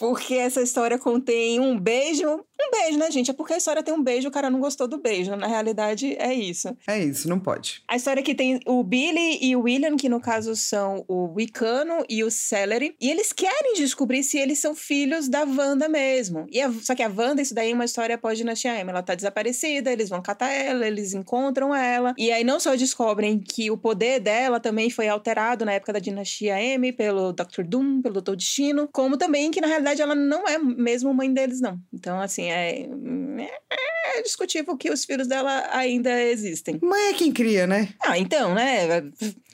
Porque 0.02 0.34
essa 0.34 0.60
história 0.60 0.98
contém 0.98 1.60
um 1.60 1.78
beijo. 1.78 2.28
Um 2.28 2.70
beijo, 2.72 2.98
né, 2.98 3.08
gente? 3.08 3.30
É 3.30 3.34
porque 3.34 3.52
a 3.52 3.56
história 3.56 3.84
tem 3.84 3.94
um 3.94 4.02
beijo, 4.02 4.26
o 4.26 4.32
cara 4.32 4.50
não 4.50 4.58
gostou 4.58 4.88
do 4.88 4.98
beijo. 4.98 5.36
Na 5.36 5.46
realidade, 5.46 6.16
é 6.18 6.34
isso. 6.34 6.76
É 6.88 6.98
isso, 6.98 7.28
não 7.28 7.38
pode. 7.38 7.84
A 7.86 7.94
história 7.94 8.20
que 8.20 8.34
tem 8.34 8.58
o 8.66 8.82
Billy 8.82 9.38
e 9.40 9.54
o 9.54 9.60
William, 9.60 9.96
que 9.96 10.08
no 10.08 10.20
caso 10.20 10.56
são 10.56 11.04
o 11.06 11.32
Wicano 11.36 12.04
e 12.08 12.24
o 12.24 12.32
Celery. 12.32 12.96
E 13.00 13.12
eles 13.12 13.32
querem 13.32 13.74
descobrir 13.74 14.24
se 14.24 14.38
eles 14.38 14.58
são 14.58 14.74
filhos 14.74 15.28
da 15.28 15.44
Wanda 15.44 15.88
mesmo. 15.88 16.46
E 16.50 16.60
a, 16.60 16.72
só 16.72 16.96
que 16.96 17.02
a 17.04 17.08
Wanda, 17.08 17.40
isso 17.40 17.54
daí 17.54 17.70
é 17.70 17.74
uma 17.74 17.84
história 17.84 18.18
pós-dinastia 18.18 18.74
M. 18.80 18.90
Ela 18.90 19.04
tá 19.04 19.14
desaparecida, 19.14 19.92
eles 19.92 20.08
vão 20.08 20.20
catar 20.20 20.50
ela, 20.50 20.84
eles 20.84 21.14
encontram 21.14 21.72
ela. 21.72 22.12
E 22.18 22.32
aí 22.32 22.42
não 22.42 22.58
só 22.58 22.74
descobrem 22.74 23.38
que 23.38 23.70
o 23.70 23.76
poder 23.76 24.18
dela 24.18 24.58
também 24.58 24.90
foi 24.90 25.06
alterado 25.06 25.64
na 25.64 25.74
época 25.74 25.92
da 25.92 26.00
dinastia 26.00 26.60
M 26.60 26.92
pelo 26.92 27.32
Dr. 27.32 27.62
Doom, 27.64 28.02
pelo 28.02 28.20
Dr. 28.20 28.34
Destino, 28.34 28.88
como 28.92 29.16
também 29.16 29.52
que 29.52 29.60
na 29.60 29.68
realidade 29.68 29.91
verdade, 29.92 30.02
ela 30.02 30.14
não 30.14 30.46
é 30.48 30.58
mesmo 30.58 31.12
mãe 31.12 31.32
deles, 31.32 31.60
não. 31.60 31.78
Então, 31.92 32.20
assim, 32.20 32.44
é, 32.44 32.82
é, 32.82 34.18
é 34.18 34.22
discutível 34.22 34.76
que 34.76 34.90
os 34.90 35.04
filhos 35.04 35.26
dela 35.26 35.68
ainda 35.72 36.10
existem. 36.22 36.78
Mãe 36.82 37.10
é 37.10 37.12
quem 37.14 37.32
cria, 37.32 37.66
né? 37.66 37.88
Ah, 38.00 38.18
então, 38.18 38.54
né? 38.54 38.86
É 38.86 38.96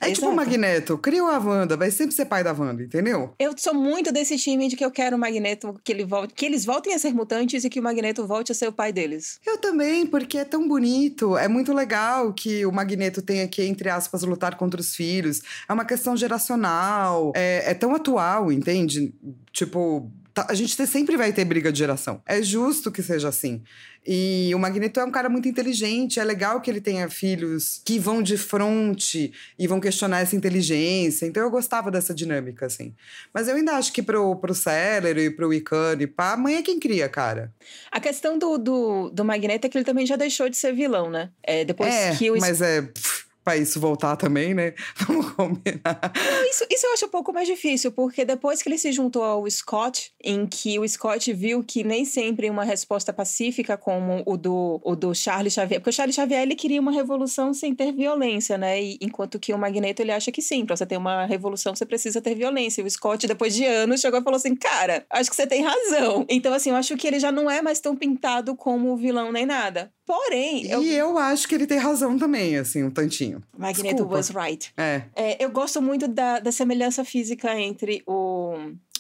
Exato. 0.06 0.12
tipo 0.12 0.28
o 0.28 0.34
Magneto. 0.34 0.98
Criou 0.98 1.28
a 1.28 1.38
Wanda, 1.38 1.76
vai 1.76 1.90
sempre 1.90 2.14
ser 2.14 2.24
pai 2.26 2.42
da 2.42 2.52
Wanda, 2.52 2.82
entendeu? 2.82 3.34
Eu 3.38 3.52
sou 3.56 3.74
muito 3.74 4.12
desse 4.12 4.36
time 4.36 4.68
de 4.68 4.76
que 4.76 4.84
eu 4.84 4.90
quero 4.90 5.16
o 5.16 5.18
Magneto, 5.18 5.74
que, 5.82 5.92
ele 5.92 6.04
volte, 6.04 6.34
que 6.34 6.46
eles 6.46 6.64
voltem 6.64 6.94
a 6.94 6.98
ser 6.98 7.12
mutantes 7.12 7.64
e 7.64 7.70
que 7.70 7.80
o 7.80 7.82
Magneto 7.82 8.26
volte 8.26 8.52
a 8.52 8.54
ser 8.54 8.68
o 8.68 8.72
pai 8.72 8.92
deles. 8.92 9.40
Eu 9.46 9.58
também, 9.58 10.06
porque 10.06 10.38
é 10.38 10.44
tão 10.44 10.66
bonito. 10.66 11.36
É 11.36 11.48
muito 11.48 11.72
legal 11.72 12.32
que 12.32 12.64
o 12.64 12.72
Magneto 12.72 13.22
tenha 13.22 13.46
que, 13.48 13.62
entre 13.62 13.88
aspas, 13.88 14.22
lutar 14.22 14.56
contra 14.56 14.80
os 14.80 14.94
filhos. 14.94 15.42
É 15.68 15.72
uma 15.72 15.84
questão 15.84 16.16
geracional. 16.16 17.32
É, 17.34 17.70
é 17.70 17.74
tão 17.74 17.94
atual, 17.94 18.50
entende? 18.52 19.12
Tipo, 19.52 20.10
a 20.48 20.54
gente 20.54 20.74
sempre 20.86 21.16
vai 21.16 21.32
ter 21.32 21.44
briga 21.44 21.72
de 21.72 21.78
geração. 21.78 22.22
É 22.26 22.42
justo 22.42 22.90
que 22.92 23.02
seja 23.02 23.28
assim. 23.28 23.62
E 24.06 24.50
o 24.54 24.58
Magneto 24.58 25.00
é 25.00 25.04
um 25.04 25.10
cara 25.10 25.28
muito 25.28 25.48
inteligente, 25.48 26.18
é 26.18 26.24
legal 26.24 26.60
que 26.60 26.70
ele 26.70 26.80
tenha 26.80 27.08
filhos 27.10 27.82
que 27.84 27.98
vão 27.98 28.22
de 28.22 28.38
frente 28.38 29.32
e 29.58 29.66
vão 29.66 29.80
questionar 29.80 30.20
essa 30.20 30.34
inteligência. 30.34 31.26
Então 31.26 31.42
eu 31.42 31.50
gostava 31.50 31.90
dessa 31.90 32.14
dinâmica, 32.14 32.66
assim. 32.66 32.94
Mas 33.34 33.48
eu 33.48 33.56
ainda 33.56 33.72
acho 33.72 33.92
que 33.92 34.02
pro, 34.02 34.36
pro 34.36 34.54
Celery 34.54 35.26
e 35.26 35.30
pro 35.30 35.52
Icano 35.52 36.02
e 36.02 36.06
pá, 36.06 36.32
a 36.32 36.36
mãe 36.36 36.56
é 36.56 36.62
quem 36.62 36.78
cria, 36.78 37.08
cara. 37.08 37.52
A 37.90 38.00
questão 38.00 38.38
do, 38.38 38.56
do, 38.56 39.10
do 39.10 39.24
Magneto 39.24 39.66
é 39.66 39.70
que 39.70 39.76
ele 39.76 39.84
também 39.84 40.06
já 40.06 40.16
deixou 40.16 40.48
de 40.48 40.56
ser 40.56 40.72
vilão, 40.72 41.10
né? 41.10 41.30
É, 41.42 41.64
depois 41.64 41.92
é, 41.92 42.16
que 42.16 42.30
o... 42.30 42.38
mas 42.38 42.62
é... 42.62 42.82
Pff, 42.82 43.27
pra 43.48 43.56
isso 43.56 43.80
voltar 43.80 44.14
também, 44.14 44.52
né? 44.52 44.74
Vamos 45.08 45.30
combinar. 45.30 46.12
Não, 46.14 46.50
isso, 46.50 46.66
isso 46.70 46.86
eu 46.86 46.92
acho 46.92 47.06
um 47.06 47.08
pouco 47.08 47.32
mais 47.32 47.48
difícil, 47.48 47.90
porque 47.90 48.22
depois 48.22 48.62
que 48.62 48.68
ele 48.68 48.76
se 48.76 48.92
juntou 48.92 49.24
ao 49.24 49.50
Scott, 49.50 50.12
em 50.22 50.46
que 50.46 50.78
o 50.78 50.86
Scott 50.86 51.32
viu 51.32 51.64
que 51.64 51.82
nem 51.82 52.04
sempre 52.04 52.50
uma 52.50 52.62
resposta 52.62 53.10
pacífica 53.10 53.78
como 53.78 54.22
o 54.26 54.36
do, 54.36 54.78
o 54.84 54.94
do 54.94 55.14
Charles 55.14 55.54
Xavier, 55.54 55.80
porque 55.80 55.88
o 55.88 55.92
Charles 55.94 56.14
Xavier 56.14 56.42
ele 56.42 56.54
queria 56.54 56.78
uma 56.78 56.92
revolução 56.92 57.54
sem 57.54 57.74
ter 57.74 57.90
violência, 57.90 58.58
né? 58.58 58.82
E, 58.82 58.98
enquanto 59.00 59.38
que 59.38 59.54
o 59.54 59.58
Magneto 59.58 60.02
ele 60.02 60.12
acha 60.12 60.30
que 60.30 60.42
sim, 60.42 60.66
pra 60.66 60.76
você 60.76 60.84
ter 60.84 60.98
uma 60.98 61.24
revolução 61.24 61.74
você 61.74 61.86
precisa 61.86 62.20
ter 62.20 62.34
violência. 62.34 62.84
O 62.84 62.90
Scott, 62.90 63.26
depois 63.26 63.54
de 63.54 63.64
anos, 63.64 64.02
chegou 64.02 64.20
e 64.20 64.22
falou 64.22 64.36
assim: 64.36 64.54
cara, 64.54 65.06
acho 65.08 65.30
que 65.30 65.36
você 65.36 65.46
tem 65.46 65.62
razão. 65.62 66.26
Então, 66.28 66.52
assim, 66.52 66.68
eu 66.68 66.76
acho 66.76 66.94
que 66.98 67.06
ele 67.06 67.18
já 67.18 67.32
não 67.32 67.50
é 67.50 67.62
mais 67.62 67.80
tão 67.80 67.96
pintado 67.96 68.54
como 68.54 68.94
vilão 68.94 69.32
nem 69.32 69.46
nada. 69.46 69.90
Porém, 70.08 70.66
eu... 70.66 70.82
E 70.82 70.88
eu 70.94 71.18
acho 71.18 71.46
que 71.46 71.54
ele 71.54 71.66
tem 71.66 71.76
razão 71.76 72.16
também, 72.18 72.56
assim, 72.56 72.82
um 72.82 72.90
tantinho. 72.90 73.42
Magneto 73.58 73.96
Desculpa. 73.96 74.14
was 74.14 74.30
right. 74.30 74.72
É. 74.74 75.02
É, 75.14 75.44
eu 75.44 75.50
gosto 75.50 75.82
muito 75.82 76.08
da, 76.08 76.38
da 76.38 76.50
semelhança 76.50 77.04
física 77.04 77.60
entre 77.60 78.02
o, 78.06 78.54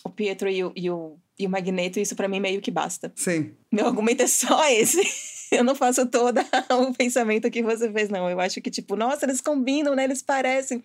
o 0.04 0.10
Pietro 0.10 0.50
e 0.50 0.62
o, 0.62 0.70
e 0.76 0.90
o, 0.90 1.16
e 1.38 1.46
o 1.46 1.48
Magneto, 1.50 1.98
e 1.98 2.02
isso 2.02 2.14
pra 2.14 2.28
mim 2.28 2.40
meio 2.40 2.60
que 2.60 2.70
basta. 2.70 3.10
Sim. 3.16 3.52
Meu 3.72 3.86
argumento 3.86 4.22
é 4.22 4.26
só 4.26 4.68
esse. 4.68 5.00
Eu 5.52 5.64
não 5.64 5.74
faço 5.74 6.06
todo 6.06 6.40
o 6.70 6.94
pensamento 6.94 7.50
que 7.50 7.62
você 7.62 7.90
fez, 7.90 8.08
não. 8.08 8.28
Eu 8.28 8.40
acho 8.40 8.60
que, 8.60 8.70
tipo, 8.70 8.96
nossa, 8.96 9.24
eles 9.24 9.40
combinam, 9.40 9.94
né? 9.94 10.04
Eles 10.04 10.22
parecem. 10.22 10.82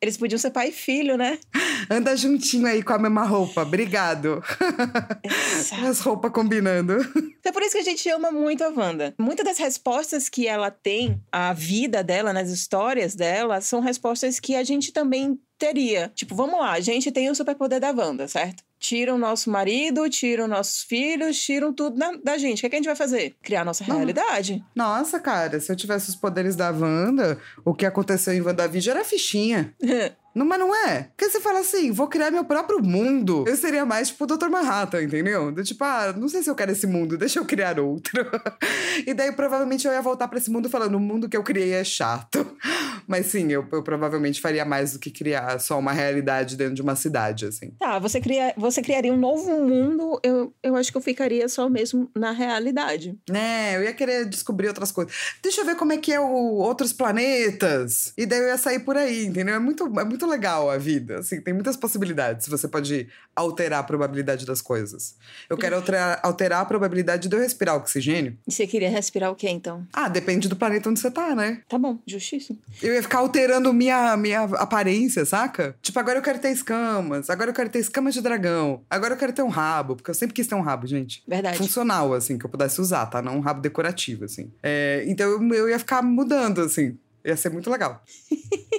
Eles 0.00 0.16
podiam 0.16 0.38
ser 0.38 0.50
pai 0.50 0.68
e 0.68 0.72
filho, 0.72 1.16
né? 1.16 1.38
Anda 1.90 2.16
juntinho 2.16 2.66
aí 2.66 2.82
com 2.82 2.92
a 2.92 2.98
mesma 2.98 3.24
roupa. 3.24 3.62
Obrigado. 3.62 4.42
As 5.86 6.00
roupas 6.00 6.30
combinando. 6.30 6.94
É 7.42 7.50
por 7.50 7.62
isso 7.62 7.72
que 7.72 7.78
a 7.78 7.84
gente 7.84 8.08
ama 8.10 8.30
muito 8.30 8.62
a 8.62 8.68
Wanda. 8.68 9.14
Muitas 9.18 9.46
das 9.46 9.58
respostas 9.58 10.28
que 10.28 10.46
ela 10.46 10.70
tem, 10.70 11.20
a 11.32 11.52
vida 11.52 12.02
dela, 12.02 12.32
nas 12.32 12.50
histórias 12.50 13.14
dela, 13.14 13.60
são 13.60 13.80
respostas 13.80 14.38
que 14.38 14.54
a 14.54 14.64
gente 14.64 14.92
também 14.92 15.38
teria. 15.58 16.12
Tipo, 16.14 16.34
vamos 16.34 16.58
lá, 16.60 16.72
a 16.72 16.80
gente 16.80 17.10
tem 17.10 17.30
o 17.30 17.34
superpoder 17.34 17.80
da 17.80 17.90
Wanda, 17.90 18.28
certo? 18.28 18.62
Tiram 18.84 19.14
o 19.14 19.18
nosso 19.18 19.48
marido, 19.48 20.10
tiram 20.10 20.46
nossos 20.46 20.82
filhos, 20.82 21.40
tiram 21.40 21.72
tudo 21.72 21.96
da, 21.96 22.12
da 22.22 22.36
gente. 22.36 22.58
O 22.58 22.60
que, 22.60 22.66
é 22.66 22.68
que 22.68 22.76
a 22.76 22.78
gente 22.80 22.86
vai 22.86 22.94
fazer? 22.94 23.34
Criar 23.42 23.64
nossa 23.64 23.82
Não. 23.88 23.96
realidade. 23.96 24.62
Nossa, 24.74 25.18
cara, 25.18 25.58
se 25.58 25.72
eu 25.72 25.76
tivesse 25.76 26.10
os 26.10 26.14
poderes 26.14 26.54
da 26.54 26.70
Wanda, 26.70 27.38
o 27.64 27.72
que 27.72 27.86
aconteceu 27.86 28.34
em 28.34 28.42
WandaVision 28.42 28.94
era 28.94 29.02
fichinha. 29.04 29.74
Não, 30.34 30.44
mas 30.44 30.58
não 30.58 30.74
é. 30.74 31.04
Porque 31.16 31.30
você 31.30 31.40
fala 31.40 31.60
assim, 31.60 31.92
vou 31.92 32.08
criar 32.08 32.30
meu 32.30 32.44
próprio 32.44 32.82
mundo. 32.82 33.44
Eu 33.46 33.56
seria 33.56 33.86
mais 33.86 34.08
tipo 34.08 34.24
o 34.24 34.26
Dr. 34.26 34.48
Manhattan, 34.48 35.02
entendeu? 35.02 35.52
Do 35.52 35.62
tipo, 35.62 35.84
ah, 35.84 36.12
não 36.16 36.28
sei 36.28 36.42
se 36.42 36.50
eu 36.50 36.54
quero 36.54 36.72
esse 36.72 36.86
mundo, 36.86 37.16
deixa 37.16 37.38
eu 37.38 37.44
criar 37.44 37.78
outro. 37.78 38.12
e 39.06 39.14
daí 39.14 39.30
provavelmente 39.32 39.86
eu 39.86 39.92
ia 39.92 40.02
voltar 40.02 40.26
pra 40.28 40.38
esse 40.38 40.50
mundo 40.50 40.68
falando, 40.68 40.96
o 40.96 41.00
mundo 41.00 41.28
que 41.28 41.36
eu 41.36 41.42
criei 41.42 41.72
é 41.72 41.84
chato. 41.84 42.44
Mas 43.06 43.26
sim, 43.26 43.52
eu, 43.52 43.66
eu 43.70 43.82
provavelmente 43.82 44.40
faria 44.40 44.64
mais 44.64 44.94
do 44.94 44.98
que 44.98 45.10
criar 45.10 45.58
só 45.60 45.78
uma 45.78 45.92
realidade 45.92 46.56
dentro 46.56 46.74
de 46.74 46.82
uma 46.82 46.96
cidade, 46.96 47.44
assim. 47.46 47.70
Tá, 47.78 47.98
você, 47.98 48.20
cria, 48.20 48.54
você 48.56 48.82
criaria 48.82 49.12
um 49.12 49.16
novo 49.16 49.62
mundo, 49.62 50.18
eu, 50.22 50.52
eu 50.62 50.74
acho 50.74 50.90
que 50.90 50.96
eu 50.96 51.02
ficaria 51.02 51.48
só 51.48 51.68
mesmo 51.68 52.10
na 52.16 52.32
realidade. 52.32 53.16
Né, 53.28 53.76
eu 53.76 53.84
ia 53.84 53.92
querer 53.92 54.24
descobrir 54.24 54.68
outras 54.68 54.90
coisas. 54.90 55.14
Deixa 55.42 55.60
eu 55.60 55.66
ver 55.66 55.76
como 55.76 55.92
é 55.92 55.98
que 55.98 56.12
é 56.12 56.20
o 56.20 56.24
outros 56.64 56.92
planetas. 56.92 58.12
E 58.16 58.26
daí 58.26 58.38
eu 58.38 58.46
ia 58.46 58.58
sair 58.58 58.80
por 58.80 58.96
aí, 58.96 59.26
entendeu? 59.26 59.54
É 59.54 59.58
muito, 59.58 59.84
é 60.00 60.04
muito 60.04 60.23
legal 60.26 60.70
a 60.70 60.76
vida, 60.76 61.18
assim, 61.18 61.40
tem 61.40 61.54
muitas 61.54 61.76
possibilidades. 61.76 62.48
Você 62.48 62.68
pode 62.68 63.08
alterar 63.34 63.80
a 63.80 63.82
probabilidade 63.82 64.46
das 64.46 64.60
coisas. 64.60 65.16
Eu 65.48 65.56
quero 65.56 65.76
alterar, 65.76 66.20
alterar 66.22 66.60
a 66.60 66.64
probabilidade 66.64 67.28
de 67.28 67.34
eu 67.34 67.40
respirar 67.40 67.76
oxigênio. 67.76 68.36
E 68.46 68.52
você 68.52 68.66
queria 68.66 68.88
respirar 68.88 69.30
o 69.30 69.34
quê, 69.34 69.48
então? 69.48 69.86
Ah, 69.92 70.08
depende 70.08 70.48
do 70.48 70.56
planeta 70.56 70.88
onde 70.88 71.00
você 71.00 71.10
tá, 71.10 71.34
né? 71.34 71.62
Tá 71.68 71.78
bom, 71.78 71.98
justíssimo. 72.06 72.58
Eu 72.82 72.94
ia 72.94 73.02
ficar 73.02 73.18
alterando 73.18 73.72
minha, 73.72 74.16
minha 74.16 74.42
aparência, 74.42 75.24
saca? 75.24 75.76
Tipo, 75.82 75.98
agora 75.98 76.18
eu 76.18 76.22
quero 76.22 76.38
ter 76.38 76.50
escamas, 76.50 77.30
agora 77.30 77.50
eu 77.50 77.54
quero 77.54 77.68
ter 77.68 77.78
escamas 77.78 78.14
de 78.14 78.20
dragão, 78.20 78.82
agora 78.88 79.14
eu 79.14 79.18
quero 79.18 79.32
ter 79.32 79.42
um 79.42 79.48
rabo, 79.48 79.96
porque 79.96 80.10
eu 80.10 80.14
sempre 80.14 80.34
quis 80.34 80.46
ter 80.46 80.54
um 80.54 80.62
rabo, 80.62 80.86
gente. 80.86 81.22
Verdade. 81.26 81.58
Funcional, 81.58 82.12
assim, 82.14 82.38
que 82.38 82.46
eu 82.46 82.50
pudesse 82.50 82.80
usar, 82.80 83.06
tá? 83.06 83.20
Não 83.22 83.36
um 83.36 83.40
rabo 83.40 83.60
decorativo, 83.60 84.24
assim. 84.24 84.50
É, 84.62 85.04
então 85.06 85.28
eu, 85.28 85.54
eu 85.54 85.68
ia 85.68 85.78
ficar 85.78 86.02
mudando, 86.02 86.60
assim. 86.60 86.96
Ia 87.24 87.36
ser 87.36 87.50
muito 87.50 87.70
legal. 87.70 88.02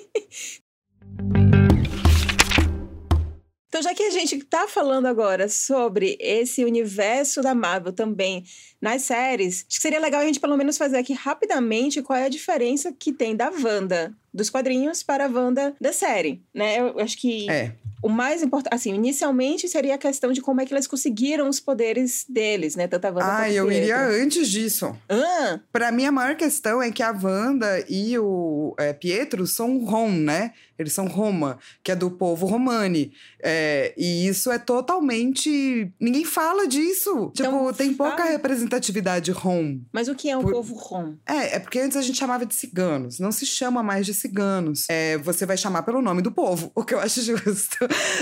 Então, 3.67 3.81
já 3.83 3.93
que 3.93 4.03
a 4.03 4.09
gente 4.09 4.37
tá 4.45 4.69
falando 4.69 5.05
agora 5.05 5.49
sobre 5.49 6.17
esse 6.21 6.63
universo 6.63 7.41
da 7.41 7.53
Marvel 7.53 7.91
também 7.91 8.45
nas 8.81 9.01
séries, 9.01 9.65
acho 9.67 9.77
que 9.77 9.81
seria 9.81 9.99
legal 9.99 10.21
a 10.21 10.25
gente 10.25 10.39
pelo 10.39 10.55
menos 10.55 10.77
fazer 10.77 10.95
aqui 10.97 11.11
rapidamente 11.11 12.01
qual 12.01 12.17
é 12.17 12.25
a 12.25 12.29
diferença 12.29 12.93
que 12.97 13.11
tem 13.11 13.35
da 13.35 13.49
Wanda 13.51 14.13
dos 14.33 14.49
quadrinhos 14.49 15.03
para 15.03 15.25
a 15.25 15.29
Wanda 15.29 15.75
da 15.79 15.91
série, 15.91 16.41
né? 16.53 16.79
Eu 16.79 16.99
acho 16.99 17.17
que 17.17 17.49
É. 17.49 17.73
o 18.03 18.07
mais 18.09 18.41
importante, 18.43 18.73
assim, 18.73 18.93
inicialmente 18.93 19.67
seria 19.67 19.95
a 19.95 19.97
questão 19.97 20.31
de 20.31 20.41
como 20.41 20.61
é 20.61 20.65
que 20.65 20.73
eles 20.73 20.87
conseguiram 20.87 21.49
os 21.49 21.59
poderes 21.59 22.25
deles, 22.29 22.75
né? 22.77 22.87
Tanto 22.87 23.05
a 23.05 23.09
Wanda 23.09 23.37
Ah, 23.39 23.51
eu 23.51 23.69
iria 23.69 23.97
antes 24.07 24.49
disso. 24.49 24.95
Ah, 25.09 25.59
Pra 25.71 25.91
mim, 25.91 26.05
a 26.05 26.11
maior 26.13 26.35
questão 26.35 26.81
é 26.81 26.91
que 26.91 27.03
a 27.03 27.11
Wanda 27.11 27.83
e 27.89 28.17
o 28.19 28.73
é, 28.77 28.93
Pietro 28.93 29.45
são 29.47 29.83
Rom, 29.85 30.11
né? 30.11 30.53
Eles 30.77 30.93
são 30.93 31.07
Roma, 31.07 31.57
que 31.83 31.91
é 31.91 31.95
do 31.95 32.11
povo 32.11 32.45
romani. 32.45 33.11
É, 33.41 33.93
e 33.97 34.27
isso 34.27 34.51
é 34.51 34.57
totalmente. 34.59 35.91
Ninguém 35.99 36.25
fala 36.25 36.67
disso. 36.67 37.31
Então, 37.33 37.67
tipo, 37.67 37.73
tem 37.77 37.93
pouca 37.93 38.17
fala. 38.17 38.29
representatividade 38.31 39.31
Rom. 39.31 39.79
mas 39.91 40.07
o 40.07 40.15
que 40.15 40.29
é 40.29 40.37
um 40.37 40.41
Por- 40.41 40.51
povo 40.51 40.75
rom? 40.75 41.15
É, 41.25 41.55
é 41.55 41.59
porque 41.59 41.79
antes 41.79 41.97
a 41.97 42.01
gente 42.01 42.17
chamava 42.17 42.45
de 42.45 42.53
ciganos. 42.55 43.19
Não 43.19 43.31
se 43.31 43.45
chama 43.45 43.81
mais 43.83 44.05
de 44.05 44.13
ciganos. 44.13 44.85
É, 44.89 45.17
você 45.17 45.45
vai 45.45 45.57
chamar 45.57 45.83
pelo 45.83 46.01
nome 46.01 46.21
do 46.21 46.31
povo, 46.31 46.71
o 46.75 46.83
que 46.83 46.93
eu 46.93 46.99
acho 46.99 47.21
justo. 47.21 47.77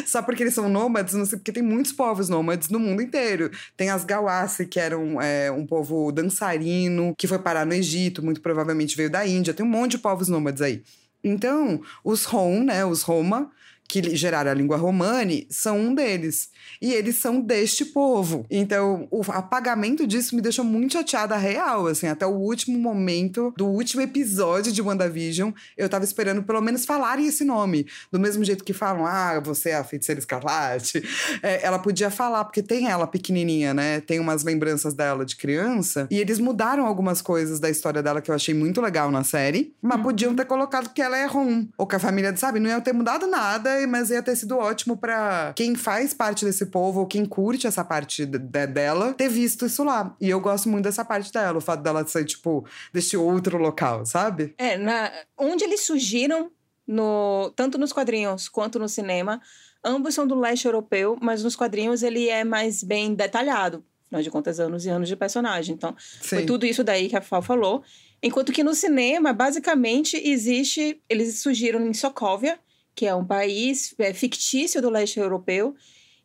Só 0.05 0.21
porque 0.21 0.43
eles 0.43 0.53
são 0.53 0.69
nômades, 0.69 1.13
não 1.13 1.25
sei, 1.25 1.37
porque 1.39 1.51
tem 1.51 1.63
muitos 1.63 1.91
povos 1.91 2.29
nômades 2.29 2.69
no 2.69 2.79
mundo 2.79 3.01
inteiro. 3.01 3.49
Tem 3.77 3.89
as 3.89 4.03
Gawassi, 4.03 4.65
que 4.65 4.79
eram 4.79 5.21
é, 5.21 5.51
um 5.51 5.65
povo 5.65 6.11
dançarino, 6.11 7.13
que 7.17 7.27
foi 7.27 7.39
parar 7.39 7.65
no 7.65 7.73
Egito, 7.73 8.23
muito 8.23 8.41
provavelmente 8.41 8.95
veio 8.95 9.09
da 9.09 9.25
Índia. 9.25 9.53
Tem 9.53 9.65
um 9.65 9.69
monte 9.69 9.91
de 9.91 9.97
povos 9.99 10.27
nômades 10.27 10.61
aí. 10.61 10.83
Então, 11.23 11.81
os 12.03 12.25
Rom, 12.25 12.63
né, 12.63 12.85
os 12.85 13.01
Roma, 13.03 13.51
que 13.87 14.15
geraram 14.15 14.51
a 14.51 14.53
língua 14.53 14.77
romani, 14.77 15.47
são 15.49 15.79
um 15.79 15.95
deles. 15.95 16.49
E 16.81 16.93
eles 16.93 17.15
são 17.15 17.39
deste 17.39 17.85
povo. 17.85 18.45
Então, 18.49 19.07
o 19.11 19.21
apagamento 19.29 20.05
disso 20.05 20.35
me 20.35 20.41
deixou 20.41 20.65
muito 20.65 20.93
chateada 20.93 21.35
real, 21.37 21.87
assim, 21.87 22.07
até 22.07 22.25
o 22.25 22.31
último 22.31 22.77
momento 22.77 23.53
do 23.57 23.67
último 23.67 24.01
episódio 24.01 24.71
de 24.71 24.81
WandaVision, 24.81 25.51
eu 25.77 25.89
tava 25.89 26.03
esperando 26.03 26.43
pelo 26.43 26.61
menos 26.61 26.85
falarem 26.85 27.27
esse 27.27 27.43
nome. 27.43 27.87
Do 28.11 28.19
mesmo 28.19 28.43
jeito 28.43 28.63
que 28.63 28.73
falam, 28.73 29.05
ah, 29.05 29.39
você 29.39 29.69
é 29.69 29.75
a 29.75 29.83
feiticeira 29.83 30.19
escarlate. 30.19 31.03
É, 31.41 31.65
ela 31.65 31.79
podia 31.79 32.09
falar, 32.09 32.43
porque 32.45 32.61
tem 32.61 32.89
ela 32.89 33.07
pequenininha, 33.07 33.73
né? 33.73 33.99
Tem 34.01 34.19
umas 34.19 34.43
lembranças 34.43 34.93
dela 34.93 35.25
de 35.25 35.35
criança. 35.35 36.07
E 36.11 36.19
eles 36.19 36.39
mudaram 36.39 36.85
algumas 36.85 37.21
coisas 37.21 37.59
da 37.59 37.69
história 37.69 38.03
dela 38.03 38.21
que 38.21 38.29
eu 38.29 38.35
achei 38.35 38.53
muito 38.53 38.81
legal 38.81 39.09
na 39.09 39.23
série. 39.23 39.73
Mas 39.81 40.01
podiam 40.01 40.35
ter 40.35 40.45
colocado 40.45 40.93
que 40.93 41.01
ela 41.01 41.17
é 41.17 41.25
Rom. 41.25 41.65
Ou 41.77 41.87
que 41.87 41.95
a 41.95 41.99
família, 41.99 42.35
sabe, 42.35 42.59
não 42.59 42.69
ia 42.69 42.81
ter 42.81 42.93
mudado 42.93 43.25
nada, 43.27 43.69
mas 43.87 44.09
ia 44.09 44.21
ter 44.21 44.35
sido 44.35 44.57
ótimo 44.57 44.95
pra 44.95 45.53
quem 45.55 45.75
faz 45.75 46.13
parte 46.13 46.45
desse 46.45 46.52
povo, 46.65 46.99
ou 47.01 47.07
quem 47.07 47.25
curte 47.25 47.65
essa 47.67 47.83
parte 47.83 48.25
de- 48.25 48.37
de- 48.37 48.67
dela, 48.67 49.13
ter 49.13 49.29
visto 49.29 49.65
isso 49.65 49.83
lá. 49.83 50.15
E 50.19 50.29
eu 50.29 50.39
gosto 50.39 50.69
muito 50.69 50.83
dessa 50.83 51.03
parte 51.03 51.31
dela, 51.31 51.57
o 51.57 51.61
fato 51.61 51.81
dela 51.81 52.05
ser, 52.05 52.25
tipo, 52.25 52.65
deste 52.93 53.17
outro 53.17 53.57
local, 53.57 54.05
sabe? 54.05 54.53
É, 54.57 54.77
na, 54.77 55.11
onde 55.37 55.63
eles 55.63 55.81
surgiram, 55.81 56.51
no, 56.85 57.51
tanto 57.55 57.77
nos 57.77 57.93
quadrinhos 57.93 58.49
quanto 58.49 58.77
no 58.77 58.87
cinema, 58.89 59.41
ambos 59.83 60.13
são 60.13 60.27
do 60.27 60.35
leste 60.39 60.65
europeu, 60.65 61.17
mas 61.21 61.43
nos 61.43 61.55
quadrinhos 61.55 62.03
ele 62.03 62.29
é 62.29 62.43
mais 62.43 62.83
bem 62.83 63.13
detalhado. 63.13 63.83
Afinal 64.05 64.21
de 64.21 64.29
contas, 64.29 64.59
anos 64.59 64.85
e 64.85 64.89
anos 64.89 65.09
de 65.09 65.15
personagem. 65.15 65.73
Então, 65.73 65.95
foi 66.21 66.41
Sim. 66.41 66.45
tudo 66.45 66.65
isso 66.65 66.83
daí 66.83 67.09
que 67.09 67.15
a 67.15 67.21
Fal 67.21 67.41
falou. 67.41 67.83
Enquanto 68.21 68.51
que 68.53 68.63
no 68.63 68.75
cinema, 68.75 69.33
basicamente, 69.33 70.15
existe. 70.15 71.01
Eles 71.09 71.39
surgiram 71.39 71.85
em 71.85 71.93
Sokovia, 71.93 72.59
que 72.95 73.07
é 73.07 73.15
um 73.15 73.25
país 73.25 73.95
é, 73.97 74.13
fictício 74.13 74.81
do 74.81 74.89
leste 74.89 75.19
europeu. 75.19 75.75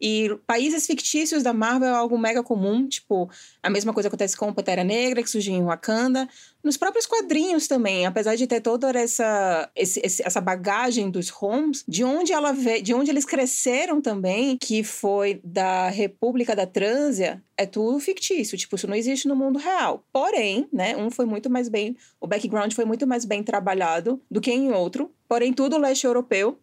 E 0.00 0.36
países 0.46 0.86
fictícios 0.86 1.42
da 1.42 1.52
Marvel 1.52 1.88
é 1.88 1.92
algo 1.92 2.18
mega 2.18 2.42
comum. 2.42 2.86
Tipo, 2.86 3.28
a 3.62 3.70
mesma 3.70 3.92
coisa 3.92 4.08
acontece 4.08 4.36
com 4.36 4.48
o 4.48 4.54
Pantera 4.54 4.84
Negra, 4.84 5.22
que 5.22 5.30
surgiu 5.30 5.54
em 5.54 5.64
Wakanda. 5.64 6.28
Nos 6.62 6.76
próprios 6.76 7.06
quadrinhos 7.06 7.66
também, 7.68 8.04
apesar 8.04 8.34
de 8.36 8.46
ter 8.46 8.60
toda 8.60 8.90
essa, 8.90 9.70
esse- 9.74 10.00
essa 10.04 10.40
bagagem 10.40 11.10
dos 11.10 11.32
Homes, 11.40 11.84
de 11.86 12.04
onde 12.04 12.32
ela 12.32 12.52
vê, 12.52 12.80
de 12.82 12.92
onde 12.92 13.10
eles 13.10 13.24
cresceram 13.24 14.00
também, 14.00 14.56
que 14.58 14.82
foi 14.82 15.40
da 15.42 15.88
República 15.88 16.54
da 16.54 16.66
Trânsia, 16.66 17.42
é 17.56 17.64
tudo 17.64 17.98
fictício. 18.00 18.58
Tipo, 18.58 18.76
isso 18.76 18.86
não 18.86 18.94
existe 18.94 19.26
no 19.28 19.34
mundo 19.36 19.58
real. 19.58 20.04
Porém, 20.12 20.68
né, 20.72 20.96
um 20.96 21.10
foi 21.10 21.26
muito 21.26 21.48
mais 21.48 21.68
bem, 21.68 21.96
o 22.20 22.26
background 22.26 22.72
foi 22.72 22.84
muito 22.84 23.06
mais 23.06 23.24
bem 23.24 23.42
trabalhado 23.42 24.20
do 24.30 24.40
que 24.40 24.50
em 24.50 24.70
outro. 24.72 25.10
Porém, 25.28 25.52
tudo 25.52 25.78
leste 25.78 26.06
europeu. 26.06 26.58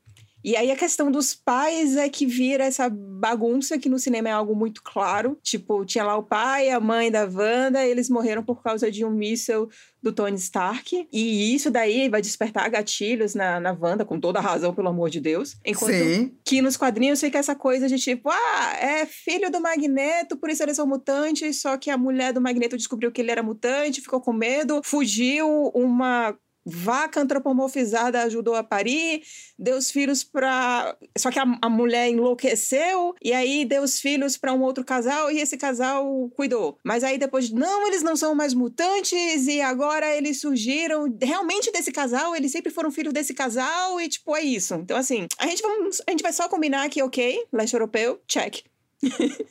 E 0.45 0.55
aí 0.55 0.69
a 0.69 0.75
questão 0.75 1.09
dos 1.09 1.33
pais 1.33 1.97
é 1.97 2.07
que 2.07 2.23
vira 2.23 2.65
essa 2.65 2.87
bagunça 2.87 3.79
que 3.79 3.89
no 3.89 3.97
cinema 3.97 4.29
é 4.29 4.31
algo 4.31 4.55
muito 4.55 4.83
claro. 4.83 5.39
Tipo, 5.41 5.83
tinha 5.83 6.03
lá 6.03 6.15
o 6.15 6.21
pai, 6.21 6.69
a 6.69 6.79
mãe 6.79 7.09
da 7.09 7.23
Wanda, 7.25 7.83
eles 7.83 8.11
morreram 8.11 8.43
por 8.43 8.61
causa 8.61 8.91
de 8.91 9.03
um 9.03 9.09
míssil 9.09 9.67
do 10.03 10.13
Tony 10.13 10.35
Stark. 10.35 11.07
E 11.11 11.55
isso 11.55 11.71
daí 11.71 12.07
vai 12.09 12.21
despertar 12.21 12.69
gatilhos 12.69 13.33
na, 13.33 13.59
na 13.59 13.71
Wanda, 13.71 14.05
com 14.05 14.19
toda 14.19 14.37
a 14.37 14.41
razão, 14.43 14.71
pelo 14.71 14.89
amor 14.89 15.09
de 15.09 15.19
Deus. 15.19 15.57
Enquanto 15.65 15.95
Sim. 15.95 16.31
que 16.45 16.61
nos 16.61 16.77
quadrinhos 16.77 17.19
fica 17.19 17.39
essa 17.39 17.55
coisa 17.55 17.87
de 17.87 17.97
tipo, 17.97 18.29
ah, 18.29 18.73
é 18.79 19.07
filho 19.07 19.49
do 19.49 19.59
Magneto, 19.59 20.37
por 20.37 20.51
isso 20.51 20.61
eles 20.61 20.75
são 20.75 20.85
mutantes, 20.85 21.59
só 21.59 21.75
que 21.75 21.89
a 21.89 21.97
mulher 21.97 22.31
do 22.31 22.39
Magneto 22.39 22.77
descobriu 22.77 23.11
que 23.11 23.19
ele 23.19 23.31
era 23.31 23.41
mutante, 23.41 23.99
ficou 23.99 24.21
com 24.21 24.31
medo, 24.31 24.79
fugiu, 24.83 25.71
uma 25.73 26.37
vaca 26.65 27.21
antropomorfizada 27.21 28.23
ajudou 28.23 28.55
a 28.55 28.63
parir, 28.63 29.21
deu 29.57 29.77
os 29.77 29.91
filhos 29.91 30.23
pra. 30.23 30.97
Só 31.17 31.29
que 31.29 31.39
a, 31.39 31.45
a 31.61 31.69
mulher 31.69 32.09
enlouqueceu, 32.09 33.13
e 33.21 33.31
aí 33.33 33.65
deu 33.65 33.83
os 33.83 33.99
filhos 33.99 34.35
pra 34.37 34.53
um 34.53 34.61
outro 34.61 34.83
casal, 34.83 35.31
e 35.31 35.39
esse 35.39 35.57
casal 35.57 36.29
cuidou. 36.35 36.77
Mas 36.83 37.03
aí 37.03 37.17
depois, 37.17 37.51
não, 37.51 37.87
eles 37.87 38.01
não 38.01 38.15
são 38.15 38.33
mais 38.33 38.53
mutantes, 38.53 39.47
e 39.47 39.61
agora 39.61 40.15
eles 40.15 40.41
surgiram 40.41 41.15
realmente 41.21 41.71
desse 41.71 41.91
casal, 41.91 42.35
eles 42.35 42.51
sempre 42.51 42.71
foram 42.71 42.91
filhos 42.91 43.13
desse 43.13 43.33
casal, 43.33 44.01
e 44.01 44.09
tipo, 44.09 44.35
é 44.35 44.41
isso. 44.41 44.73
Então, 44.75 44.97
assim, 44.97 45.27
a 45.37 45.47
gente, 45.47 45.61
vamos, 45.61 46.01
a 46.07 46.11
gente 46.11 46.23
vai 46.23 46.33
só 46.33 46.49
combinar 46.49 46.89
que, 46.89 47.01
ok, 47.03 47.45
leste 47.53 47.73
europeu, 47.73 48.19
check. 48.27 48.63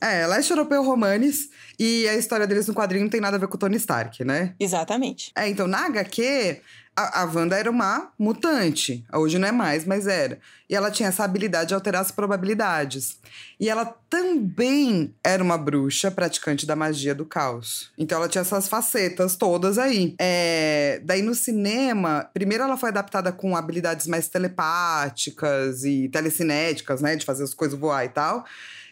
É, 0.00 0.26
leste 0.26 0.50
europeu 0.50 0.82
romanes 0.82 1.48
e 1.78 2.06
a 2.08 2.14
história 2.14 2.46
deles 2.46 2.66
no 2.66 2.74
quadrinho 2.74 3.04
não 3.04 3.10
tem 3.10 3.20
nada 3.20 3.36
a 3.36 3.40
ver 3.40 3.48
com 3.48 3.56
o 3.56 3.58
Tony 3.58 3.76
Stark, 3.76 4.24
né? 4.24 4.54
Exatamente. 4.58 5.32
É, 5.36 5.48
então 5.48 5.66
na 5.66 5.86
HQ, 5.86 6.60
a, 6.96 7.22
a 7.22 7.24
Wanda 7.24 7.56
era 7.56 7.70
uma 7.70 8.12
mutante. 8.18 9.04
Hoje 9.12 9.38
não 9.38 9.48
é 9.48 9.52
mais, 9.52 9.84
mas 9.84 10.06
era. 10.06 10.38
E 10.70 10.74
ela 10.76 10.90
tinha 10.90 11.08
essa 11.08 11.24
habilidade 11.24 11.68
de 11.68 11.74
alterar 11.74 12.00
as 12.02 12.10
probabilidades. 12.10 13.18
E 13.58 13.68
ela 13.68 13.84
também 14.08 15.12
era 15.22 15.42
uma 15.42 15.58
bruxa 15.58 16.10
praticante 16.10 16.64
da 16.64 16.76
magia 16.76 17.14
do 17.14 17.26
caos. 17.26 17.90
Então 17.98 18.18
ela 18.18 18.28
tinha 18.28 18.42
essas 18.42 18.68
facetas 18.68 19.34
todas 19.34 19.76
aí. 19.76 20.14
É, 20.20 21.00
daí 21.04 21.22
no 21.22 21.34
cinema, 21.34 22.30
primeiro 22.32 22.62
ela 22.62 22.76
foi 22.76 22.90
adaptada 22.90 23.32
com 23.32 23.56
habilidades 23.56 24.06
mais 24.06 24.28
telepáticas 24.28 25.84
e 25.84 26.08
telecinéticas, 26.08 27.00
né? 27.00 27.16
De 27.16 27.24
fazer 27.24 27.42
as 27.42 27.54
coisas 27.54 27.78
voar 27.78 28.04
e 28.04 28.08
tal. 28.08 28.44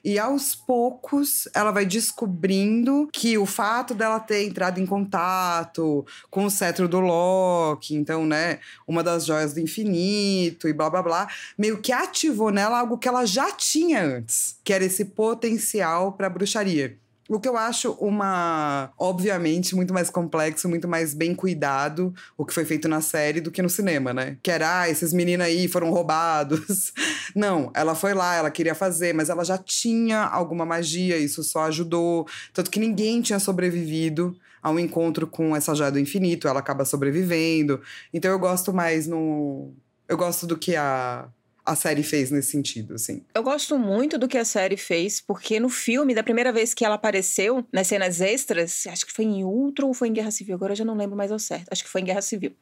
E 0.05 0.18
aos 0.18 0.55
poucos 0.55 1.48
ela 1.55 1.70
vai 1.70 1.86
descobrindo 1.86 3.09
que 3.12 3.38
o 3.38 3.46
fato 3.46 3.94
dela 3.94 4.18
ter 4.18 4.44
entrado 4.44 4.80
em 4.80 4.86
contato 4.86 6.05
com 6.30 6.44
o 6.44 6.50
cetro 6.50 6.88
do 6.88 7.00
Loki, 7.00 7.94
então, 7.94 8.26
né, 8.26 8.59
uma 8.86 9.03
das 9.03 9.24
joias 9.24 9.55
do 9.55 9.61
infinito 9.61 10.68
e 10.68 10.72
blá 10.72 10.90
blá 10.90 11.03
blá, 11.03 11.28
meio 11.57 11.80
que 11.80 11.92
ativou 11.92 12.50
nela 12.50 12.80
algo 12.80 12.98
que 12.98 13.09
ela 13.09 13.24
já 13.24 13.50
tinha 13.53 14.03
antes, 14.05 14.59
que 14.64 14.72
era 14.72 14.84
esse 14.84 15.05
potencial 15.05 16.12
para 16.12 16.28
bruxaria. 16.28 17.01
O 17.33 17.41
que 17.41 17.49
eu 17.49 17.57
acho 17.57 17.93
uma, 17.93 18.93
obviamente, 18.99 19.74
muito 19.74 19.95
mais 19.95 20.11
complexo, 20.11 20.68
muito 20.68 20.87
mais 20.87 21.14
bem 21.14 21.35
cuidado, 21.35 22.14
o 22.37 22.45
que 22.45 22.53
foi 22.53 22.66
feito 22.66 22.87
na 22.89 23.01
série 23.01 23.41
do 23.41 23.51
que 23.51 23.62
no 23.62 23.70
cinema, 23.70 24.12
né? 24.12 24.37
Que 24.43 24.51
era, 24.51 24.83
ah, 24.83 24.91
esses 24.91 25.14
meninos 25.14 25.47
aí 25.47 25.66
foram 25.66 25.91
roubados. 25.91 26.93
Não, 27.35 27.70
ela 27.74 27.95
foi 27.95 28.12
lá, 28.12 28.35
ela 28.35 28.51
queria 28.51 28.74
fazer, 28.74 29.14
mas 29.14 29.30
ela 29.30 29.45
já 29.47 29.57
tinha 29.57 30.24
alguma 30.24 30.66
magia, 30.66 31.16
isso 31.16 31.43
só 31.43 31.62
ajudou. 31.62 32.28
Tanto 32.53 32.70
que 32.70 32.78
ninguém 32.78 33.22
tinha 33.22 33.39
sobrevivido 33.39 34.37
ao 34.62 34.78
encontro 34.78 35.26
com 35.26 35.57
essa 35.57 35.74
joia 35.74 35.91
do 35.91 35.99
infinito, 35.99 36.47
ela 36.47 36.61
acaba 36.61 36.85
sobrevivendo. 36.85 37.80
Então 38.12 38.30
eu 38.30 38.39
gosto 38.39 38.74
mais 38.74 39.07
no. 39.07 39.72
Eu 40.07 40.18
gosto 40.18 40.47
do 40.47 40.59
que 40.59 40.76
a 40.76 41.28
a 41.65 41.77
série 41.77 42.03
fez 42.03 42.31
nesse 42.31 42.51
sentido, 42.51 42.95
assim. 42.95 43.25
Eu 43.35 43.43
gosto 43.43 43.79
muito 43.79 44.19
do 44.19 44.27
que 44.27 44.37
a 44.37 44.45
série 44.45 44.77
fez, 44.77 45.21
porque 45.21 45.61
no 45.61 45.69
filme, 45.69 46.15
da 46.15 46.23
primeira 46.23 46.53
vez 46.53 46.75
que 46.75 46.85
ela 46.85 46.97
apareceu, 46.97 47.65
nas 47.73 47.87
cenas 47.87 48.21
extras, 48.21 48.85
acho 48.89 49.07
que 49.07 49.13
foi 49.13 49.25
em 49.25 49.45
Ultron 49.45 49.89
ou 49.89 49.95
foi 49.95 50.09
em 50.09 50.13
Guerra 50.13 50.31
Civil, 50.31 50.55
agora 50.57 50.73
eu 50.73 50.77
já 50.77 50.85
não 50.85 50.97
lembro 50.97 51.17
mais 51.17 51.31
ao 51.31 51.39
certo. 51.39 51.69
Acho 51.71 51.85
que 51.85 51.89
foi 51.91 52.01
em 52.01 52.05
Guerra 52.05 52.23
Civil. 52.23 52.53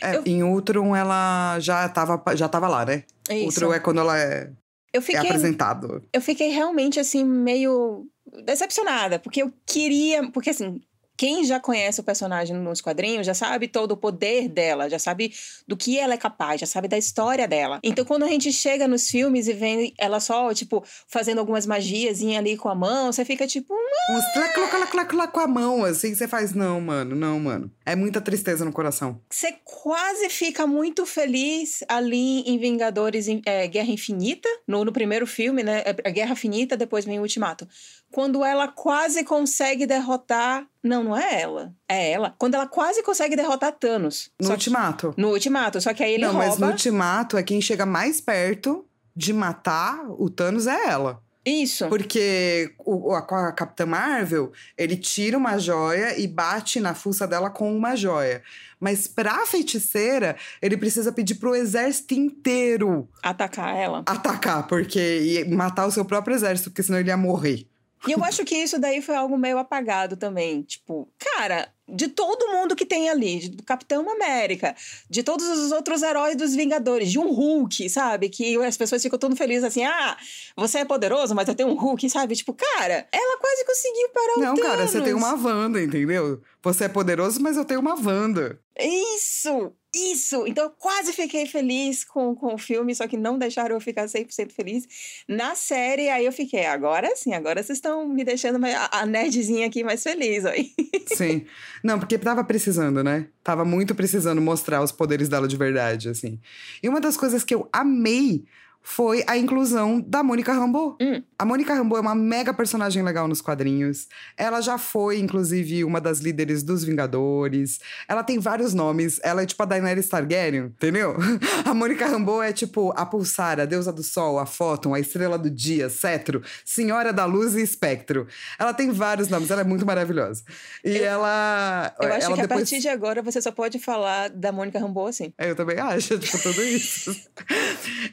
É, 0.00 0.16
Eu- 0.16 0.22
Em 0.26 0.42
Ultron, 0.42 0.96
ela 0.96 1.58
já 1.60 1.88
tava, 1.88 2.22
já 2.36 2.48
tava 2.48 2.68
lá, 2.68 2.84
né? 2.86 3.04
Isso. 3.30 3.44
Ultron 3.46 3.72
é 3.74 3.80
quando 3.80 4.00
ela 4.00 4.18
é, 4.18 4.50
Eu 4.92 5.00
é 5.00 5.02
fiquei 5.02 5.20
apresentado. 5.20 6.02
eu 6.12 6.20
fiquei 6.22 6.48
realmente 6.48 6.98
assim 6.98 7.24
meio 7.24 8.06
decepcionada, 8.44 9.18
porque 9.18 9.42
eu 9.42 9.52
queria, 9.66 10.30
porque 10.30 10.50
assim, 10.50 10.80
quem 11.18 11.44
já 11.44 11.58
conhece 11.58 12.00
o 12.00 12.04
personagem 12.04 12.56
nos 12.56 12.80
quadrinhos 12.80 13.26
já 13.26 13.34
sabe 13.34 13.66
todo 13.66 13.92
o 13.92 13.96
poder 13.96 14.48
dela, 14.48 14.88
já 14.88 14.98
sabe 14.98 15.34
do 15.66 15.76
que 15.76 15.98
ela 15.98 16.14
é 16.14 16.16
capaz, 16.16 16.60
já 16.60 16.66
sabe 16.66 16.86
da 16.86 16.96
história 16.96 17.46
dela. 17.48 17.80
Então 17.82 18.04
quando 18.04 18.22
a 18.22 18.28
gente 18.28 18.52
chega 18.52 18.86
nos 18.86 19.10
filmes 19.10 19.48
e 19.48 19.52
vê 19.52 19.92
ela 19.98 20.20
só, 20.20 20.54
tipo, 20.54 20.84
fazendo 21.08 21.38
algumas 21.38 21.66
magias 21.66 22.22
ali 22.38 22.56
com 22.56 22.68
a 22.68 22.74
mão, 22.74 23.12
você 23.12 23.24
fica 23.24 23.46
tipo, 23.46 23.74
Uns 24.10 24.24
cloc, 24.32 24.70
cloc, 24.70 25.08
cloc 25.08 25.32
com 25.32 25.40
a 25.40 25.46
mão, 25.46 25.84
assim, 25.84 26.14
você 26.14 26.28
faz, 26.28 26.54
não, 26.54 26.80
mano, 26.80 27.16
não, 27.16 27.38
mano. 27.40 27.70
É 27.84 27.96
muita 27.96 28.20
tristeza 28.20 28.64
no 28.64 28.72
coração. 28.72 29.20
você 29.28 29.56
quase 29.64 30.28
fica 30.28 30.66
muito 30.66 31.04
feliz 31.04 31.82
ali 31.88 32.40
em 32.42 32.58
Vingadores 32.58 33.26
é, 33.44 33.66
Guerra 33.66 33.90
Infinita, 33.90 34.48
no, 34.66 34.84
no 34.84 34.92
primeiro 34.92 35.26
filme, 35.26 35.62
né? 35.62 35.82
A 36.04 36.10
Guerra 36.10 36.36
Finita, 36.36 36.76
depois 36.76 37.04
vem 37.04 37.18
o 37.18 37.22
Ultimato. 37.22 37.66
Quando 38.10 38.44
ela 38.44 38.68
quase 38.68 39.22
consegue 39.24 39.86
derrotar. 39.86 40.66
Não, 40.82 41.04
não 41.04 41.16
é 41.16 41.40
ela. 41.42 41.74
É 41.88 42.10
ela. 42.12 42.34
Quando 42.38 42.54
ela 42.54 42.66
quase 42.66 43.02
consegue 43.02 43.36
derrotar 43.36 43.72
Thanos. 43.72 44.30
No 44.40 44.46
Só 44.46 44.52
que- 44.52 44.58
ultimato. 44.60 45.14
no 45.16 45.28
Ultimato. 45.30 45.80
Só 45.80 45.92
que 45.92 46.02
aí 46.02 46.14
ele 46.14 46.24
não, 46.24 46.32
rouba. 46.32 46.46
mas 46.48 46.58
no 46.58 46.66
ultimato 46.68 47.36
é 47.36 47.42
quem 47.42 47.60
chega 47.60 47.84
mais 47.84 48.20
perto 48.20 48.86
de 49.14 49.32
matar 49.32 50.04
o 50.10 50.30
Thanos 50.30 50.66
é 50.66 50.86
ela. 50.88 51.22
Isso. 51.44 51.88
Porque 51.88 52.74
o, 52.78 53.12
a, 53.14 53.18
a 53.20 53.52
Capitã 53.52 53.86
Marvel, 53.86 54.52
ele 54.76 54.96
tira 54.96 55.36
uma 55.38 55.56
joia 55.58 56.18
e 56.18 56.26
bate 56.26 56.78
na 56.78 56.94
fuça 56.94 57.26
dela 57.26 57.48
com 57.48 57.74
uma 57.74 57.96
joia. 57.96 58.42
Mas 58.78 59.06
pra 59.08 59.46
feiticeira, 59.46 60.36
ele 60.60 60.76
precisa 60.76 61.10
pedir 61.10 61.36
pro 61.36 61.54
exército 61.54 62.12
inteiro 62.14 63.08
Atacar 63.22 63.74
ela. 63.76 64.02
atacar, 64.06 64.66
porque 64.66 64.98
e 65.00 65.44
matar 65.54 65.86
o 65.86 65.90
seu 65.90 66.04
próprio 66.04 66.34
exército, 66.36 66.70
porque 66.70 66.82
senão 66.82 66.98
ele 66.98 67.08
ia 67.08 67.16
morrer. 67.16 67.66
E 68.06 68.12
eu 68.12 68.22
acho 68.22 68.44
que 68.44 68.54
isso 68.54 68.78
daí 68.78 69.02
foi 69.02 69.16
algo 69.16 69.36
meio 69.36 69.58
apagado 69.58 70.16
também. 70.16 70.62
Tipo, 70.62 71.08
cara, 71.18 71.68
de 71.88 72.08
todo 72.08 72.52
mundo 72.52 72.76
que 72.76 72.84
tem 72.84 73.08
ali, 73.08 73.48
do 73.48 73.62
Capitão 73.62 74.08
América, 74.10 74.76
de 75.08 75.22
todos 75.22 75.46
os 75.48 75.72
outros 75.72 76.02
heróis 76.02 76.36
dos 76.36 76.54
Vingadores, 76.54 77.10
de 77.10 77.18
um 77.18 77.32
Hulk, 77.32 77.88
sabe? 77.88 78.28
Que 78.28 78.56
as 78.62 78.76
pessoas 78.76 79.02
ficam 79.02 79.18
todo 79.18 79.34
felizes 79.34 79.64
assim: 79.64 79.84
ah, 79.84 80.16
você 80.56 80.78
é 80.78 80.84
poderoso, 80.84 81.34
mas 81.34 81.48
eu 81.48 81.54
tenho 81.54 81.70
um 81.70 81.74
Hulk, 81.74 82.08
sabe? 82.10 82.36
Tipo, 82.36 82.54
cara, 82.54 83.06
ela 83.10 83.38
quase 83.38 83.64
conseguiu 83.64 84.08
parar 84.10 84.34
o 84.36 84.40
Não, 84.40 84.56
cara, 84.56 84.86
você 84.86 85.00
tem 85.00 85.14
Thanos. 85.14 85.22
uma 85.22 85.48
Wanda, 85.48 85.82
entendeu? 85.82 86.42
Você 86.62 86.84
é 86.84 86.88
poderoso, 86.88 87.40
mas 87.40 87.56
eu 87.56 87.64
tenho 87.64 87.80
uma 87.80 87.94
Wanda. 87.94 88.60
Isso! 88.78 89.72
Isso! 89.94 90.46
Então 90.46 90.64
eu 90.64 90.70
quase 90.70 91.12
fiquei 91.12 91.46
feliz 91.46 92.04
com, 92.04 92.34
com 92.34 92.54
o 92.54 92.58
filme, 92.58 92.94
só 92.94 93.06
que 93.08 93.16
não 93.16 93.38
deixaram 93.38 93.74
eu 93.74 93.80
ficar 93.80 94.06
100% 94.06 94.52
feliz. 94.52 94.86
Na 95.26 95.54
série, 95.54 96.08
aí 96.10 96.26
eu 96.26 96.32
fiquei, 96.32 96.66
agora 96.66 97.14
sim, 97.16 97.32
agora 97.32 97.62
vocês 97.62 97.78
estão 97.78 98.06
me 98.06 98.22
deixando 98.24 98.58
mais- 98.58 98.76
a, 98.90 99.06
nerdzinha 99.06 99.66
aqui 99.66 99.82
mais 99.82 100.02
feliz, 100.02 100.44
aí. 100.44 100.70
Sim. 101.06 101.46
Não, 101.82 101.98
porque 101.98 102.18
tava 102.18 102.44
precisando, 102.44 103.02
né? 103.02 103.28
Tava 103.42 103.64
muito 103.64 103.94
precisando 103.94 104.40
mostrar 104.42 104.82
os 104.82 104.92
poderes 104.92 105.28
dela 105.28 105.48
de 105.48 105.56
verdade, 105.56 106.08
assim. 106.10 106.38
E 106.82 106.88
uma 106.88 107.00
das 107.00 107.16
coisas 107.16 107.42
que 107.42 107.54
eu 107.54 107.68
amei 107.72 108.44
foi 108.90 109.22
a 109.26 109.36
inclusão 109.36 110.00
da 110.00 110.22
Mônica 110.22 110.50
Rambeau. 110.50 110.96
Hum. 111.00 111.22
A 111.38 111.44
Mônica 111.44 111.74
Rambeau 111.74 111.98
é 111.98 112.00
uma 112.00 112.14
mega 112.14 112.54
personagem 112.54 113.02
legal 113.02 113.28
nos 113.28 113.42
quadrinhos. 113.42 114.08
Ela 114.34 114.62
já 114.62 114.78
foi, 114.78 115.18
inclusive, 115.18 115.84
uma 115.84 116.00
das 116.00 116.20
líderes 116.20 116.62
dos 116.62 116.82
Vingadores. 116.82 117.80
Ela 118.08 118.24
tem 118.24 118.38
vários 118.38 118.72
nomes. 118.72 119.20
Ela 119.22 119.42
é 119.42 119.46
tipo 119.46 119.62
a 119.62 119.66
Daenerys 119.66 120.08
Targaryen, 120.08 120.64
entendeu? 120.64 121.14
A 121.66 121.74
Mônica 121.74 122.06
Rambeau 122.06 122.42
é 122.42 122.50
tipo 122.50 122.92
a 122.96 123.04
Pulsar, 123.04 123.60
a 123.60 123.66
deusa 123.66 123.92
do 123.92 124.02
sol, 124.02 124.38
a 124.38 124.46
Fóton, 124.46 124.94
a 124.94 125.00
estrela 125.00 125.38
do 125.38 125.50
dia, 125.50 125.90
Cetro, 125.90 126.42
Senhora 126.64 127.12
da 127.12 127.26
Luz 127.26 127.54
e 127.54 127.60
Espectro. 127.60 128.26
Ela 128.58 128.72
tem 128.72 128.90
vários 128.90 129.28
nomes, 129.28 129.50
ela 129.50 129.60
é 129.60 129.64
muito 129.64 129.84
maravilhosa. 129.84 130.42
E 130.82 130.96
ela. 130.96 131.94
Eu 132.00 132.12
acho 132.14 132.26
ela 132.26 132.34
que 132.34 132.40
a 132.40 132.44
depois... 132.44 132.60
partir 132.60 132.80
de 132.80 132.88
agora 132.88 133.20
você 133.20 133.42
só 133.42 133.52
pode 133.52 133.78
falar 133.78 134.30
da 134.30 134.50
Mônica 134.50 134.78
Rambeau 134.78 135.08
assim. 135.08 135.32
É, 135.36 135.50
Eu 135.50 135.54
também 135.54 135.78
acho, 135.78 136.16
tipo, 136.18 136.38
tudo 136.38 136.62
isso. 136.62 137.14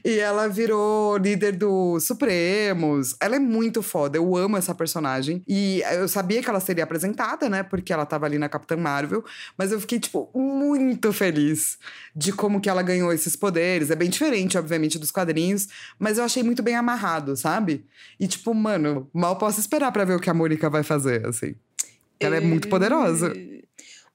e 0.04 0.20
ela 0.20 0.50
virou 0.50 0.65
líder 1.22 1.54
do 1.54 2.00
Supremos. 2.00 3.16
Ela 3.20 3.36
é 3.36 3.40
muito 3.40 3.82
foda, 3.82 4.18
eu 4.18 4.36
amo 4.36 4.58
essa 4.58 4.74
personagem. 4.74 5.44
E 5.48 5.82
eu 5.94 6.08
sabia 6.08 6.42
que 6.42 6.50
ela 6.50 6.60
seria 6.60 6.84
apresentada, 6.84 7.50
né? 7.50 7.64
Porque 7.64 7.92
ela 7.92 8.06
tava 8.06 8.26
ali 8.26 8.38
na 8.38 8.50
Capitã 8.50 8.76
Marvel. 8.78 9.24
Mas 9.58 9.72
eu 9.72 9.80
fiquei, 9.80 10.00
tipo, 10.00 10.30
muito 10.34 11.12
feliz 11.14 11.78
de 12.16 12.32
como 12.32 12.62
que 12.62 12.70
ela 12.70 12.82
ganhou 12.82 13.12
esses 13.14 13.36
poderes. 13.36 13.92
É 13.92 13.96
bem 13.96 14.10
diferente, 14.10 14.58
obviamente, 14.58 15.00
dos 15.00 15.12
quadrinhos. 15.12 15.68
Mas 16.00 16.18
eu 16.18 16.24
achei 16.24 16.44
muito 16.44 16.64
bem 16.64 16.76
amarrado, 16.76 17.36
sabe? 17.36 17.86
E, 18.20 18.28
tipo, 18.28 18.54
mano, 18.54 19.10
mal 19.14 19.38
posso 19.38 19.60
esperar 19.60 19.92
pra 19.92 20.06
ver 20.06 20.16
o 20.16 20.20
que 20.20 20.30
a 20.30 20.34
Mônica 20.34 20.70
vai 20.70 20.84
fazer, 20.84 21.26
assim. 21.28 21.56
Ela 22.20 22.38
é 22.38 22.40
muito 22.40 22.68
poderosa. 22.70 23.34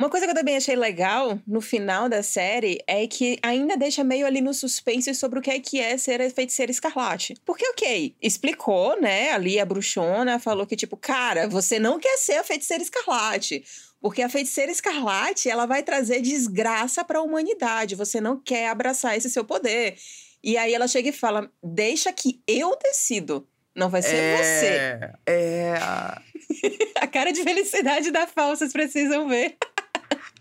Uma 0.01 0.09
coisa 0.09 0.25
que 0.25 0.33
eu 0.33 0.35
também 0.35 0.57
achei 0.57 0.75
legal 0.75 1.39
no 1.47 1.61
final 1.61 2.09
da 2.09 2.23
série 2.23 2.83
é 2.87 3.07
que 3.07 3.39
ainda 3.43 3.77
deixa 3.77 4.03
meio 4.03 4.25
ali 4.27 4.41
no 4.41 4.55
suspense 4.55 5.15
sobre 5.15 5.39
o 5.39 5.43
que 5.43 5.51
é 5.51 5.61
que 5.61 5.79
é 5.79 5.99
ser 5.99 6.23
a 6.23 6.31
feiticeira 6.31 6.73
escarlate. 6.73 7.35
Porque, 7.45 7.69
ok, 7.69 8.17
explicou, 8.23 8.99
né? 8.99 9.31
Ali 9.33 9.61
a 9.61 9.65
bruxona 9.67 10.39
falou 10.39 10.67
que, 10.67 10.75
tipo, 10.75 10.97
cara, 10.97 11.47
você 11.47 11.79
não 11.79 12.01
quer 12.01 12.17
ser 12.17 12.37
a 12.37 12.43
feiticeira 12.43 12.83
escarlate. 12.83 13.63
Porque 14.01 14.23
a 14.23 14.31
feiticeira 14.31 14.73
escarlate, 14.73 15.51
ela 15.51 15.67
vai 15.67 15.83
trazer 15.83 16.23
desgraça 16.23 17.05
para 17.05 17.19
a 17.19 17.23
humanidade. 17.23 17.95
Você 17.95 18.23
não 18.23 18.41
quer 18.41 18.71
abraçar 18.71 19.19
esse 19.19 19.29
seu 19.29 19.45
poder. 19.45 19.97
E 20.43 20.57
aí 20.57 20.73
ela 20.73 20.89
chega 20.89 21.11
e 21.11 21.13
fala: 21.13 21.53
Deixa 21.63 22.11
que 22.11 22.41
eu 22.47 22.75
decido. 22.83 23.47
Não 23.77 23.91
vai 23.91 24.01
ser 24.01 24.17
é, 24.17 24.33
é. 25.27 25.75
você. 25.75 25.79
a 26.97 27.07
cara 27.07 27.33
de 27.33 27.43
felicidade 27.43 28.11
da 28.11 28.27
Fal, 28.27 28.57
vocês 28.57 28.73
precisam 28.73 29.29
ver. 29.29 29.59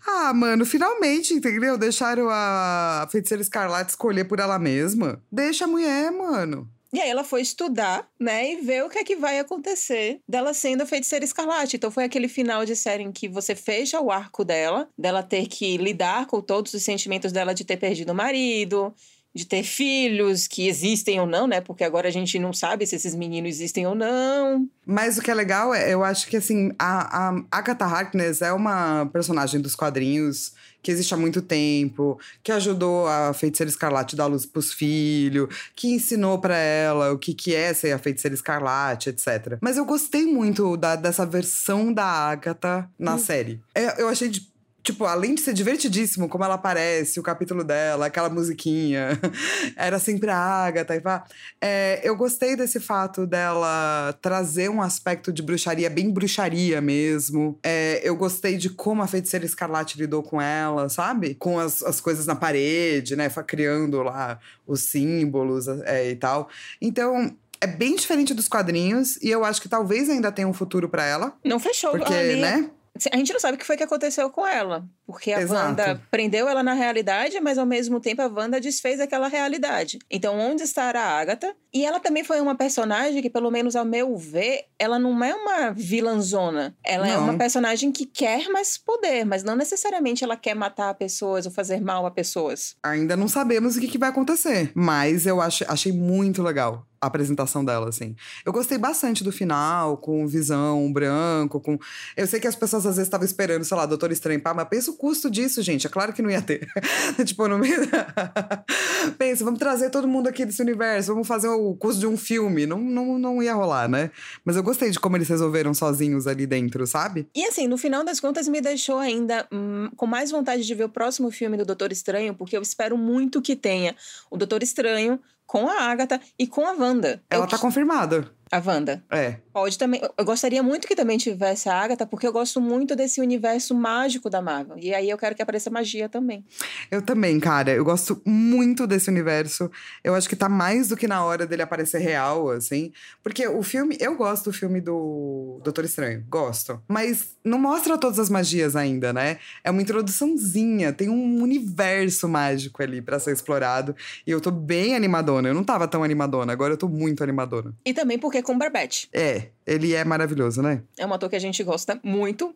Ah, 0.06 0.32
mano, 0.32 0.64
finalmente, 0.64 1.34
entendeu? 1.34 1.76
Deixaram 1.76 2.28
a 2.30 3.06
feiticeira 3.10 3.42
escarlate 3.42 3.90
escolher 3.90 4.24
por 4.24 4.38
ela 4.38 4.58
mesma. 4.58 5.22
Deixa 5.30 5.64
a 5.64 5.68
mulher, 5.68 6.10
mano. 6.10 6.68
E 6.92 7.00
aí 7.00 7.08
ela 7.08 7.22
foi 7.22 7.40
estudar, 7.40 8.08
né, 8.18 8.52
e 8.52 8.56
ver 8.56 8.84
o 8.84 8.88
que 8.88 8.98
é 8.98 9.04
que 9.04 9.14
vai 9.14 9.38
acontecer 9.38 10.20
dela 10.28 10.52
sendo 10.52 10.82
a 10.82 10.86
feiticeira 10.86 11.24
escarlate. 11.24 11.76
Então 11.76 11.90
foi 11.90 12.02
aquele 12.02 12.26
final 12.26 12.64
de 12.64 12.74
série 12.74 13.04
em 13.04 13.12
que 13.12 13.28
você 13.28 13.54
fecha 13.54 14.00
o 14.00 14.10
arco 14.10 14.44
dela, 14.44 14.88
dela 14.98 15.22
ter 15.22 15.46
que 15.46 15.76
lidar 15.76 16.26
com 16.26 16.40
todos 16.40 16.74
os 16.74 16.82
sentimentos 16.82 17.30
dela 17.30 17.54
de 17.54 17.64
ter 17.64 17.76
perdido 17.76 18.10
o 18.10 18.14
marido, 18.14 18.92
de 19.34 19.46
ter 19.46 19.62
filhos 19.62 20.48
que 20.48 20.66
existem 20.66 21.20
ou 21.20 21.26
não, 21.26 21.46
né? 21.46 21.60
Porque 21.60 21.84
agora 21.84 22.08
a 22.08 22.10
gente 22.10 22.38
não 22.38 22.52
sabe 22.52 22.86
se 22.86 22.96
esses 22.96 23.14
meninos 23.14 23.50
existem 23.50 23.86
ou 23.86 23.94
não. 23.94 24.68
Mas 24.84 25.18
o 25.18 25.22
que 25.22 25.30
é 25.30 25.34
legal 25.34 25.72
é, 25.72 25.92
eu 25.92 26.02
acho 26.02 26.26
que 26.26 26.36
assim, 26.36 26.72
a, 26.78 27.28
a 27.28 27.42
Agatha 27.50 27.84
Harkness 27.84 28.42
é 28.42 28.52
uma 28.52 29.06
personagem 29.12 29.60
dos 29.60 29.76
quadrinhos 29.76 30.52
que 30.82 30.90
existe 30.90 31.12
há 31.12 31.16
muito 31.16 31.42
tempo, 31.42 32.18
que 32.42 32.50
ajudou 32.50 33.06
a 33.06 33.32
feiticeira 33.34 33.70
escarlate 33.70 34.14
a 34.14 34.18
dar 34.18 34.26
luz 34.26 34.46
pros 34.46 34.72
filhos, 34.72 35.54
que 35.76 35.88
ensinou 35.92 36.38
para 36.38 36.56
ela 36.56 37.12
o 37.12 37.18
que, 37.18 37.34
que 37.34 37.54
é 37.54 37.72
ser 37.74 37.92
a 37.92 37.98
feiticeira 37.98 38.34
escarlate, 38.34 39.10
etc. 39.10 39.58
Mas 39.60 39.76
eu 39.76 39.84
gostei 39.84 40.24
muito 40.24 40.76
da, 40.76 40.96
dessa 40.96 41.26
versão 41.26 41.92
da 41.92 42.04
Agatha 42.04 42.88
na 42.98 43.14
hum. 43.14 43.18
série. 43.18 43.60
É, 43.74 44.00
eu 44.00 44.08
achei 44.08 44.28
de 44.28 44.49
Tipo, 44.82 45.04
além 45.04 45.34
de 45.34 45.42
ser 45.42 45.52
divertidíssimo, 45.52 46.28
como 46.28 46.44
ela 46.44 46.54
aparece, 46.54 47.20
o 47.20 47.22
capítulo 47.22 47.62
dela, 47.62 48.06
aquela 48.06 48.30
musiquinha, 48.30 49.10
era 49.76 49.98
sempre 49.98 50.30
a 50.30 50.36
Agatha 50.36 50.96
e 50.96 51.00
pá. 51.00 51.24
É, 51.60 52.00
eu 52.02 52.16
gostei 52.16 52.56
desse 52.56 52.80
fato 52.80 53.26
dela 53.26 54.16
trazer 54.22 54.70
um 54.70 54.80
aspecto 54.80 55.32
de 55.32 55.42
bruxaria, 55.42 55.90
bem 55.90 56.10
bruxaria 56.10 56.80
mesmo. 56.80 57.58
É, 57.62 58.00
eu 58.02 58.16
gostei 58.16 58.56
de 58.56 58.70
como 58.70 59.02
a 59.02 59.06
feiticeira 59.06 59.44
Escarlate 59.44 59.98
lidou 59.98 60.22
com 60.22 60.40
ela, 60.40 60.88
sabe? 60.88 61.34
Com 61.34 61.58
as, 61.58 61.82
as 61.82 62.00
coisas 62.00 62.26
na 62.26 62.34
parede, 62.34 63.16
né? 63.16 63.28
Criando 63.46 64.02
lá 64.02 64.38
os 64.66 64.82
símbolos 64.82 65.66
é, 65.68 66.10
e 66.10 66.16
tal. 66.16 66.48
Então, 66.80 67.36
é 67.60 67.66
bem 67.66 67.94
diferente 67.94 68.32
dos 68.32 68.48
quadrinhos 68.48 69.16
e 69.22 69.28
eu 69.28 69.44
acho 69.44 69.60
que 69.60 69.68
talvez 69.68 70.08
ainda 70.08 70.32
tenha 70.32 70.48
um 70.48 70.52
futuro 70.52 70.88
para 70.88 71.04
ela. 71.04 71.34
Não 71.44 71.60
fechou, 71.60 71.90
porque, 71.90 72.12
ali. 72.12 72.40
né? 72.40 72.70
A 73.12 73.16
gente 73.16 73.32
não 73.32 73.40
sabe 73.40 73.56
o 73.56 73.58
que 73.58 73.66
foi 73.66 73.76
que 73.76 73.82
aconteceu 73.82 74.30
com 74.30 74.46
ela. 74.46 74.88
Porque 75.10 75.32
a 75.32 75.40
Exato. 75.40 75.68
Wanda 75.68 76.00
prendeu 76.08 76.48
ela 76.48 76.62
na 76.62 76.72
realidade, 76.72 77.40
mas 77.40 77.58
ao 77.58 77.66
mesmo 77.66 77.98
tempo 77.98 78.22
a 78.22 78.28
Wanda 78.28 78.60
desfez 78.60 79.00
aquela 79.00 79.26
realidade. 79.26 79.98
Então, 80.08 80.38
onde 80.38 80.62
estará 80.62 81.02
a 81.02 81.18
Agatha? 81.18 81.52
E 81.74 81.84
ela 81.84 81.98
também 81.98 82.22
foi 82.22 82.40
uma 82.40 82.54
personagem 82.54 83.20
que, 83.20 83.28
pelo 83.28 83.50
menos 83.50 83.74
ao 83.74 83.84
meu 83.84 84.16
ver, 84.16 84.66
ela 84.78 85.00
não 85.00 85.22
é 85.24 85.34
uma 85.34 85.72
vilãzona. 85.72 86.76
Ela 86.84 87.06
não. 87.06 87.12
é 87.12 87.18
uma 87.18 87.36
personagem 87.36 87.90
que 87.90 88.06
quer 88.06 88.48
mais 88.48 88.78
poder, 88.78 89.24
mas 89.24 89.42
não 89.42 89.56
necessariamente 89.56 90.22
ela 90.22 90.36
quer 90.36 90.54
matar 90.54 90.94
pessoas 90.94 91.44
ou 91.44 91.52
fazer 91.52 91.80
mal 91.80 92.06
a 92.06 92.10
pessoas. 92.10 92.76
Ainda 92.84 93.16
não 93.16 93.26
sabemos 93.26 93.76
o 93.76 93.80
que, 93.80 93.88
que 93.88 93.98
vai 93.98 94.10
acontecer. 94.10 94.70
Mas 94.74 95.26
eu 95.26 95.40
ach, 95.40 95.62
achei 95.66 95.92
muito 95.92 96.40
legal 96.42 96.86
a 97.00 97.06
apresentação 97.06 97.64
dela, 97.64 97.88
assim. 97.88 98.14
Eu 98.44 98.52
gostei 98.52 98.76
bastante 98.76 99.24
do 99.24 99.32
final, 99.32 99.96
com 99.96 100.26
visão 100.26 100.92
branco, 100.92 101.58
com... 101.58 101.78
Eu 102.14 102.26
sei 102.26 102.38
que 102.38 102.46
as 102.46 102.54
pessoas 102.54 102.84
às 102.84 102.96
vezes 102.96 103.06
estavam 103.06 103.24
esperando, 103.24 103.64
sei 103.64 103.76
lá, 103.76 103.86
Doutor 103.86 104.12
Estranho, 104.12 104.40
pá, 104.40 104.52
mas 104.52 104.68
pensa 104.68 104.90
o 104.90 104.96
custo 105.00 105.30
disso, 105.30 105.62
gente. 105.62 105.86
É 105.86 105.90
claro 105.90 106.12
que 106.12 106.20
não 106.20 106.30
ia 106.30 106.42
ter. 106.42 106.68
tipo, 107.24 107.48
no 107.48 107.58
meio... 107.58 107.80
pensa, 109.16 109.42
vamos 109.42 109.58
trazer 109.58 109.88
todo 109.88 110.06
mundo 110.06 110.28
aqui 110.28 110.44
desse 110.44 110.60
universo, 110.60 111.14
vamos 111.14 111.26
fazer 111.26 111.48
o 111.48 111.74
custo 111.74 112.00
de 112.00 112.06
um 112.06 112.18
filme. 112.18 112.66
Não, 112.66 112.78
não, 112.78 113.18
não 113.18 113.42
ia 113.42 113.54
rolar, 113.54 113.88
né? 113.88 114.10
Mas 114.44 114.56
eu 114.56 114.62
gostei 114.62 114.90
de 114.90 115.00
como 115.00 115.16
eles 115.16 115.26
resolveram 115.26 115.72
sozinhos 115.72 116.26
ali 116.26 116.46
dentro, 116.46 116.86
sabe? 116.86 117.26
E 117.34 117.46
assim, 117.46 117.66
no 117.66 117.78
final 117.78 118.04
das 118.04 118.20
contas, 118.20 118.46
me 118.46 118.60
deixou 118.60 118.98
ainda 118.98 119.48
hum, 119.50 119.88
com 119.96 120.06
mais 120.06 120.30
vontade 120.30 120.66
de 120.66 120.74
ver 120.74 120.84
o 120.84 120.88
próximo 120.90 121.30
filme 121.30 121.56
do 121.56 121.64
Doutor 121.64 121.92
Estranho, 121.92 122.34
porque 122.34 122.54
eu 122.54 122.60
espero 122.60 122.98
muito 122.98 123.40
que 123.40 123.56
tenha 123.56 123.96
o 124.30 124.36
Doutor 124.36 124.62
Estranho 124.62 125.18
com 125.50 125.68
a 125.68 125.80
Agatha 125.90 126.20
e 126.38 126.46
com 126.46 126.64
a 126.64 126.70
Wanda. 126.70 127.20
Ela 127.28 127.44
eu 127.44 127.48
tá 127.48 127.58
confirmada. 127.58 128.30
A 128.52 128.58
Wanda. 128.58 129.00
É. 129.08 129.36
Pode 129.52 129.78
também. 129.78 130.00
Eu 130.18 130.24
gostaria 130.24 130.60
muito 130.60 130.88
que 130.88 130.96
também 130.96 131.16
tivesse 131.16 131.68
a 131.68 131.74
Agatha, 131.74 132.04
porque 132.04 132.26
eu 132.26 132.32
gosto 132.32 132.60
muito 132.60 132.96
desse 132.96 133.20
universo 133.20 133.72
mágico 133.76 134.28
da 134.28 134.42
Marvel. 134.42 134.76
E 134.76 134.92
aí 134.92 135.08
eu 135.08 135.16
quero 135.16 135.36
que 135.36 135.42
apareça 135.42 135.70
magia 135.70 136.08
também. 136.08 136.44
Eu 136.90 137.00
também, 137.00 137.38
cara. 137.38 137.70
Eu 137.70 137.84
gosto 137.84 138.20
muito 138.26 138.88
desse 138.88 139.08
universo. 139.08 139.70
Eu 140.02 140.16
acho 140.16 140.28
que 140.28 140.34
tá 140.34 140.48
mais 140.48 140.88
do 140.88 140.96
que 140.96 141.06
na 141.06 141.24
hora 141.24 141.46
dele 141.46 141.62
aparecer 141.62 141.98
real, 141.98 142.50
assim. 142.50 142.92
Porque 143.22 143.46
o 143.46 143.62
filme. 143.62 143.96
Eu 144.00 144.16
gosto 144.16 144.50
do 144.50 144.52
filme 144.52 144.80
do 144.80 145.60
Doutor 145.62 145.84
Estranho. 145.84 146.24
Gosto. 146.28 146.82
Mas 146.88 147.36
não 147.44 147.58
mostra 147.58 147.96
todas 147.96 148.18
as 148.18 148.28
magias 148.28 148.74
ainda, 148.74 149.12
né? 149.12 149.38
É 149.62 149.70
uma 149.70 149.82
introduçãozinha. 149.82 150.92
Tem 150.92 151.08
um 151.08 151.40
universo 151.40 152.28
mágico 152.28 152.82
ali 152.82 153.00
para 153.00 153.20
ser 153.20 153.32
explorado. 153.32 153.94
E 154.26 154.30
eu 154.32 154.40
tô 154.40 154.50
bem 154.50 154.96
animadona. 154.96 155.39
Eu 155.48 155.54
não 155.54 155.64
tava 155.64 155.88
tão 155.88 156.02
animadona. 156.02 156.52
Agora 156.52 156.74
eu 156.74 156.78
tô 156.78 156.88
muito 156.88 157.22
animadona. 157.22 157.74
E 157.84 157.92
também 157.92 158.18
porque 158.18 158.42
com 158.42 158.56
Barbette. 158.56 159.08
É, 159.12 159.48
ele 159.66 159.94
é 159.94 160.04
maravilhoso, 160.04 160.62
né? 160.62 160.82
É 160.98 161.06
um 161.06 161.12
ator 161.12 161.28
que 161.28 161.36
a 161.36 161.40
gente 161.40 161.62
gosta 161.62 161.98
muito. 162.02 162.54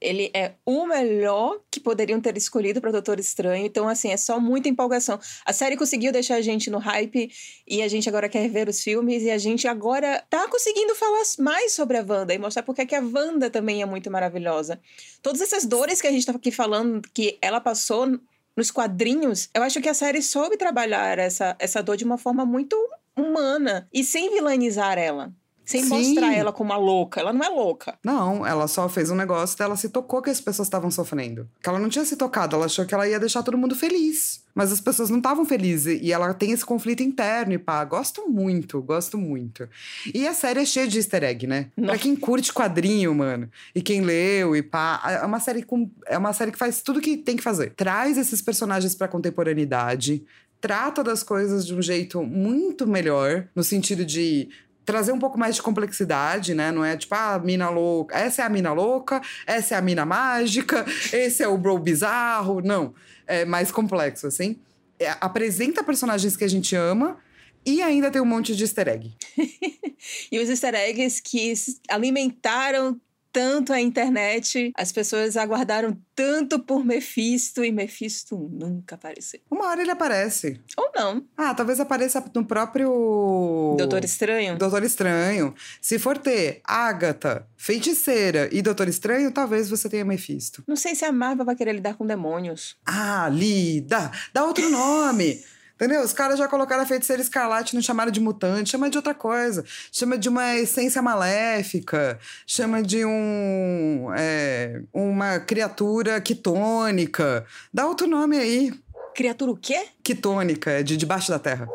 Ele 0.00 0.30
é 0.34 0.52
o 0.64 0.86
melhor 0.86 1.58
que 1.70 1.80
poderiam 1.80 2.20
ter 2.20 2.36
escolhido 2.36 2.80
para 2.80 2.90
Doutor 2.90 3.18
Estranho. 3.18 3.64
Então, 3.64 3.88
assim, 3.88 4.10
é 4.10 4.16
só 4.16 4.38
muita 4.38 4.68
empolgação. 4.68 5.18
A 5.44 5.52
série 5.52 5.76
conseguiu 5.76 6.12
deixar 6.12 6.36
a 6.36 6.40
gente 6.42 6.68
no 6.68 6.78
hype 6.78 7.30
e 7.66 7.82
a 7.82 7.88
gente 7.88 8.08
agora 8.08 8.28
quer 8.28 8.48
ver 8.48 8.68
os 8.68 8.82
filmes 8.82 9.22
e 9.22 9.30
a 9.30 9.38
gente 9.38 9.66
agora 9.66 10.22
tá 10.28 10.46
conseguindo 10.48 10.94
falar 10.94 11.22
mais 11.38 11.72
sobre 11.72 11.96
a 11.96 12.04
Wanda 12.06 12.34
e 12.34 12.38
mostrar 12.38 12.62
porque 12.62 12.82
é 12.82 12.86
que 12.86 12.94
a 12.94 13.00
Wanda 13.00 13.48
também 13.48 13.80
é 13.80 13.86
muito 13.86 14.10
maravilhosa. 14.10 14.78
Todas 15.22 15.40
essas 15.40 15.64
dores 15.64 16.00
que 16.00 16.06
a 16.06 16.12
gente 16.12 16.26
tá 16.26 16.32
aqui 16.32 16.50
falando 16.50 17.00
que 17.14 17.38
ela 17.40 17.60
passou 17.60 18.18
nos 18.56 18.70
quadrinhos, 18.70 19.50
eu 19.54 19.62
acho 19.62 19.80
que 19.80 19.88
a 19.88 19.94
série 19.94 20.22
soube 20.22 20.56
trabalhar 20.56 21.18
essa, 21.18 21.54
essa 21.58 21.82
dor 21.82 21.96
de 21.96 22.04
uma 22.04 22.16
forma 22.16 22.46
muito 22.46 22.76
humana 23.14 23.88
e 23.92 24.02
sem 24.02 24.30
vilanizar 24.30 24.98
ela. 24.98 25.32
Sem 25.66 25.82
Sim. 25.82 25.88
mostrar 25.88 26.32
ela 26.32 26.52
como 26.52 26.70
uma 26.70 26.78
louca. 26.78 27.20
Ela 27.20 27.32
não 27.32 27.44
é 27.44 27.48
louca. 27.48 27.98
Não, 28.04 28.46
ela 28.46 28.68
só 28.68 28.88
fez 28.88 29.10
um 29.10 29.16
negócio 29.16 29.58
dela 29.58 29.76
se 29.76 29.88
tocou 29.88 30.22
que 30.22 30.30
as 30.30 30.40
pessoas 30.40 30.68
estavam 30.68 30.92
sofrendo. 30.92 31.48
Que 31.60 31.68
ela 31.68 31.80
não 31.80 31.88
tinha 31.88 32.04
se 32.04 32.16
tocado, 32.16 32.54
ela 32.54 32.66
achou 32.66 32.86
que 32.86 32.94
ela 32.94 33.08
ia 33.08 33.18
deixar 33.18 33.42
todo 33.42 33.58
mundo 33.58 33.74
feliz. 33.74 34.44
Mas 34.54 34.70
as 34.72 34.80
pessoas 34.80 35.10
não 35.10 35.18
estavam 35.18 35.44
felizes 35.44 36.00
e 36.00 36.12
ela 36.12 36.32
tem 36.32 36.52
esse 36.52 36.64
conflito 36.64 37.02
interno 37.02 37.52
e 37.52 37.58
pá. 37.58 37.84
Gosto 37.84 38.28
muito, 38.28 38.80
gosto 38.80 39.18
muito. 39.18 39.68
E 40.14 40.26
a 40.26 40.32
série 40.32 40.60
é 40.60 40.64
cheia 40.64 40.86
de 40.86 40.98
easter 40.98 41.24
egg, 41.24 41.46
né? 41.48 41.66
Nossa. 41.76 41.90
Pra 41.90 41.98
quem 41.98 42.14
curte 42.14 42.52
quadrinho, 42.52 43.12
mano, 43.12 43.50
e 43.74 43.82
quem 43.82 44.00
leu 44.00 44.54
e 44.54 44.62
pá, 44.62 45.02
é 45.04 45.26
uma 45.26 45.40
série 45.40 45.62
com 45.62 45.90
é 46.06 46.16
uma 46.16 46.32
série 46.32 46.52
que 46.52 46.58
faz 46.58 46.80
tudo 46.80 47.00
que 47.00 47.16
tem 47.16 47.36
que 47.36 47.42
fazer. 47.42 47.74
Traz 47.74 48.16
esses 48.16 48.40
personagens 48.40 48.94
pra 48.94 49.08
contemporaneidade, 49.08 50.24
trata 50.60 51.04
das 51.04 51.22
coisas 51.22 51.66
de 51.66 51.74
um 51.74 51.82
jeito 51.82 52.22
muito 52.22 52.86
melhor, 52.86 53.46
no 53.54 53.62
sentido 53.62 54.04
de 54.04 54.48
trazer 54.86 55.10
um 55.10 55.18
pouco 55.18 55.36
mais 55.36 55.56
de 55.56 55.62
complexidade, 55.62 56.54
né? 56.54 56.70
Não 56.70 56.84
é 56.84 56.96
tipo, 56.96 57.14
ah, 57.14 57.34
a 57.34 57.38
mina 57.40 57.68
louca, 57.68 58.16
essa 58.16 58.42
é 58.42 58.44
a 58.44 58.48
mina 58.48 58.72
louca, 58.72 59.20
essa 59.44 59.74
é 59.74 59.78
a 59.78 59.82
mina 59.82 60.06
mágica, 60.06 60.86
esse 61.12 61.42
é 61.42 61.48
o 61.48 61.58
bro 61.58 61.78
bizarro. 61.78 62.62
Não, 62.62 62.94
é 63.26 63.44
mais 63.44 63.72
complexo, 63.72 64.28
assim. 64.28 64.56
É, 64.98 65.14
apresenta 65.20 65.84
personagens 65.84 66.36
que 66.36 66.44
a 66.44 66.48
gente 66.48 66.74
ama 66.74 67.18
e 67.66 67.82
ainda 67.82 68.10
tem 68.10 68.22
um 68.22 68.26
monte 68.26 68.54
de 68.54 68.62
easter 68.62 68.88
egg. 68.88 69.12
e 70.30 70.38
os 70.38 70.48
easter 70.48 70.74
eggs 70.74 71.20
que 71.20 71.52
alimentaram 71.88 72.98
tanto 73.36 73.70
a 73.70 73.78
internet, 73.78 74.72
as 74.74 74.90
pessoas 74.90 75.36
aguardaram 75.36 75.94
tanto 76.14 76.58
por 76.58 76.82
Mephisto 76.82 77.62
e 77.62 77.70
Mephisto 77.70 78.34
nunca 78.50 78.94
apareceu. 78.94 79.40
Uma 79.50 79.66
hora 79.66 79.82
ele 79.82 79.90
aparece. 79.90 80.58
Ou 80.74 80.90
não. 80.96 81.22
Ah, 81.36 81.52
talvez 81.52 81.78
apareça 81.78 82.24
no 82.34 82.46
próprio. 82.46 83.74
Doutor 83.76 84.02
Estranho? 84.06 84.56
Doutor 84.56 84.82
Estranho. 84.82 85.54
Se 85.82 85.98
for 85.98 86.16
ter 86.16 86.62
Agatha, 86.64 87.46
Feiticeira 87.58 88.48
e 88.50 88.62
Doutor 88.62 88.88
Estranho, 88.88 89.30
talvez 89.30 89.68
você 89.68 89.86
tenha 89.86 90.02
Mephisto. 90.02 90.64
Não 90.66 90.74
sei 90.74 90.94
se 90.94 91.04
a 91.04 91.12
Marvel 91.12 91.44
vai 91.44 91.56
querer 91.56 91.74
lidar 91.74 91.92
com 91.92 92.06
demônios. 92.06 92.78
Ah, 92.86 93.28
lida! 93.30 94.10
Dá 94.32 94.46
outro 94.46 94.66
nome! 94.70 95.44
Entendeu? 95.76 96.02
Os 96.02 96.12
caras 96.12 96.38
já 96.38 96.48
colocaram 96.48 96.82
a 96.82 96.86
feiticeira 96.86 97.20
escarlate, 97.20 97.74
não 97.74 97.82
chamaram 97.82 98.10
de 98.10 98.18
mutante, 98.18 98.70
chama 98.70 98.88
de 98.88 98.96
outra 98.96 99.14
coisa. 99.14 99.62
Chama 99.92 100.16
de 100.16 100.26
uma 100.28 100.56
essência 100.56 101.00
maléfica, 101.02 102.18
chama 102.46 102.82
de 102.82 103.04
um. 103.04 104.08
é, 104.16 104.80
uma 104.92 105.38
criatura 105.38 106.18
quitônica. 106.20 107.44
Dá 107.72 107.86
outro 107.86 108.06
nome 108.06 108.38
aí. 108.38 108.72
Criatura 109.14 109.50
o 109.52 109.56
quê? 109.56 109.86
Quitônica, 110.02 110.70
é 110.70 110.82
de 110.82 110.96
debaixo 110.96 111.30
da 111.30 111.38
terra. 111.38 111.68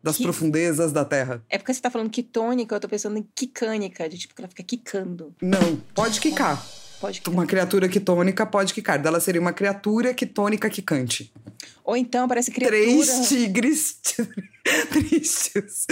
Das 0.00 0.16
Que- 0.16 0.22
profundezas 0.22 0.92
da 0.92 1.04
terra. 1.04 1.42
É 1.50 1.58
porque 1.58 1.74
você 1.74 1.80
tá 1.80 1.90
falando 1.90 2.08
quitônica, 2.10 2.72
eu 2.74 2.80
tô 2.80 2.88
pensando 2.88 3.18
em 3.18 3.28
quicânica, 3.34 4.08
de 4.08 4.16
tipo 4.16 4.32
que 4.34 4.40
ela 4.40 4.48
fica 4.48 4.62
quicando. 4.62 5.34
Não, 5.42 5.76
pode 5.92 6.20
quicar. 6.20 6.64
Pode 7.00 7.20
quicar. 7.20 7.34
Uma 7.34 7.46
criatura 7.46 7.88
quitônica 7.88 8.44
pode 8.46 8.74
quicar. 8.74 9.00
Dela 9.00 9.20
seria 9.20 9.40
uma 9.40 9.52
criatura 9.52 10.12
quitônica 10.12 10.68
quicante. 10.68 11.32
Ou 11.84 11.96
então 11.96 12.26
parece 12.26 12.50
criatura. 12.50 12.80
Três 12.80 13.28
tigres 13.28 13.98
tristes. 14.90 15.86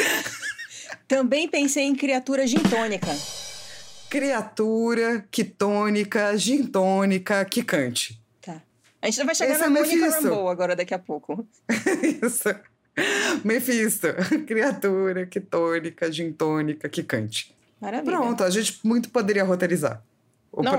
Também 1.07 1.49
pensei 1.49 1.85
em 1.85 1.95
criatura 1.95 2.47
gintônica. 2.47 3.09
Criatura 4.11 5.25
quitônica, 5.31 6.37
gintônica, 6.37 7.45
quicante. 7.45 8.21
Tá. 8.43 8.61
A 9.01 9.07
gente 9.07 9.25
vai 9.25 9.35
chegar 9.35 9.53
Esse 9.53 9.61
na 9.61 9.67
é 9.67 9.71
Mônica 9.71 9.97
Mephisto. 9.97 10.23
Rambeau 10.23 10.49
agora 10.49 10.75
daqui 10.75 10.95
a 10.95 10.99
pouco. 10.99 11.47
Isso. 12.23 12.49
Mephisto. 13.45 14.09
Criatura 14.47 15.27
quitônica, 15.27 16.11
gintônica, 16.11 16.89
quicante. 16.89 17.55
Maravilha. 17.81 18.17
Pronto, 18.17 18.43
a 18.43 18.51
gente 18.51 18.81
muito 18.85 19.11
poderia 19.11 19.45
roteirizar. 19.45 20.03
O 20.57 20.63
Não. 20.63 20.73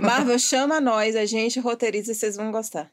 Marvel 0.00 0.38
chama 0.38 0.80
nós, 0.80 1.16
a 1.16 1.26
gente 1.26 1.58
roteiriza 1.58 2.12
e 2.12 2.14
vocês 2.14 2.36
vão 2.36 2.52
gostar. 2.52 2.92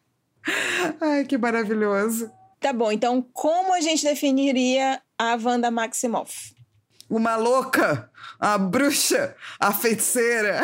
Ai, 1.00 1.26
que 1.26 1.38
maravilhoso. 1.38 2.32
Tá 2.60 2.74
bom, 2.74 2.92
então 2.92 3.22
como 3.32 3.72
a 3.72 3.80
gente 3.80 4.04
definiria 4.04 5.00
a 5.18 5.38
Wanda 5.40 5.70
Maximoff? 5.70 6.56
Uma 7.08 7.36
louca, 7.36 8.10
a 8.40 8.58
bruxa, 8.58 9.36
a 9.60 9.72
feiticeira. 9.72 10.62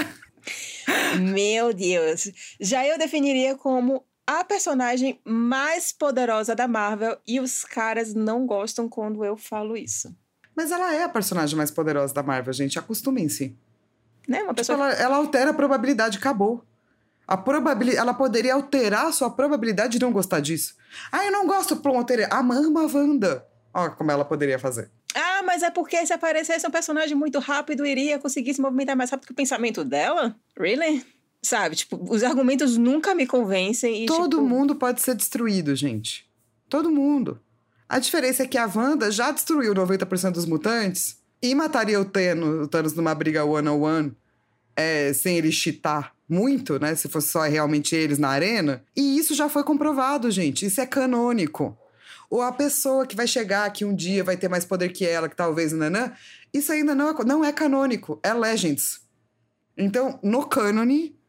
Meu 1.20 1.72
Deus! 1.72 2.32
Já 2.60 2.84
eu 2.88 2.98
definiria 2.98 3.56
como 3.56 4.04
a 4.26 4.44
personagem 4.44 5.20
mais 5.24 5.92
poderosa 5.92 6.56
da 6.56 6.68
Marvel 6.68 7.16
e 7.28 7.40
os 7.40 7.64
caras 7.64 8.16
não 8.16 8.48
gostam 8.48 8.90
quando 8.90 9.24
eu 9.24 9.38
falo 9.38 9.78
isso. 9.78 10.16
Mas 10.56 10.72
ela 10.72 10.96
é 10.96 11.04
a 11.04 11.10
personagem 11.10 11.56
mais 11.56 11.70
poderosa 11.70 12.12
da 12.12 12.24
Marvel, 12.24 12.54
gente. 12.54 12.80
Acostumem-se. 12.80 13.56
Né? 14.30 14.44
Uma 14.44 14.54
Tipo, 14.54 14.56
pessoa 14.56 14.78
ela, 14.78 14.94
ela 14.94 15.16
altera 15.18 15.50
a 15.50 15.54
probabilidade, 15.54 16.20
acabou. 16.20 16.64
A 17.28 17.36
probabili 17.36 17.96
ela 17.96 18.14
poderia 18.14 18.54
alterar 18.54 19.08
a 19.08 19.12
sua 19.12 19.30
probabilidade 19.30 19.98
de 19.98 20.06
não 20.06 20.12
gostar 20.12 20.40
disso. 20.40 20.76
Ah, 21.12 21.26
eu 21.26 21.32
não 21.32 21.46
gosto, 21.46 21.76
pronto. 21.78 22.14
Ah, 22.30 22.40
ama 22.40 22.82
a 22.82 22.86
Wanda. 22.86 23.46
Olha 23.74 23.90
como 23.92 24.12
ela 24.12 24.26
poderia 24.26 24.58
fazer. 24.58 24.90
Ah, 25.16 25.42
mas 25.44 25.64
é 25.64 25.70
porque 25.72 26.06
se 26.06 26.14
aparecesse 26.14 26.66
um 26.68 26.72
personagem 26.72 27.16
muito 27.16 27.40
rápido, 27.40 27.86
iria 27.86 28.20
conseguir 28.20 28.54
se 28.54 28.62
movimentar 28.62 28.96
mais 28.96 29.10
rápido 29.10 29.28
que 29.28 29.34
o 29.34 29.36
pensamento 29.36 29.84
dela? 29.84 30.36
Really? 30.58 31.06
Sabe, 31.42 31.76
tipo, 31.76 32.00
os 32.12 32.24
argumentos 32.24 32.78
nunca 32.78 33.16
me 33.16 33.26
convencem 33.26 34.04
e, 34.04 34.06
Todo 34.06 34.38
tipo, 34.38 34.50
mundo 34.50 34.76
pode 34.76 35.02
ser 35.02 35.16
destruído, 35.16 35.76
gente. 35.76 36.28
Todo 36.68 36.92
mundo. 36.92 37.40
A 37.88 37.98
diferença 37.98 38.44
é 38.44 38.48
que 38.48 38.58
a 38.58 38.70
Wanda 38.74 39.10
já 39.12 39.32
destruiu 39.32 39.74
90% 39.74 40.32
dos 40.32 40.46
mutantes 40.46 41.18
e 41.42 41.56
mataria 41.56 42.00
o 42.00 42.06
Thanos, 42.06 42.66
o 42.66 42.68
Thanos 42.68 42.94
numa 42.94 43.16
briga 43.16 43.46
one-on-one 43.46 44.16
é, 44.80 45.12
sem 45.12 45.38
ele 45.38 45.52
cheatar 45.52 46.16
muito, 46.28 46.80
né? 46.80 46.96
Se 46.96 47.10
fosse 47.10 47.28
só 47.28 47.42
realmente 47.42 47.94
eles 47.94 48.18
na 48.18 48.30
arena. 48.30 48.82
E 48.96 49.18
isso 49.18 49.36
já 49.36 49.50
foi 49.50 49.62
comprovado, 49.62 50.32
gente. 50.32 50.66
Isso 50.66 50.80
é 50.80 50.86
canônico. 50.86 51.78
Ou 52.30 52.42
a 52.42 52.54
pessoa 52.54 53.06
que 53.06 53.16
vai 53.16 53.28
chegar 53.28 53.70
que 53.74 53.84
um 53.84 53.94
dia 53.94 54.24
vai 54.24 54.38
ter 54.38 54.48
mais 54.48 54.64
poder 54.64 54.90
que 54.90 55.06
ela, 55.06 55.28
que 55.28 55.36
talvez 55.36 55.74
nanã, 55.74 56.14
isso 56.54 56.72
ainda 56.72 56.96
não 56.96 57.10
é, 57.10 57.26
não 57.26 57.44
é 57.44 57.52
canônico, 57.52 58.22
é 58.24 58.34
Legends. 58.34 59.02
Então, 59.78 60.18
no 60.24 60.46
cânone, 60.46 61.20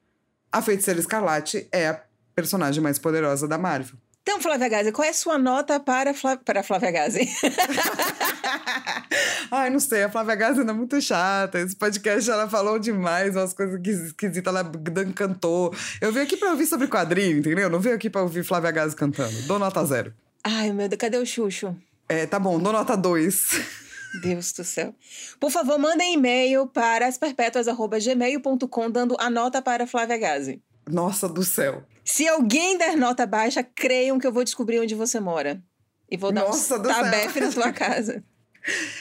a 0.53 0.63
Feiticeira 0.63 1.01
Escarlate 1.01 1.67
é 1.73 1.89
a 1.89 2.03
personagem 2.37 2.81
mais 2.81 3.01
poderosa 3.01 3.49
da 3.49 3.59
Marvel. 3.59 3.97
Então, 4.31 4.41
Flávia 4.41 4.69
Gazi, 4.69 4.93
qual 4.93 5.05
é 5.05 5.11
a 5.11 5.13
sua 5.13 5.37
nota 5.37 5.81
para, 5.81 6.15
Flá... 6.15 6.37
para 6.37 6.63
Flávia 6.63 6.93
Gazi? 6.93 7.29
Ai, 9.51 9.69
não 9.71 9.81
sei, 9.81 10.05
a 10.05 10.09
Flávia 10.09 10.37
Gazi 10.37 10.61
é 10.61 10.73
muito 10.73 11.03
chata. 11.03 11.59
Esse 11.59 11.75
podcast 11.75 12.31
ela 12.31 12.49
falou 12.49 12.79
demais, 12.79 13.35
umas 13.35 13.53
coisas 13.53 13.85
esquisitas, 13.85 14.55
ela 14.55 14.71
cantou. 15.17 15.75
Eu 16.01 16.13
vim 16.13 16.21
aqui 16.21 16.37
pra 16.37 16.51
ouvir 16.51 16.67
sobre 16.67 16.87
quadrinho, 16.87 17.39
entendeu? 17.39 17.69
Não 17.69 17.81
vim 17.81 17.91
aqui 17.91 18.09
pra 18.09 18.23
ouvir 18.23 18.45
Flávia 18.45 18.71
Gazi 18.71 18.95
cantando. 18.95 19.35
Dou 19.49 19.59
nota 19.59 19.85
zero. 19.85 20.15
Ai, 20.45 20.71
meu 20.71 20.89
Deus, 20.89 21.01
cadê 21.01 21.19
o 21.19 21.27
Xuxo? 21.27 21.77
É, 22.09 22.25
tá 22.25 22.39
bom, 22.39 22.57
dou 22.61 22.73
nota 22.73 22.97
dois. 22.97 23.61
Deus 24.23 24.53
do 24.53 24.63
céu. 24.63 24.95
Por 25.41 25.51
favor, 25.51 25.77
mandem 25.77 26.15
e-mail 26.15 26.69
para 26.69 27.09
asperpetuas.gmail.com 27.09 28.91
dando 28.93 29.17
a 29.19 29.29
nota 29.29 29.61
para 29.61 29.89
Flávia 29.89 30.19
Gazi. 30.19 30.63
Nossa 30.89 31.29
do 31.29 31.43
céu. 31.43 31.83
Se 32.13 32.27
alguém 32.27 32.77
der 32.77 32.97
nota 32.97 33.25
baixa, 33.25 33.63
creiam 33.63 34.19
que 34.19 34.27
eu 34.27 34.33
vou 34.33 34.43
descobrir 34.43 34.81
onde 34.81 34.97
você 34.97 35.21
mora. 35.21 35.63
E 36.11 36.17
vou 36.17 36.33
dar 36.33 36.41
Nossa 36.43 36.77
um 36.77 36.83
tabefe 36.83 37.41
na 37.41 37.51
sua 37.51 37.73
casa. 37.73 38.23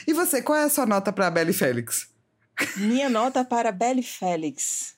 E 0.08 0.14
você, 0.14 0.40
qual 0.40 0.56
é 0.56 0.64
a 0.64 0.70
sua 0.70 0.86
nota 0.86 1.12
pra 1.12 1.30
Belle 1.30 1.52
Félix? 1.52 2.08
Minha 2.78 3.10
nota 3.10 3.44
para 3.44 3.70
Belle 3.70 4.02
Félix. 4.02 4.94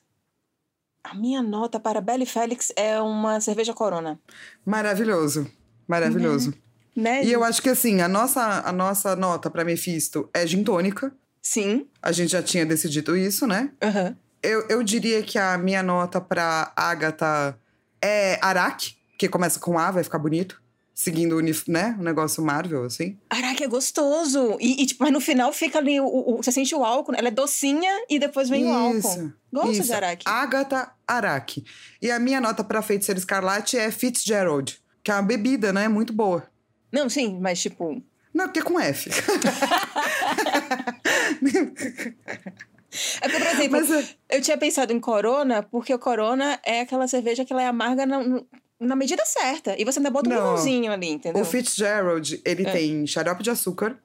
A 1.03 1.13
minha 1.13 1.41
nota 1.41 1.81
para 1.81 1.99
Belle 1.99 2.25
Félix 2.25 2.71
é 2.77 2.97
uma 3.01 3.41
cerveja 3.41 3.73
Corona. 3.73 4.17
Maravilhoso. 4.65 5.51
Maravilhoso. 5.85 6.53
Né? 6.95 7.25
E 7.25 7.31
eu 7.33 7.43
acho 7.43 7.61
que 7.61 7.67
assim, 7.67 7.99
a 7.99 8.07
nossa, 8.07 8.61
a 8.65 8.71
nossa 8.71 9.17
nota 9.17 9.49
pra 9.49 9.65
Mephisto 9.65 10.29
é 10.33 10.47
gin 10.47 10.63
tônica. 10.63 11.13
Sim. 11.41 11.85
A 12.01 12.13
gente 12.13 12.31
já 12.31 12.41
tinha 12.41 12.65
decidido 12.65 13.17
isso, 13.17 13.45
né? 13.45 13.69
Aham. 13.81 14.15
Eu, 14.41 14.65
eu 14.69 14.81
diria 14.81 15.21
que 15.23 15.37
a 15.37 15.57
minha 15.57 15.83
nota 15.83 16.21
pra 16.21 16.71
Agatha 16.73 17.59
é 18.03 18.37
Araki, 18.41 18.95
que 19.17 19.29
começa 19.29 19.59
com 19.59 19.79
A, 19.79 19.89
vai 19.91 20.03
ficar 20.03 20.19
bonito. 20.19 20.61
Seguindo 20.95 21.37
o, 21.37 21.41
né, 21.71 21.95
o 21.99 22.03
negócio 22.03 22.43
Marvel, 22.43 22.83
assim. 22.83 23.17
Caraca, 23.27 23.63
é 23.63 23.67
gostoso. 23.67 24.57
E, 24.59 24.83
e, 24.83 24.85
tipo, 24.85 25.03
mas 25.03 25.11
no 25.11 25.19
final 25.19 25.51
fica 25.51 25.79
ali, 25.79 25.99
o, 25.99 26.05
o- 26.05 26.37
você 26.37 26.51
sente 26.51 26.75
o 26.75 26.83
álcool, 26.85 27.13
né? 27.13 27.17
ela 27.17 27.29
é 27.29 27.31
docinha 27.31 27.89
e 28.07 28.19
depois 28.19 28.47
vem 28.47 28.65
o 28.67 28.71
álcool. 28.71 29.31
Gosto 29.51 29.71
isso. 29.71 29.83
de 29.85 29.91
Araki. 29.93 30.23
Agatha 30.27 30.91
Araki. 31.07 31.63
E 31.99 32.11
a 32.11 32.19
minha 32.19 32.39
nota 32.39 32.63
pra 32.63 32.83
Feiticeira 32.83 33.17
Escarlate 33.17 33.75
é 33.75 33.89
Fitzgerald, 33.89 34.79
que 35.03 35.09
é 35.09 35.15
uma 35.15 35.23
bebida, 35.23 35.73
né? 35.73 35.87
Muito 35.87 36.13
boa. 36.13 36.43
Não, 36.91 37.09
sim, 37.09 37.39
mas 37.41 37.59
tipo. 37.59 37.99
Não, 38.31 38.45
porque 38.45 38.59
é 38.59 38.63
com 38.63 38.79
F. 38.79 39.09
É 43.21 43.27
porque, 43.29 43.39
por 43.39 43.47
exemplo, 43.53 43.71
Mas 43.79 43.91
é- 43.91 44.15
eu 44.37 44.41
tinha 44.41 44.57
pensado 44.57 44.93
em 44.93 44.99
Corona, 44.99 45.63
porque 45.63 45.93
o 45.93 45.99
Corona 45.99 46.59
é 46.65 46.81
aquela 46.81 47.07
cerveja 47.07 47.43
que 47.45 47.51
ela 47.53 47.63
é 47.63 47.67
amarga 47.67 48.05
na, 48.05 48.19
na 48.79 48.95
medida 48.95 49.25
certa. 49.25 49.75
E 49.79 49.83
você 49.85 49.99
ainda 49.99 50.09
bota 50.11 50.29
um 50.29 50.33
Não. 50.33 50.39
limãozinho 50.39 50.91
ali, 50.91 51.07
entendeu? 51.09 51.41
o 51.41 51.45
Fitzgerald, 51.45 52.41
ele 52.45 52.65
É. 52.67 52.71
tem 52.71 53.07
xarope 53.07 53.43
de 53.43 53.49
açúcar, 53.49 53.97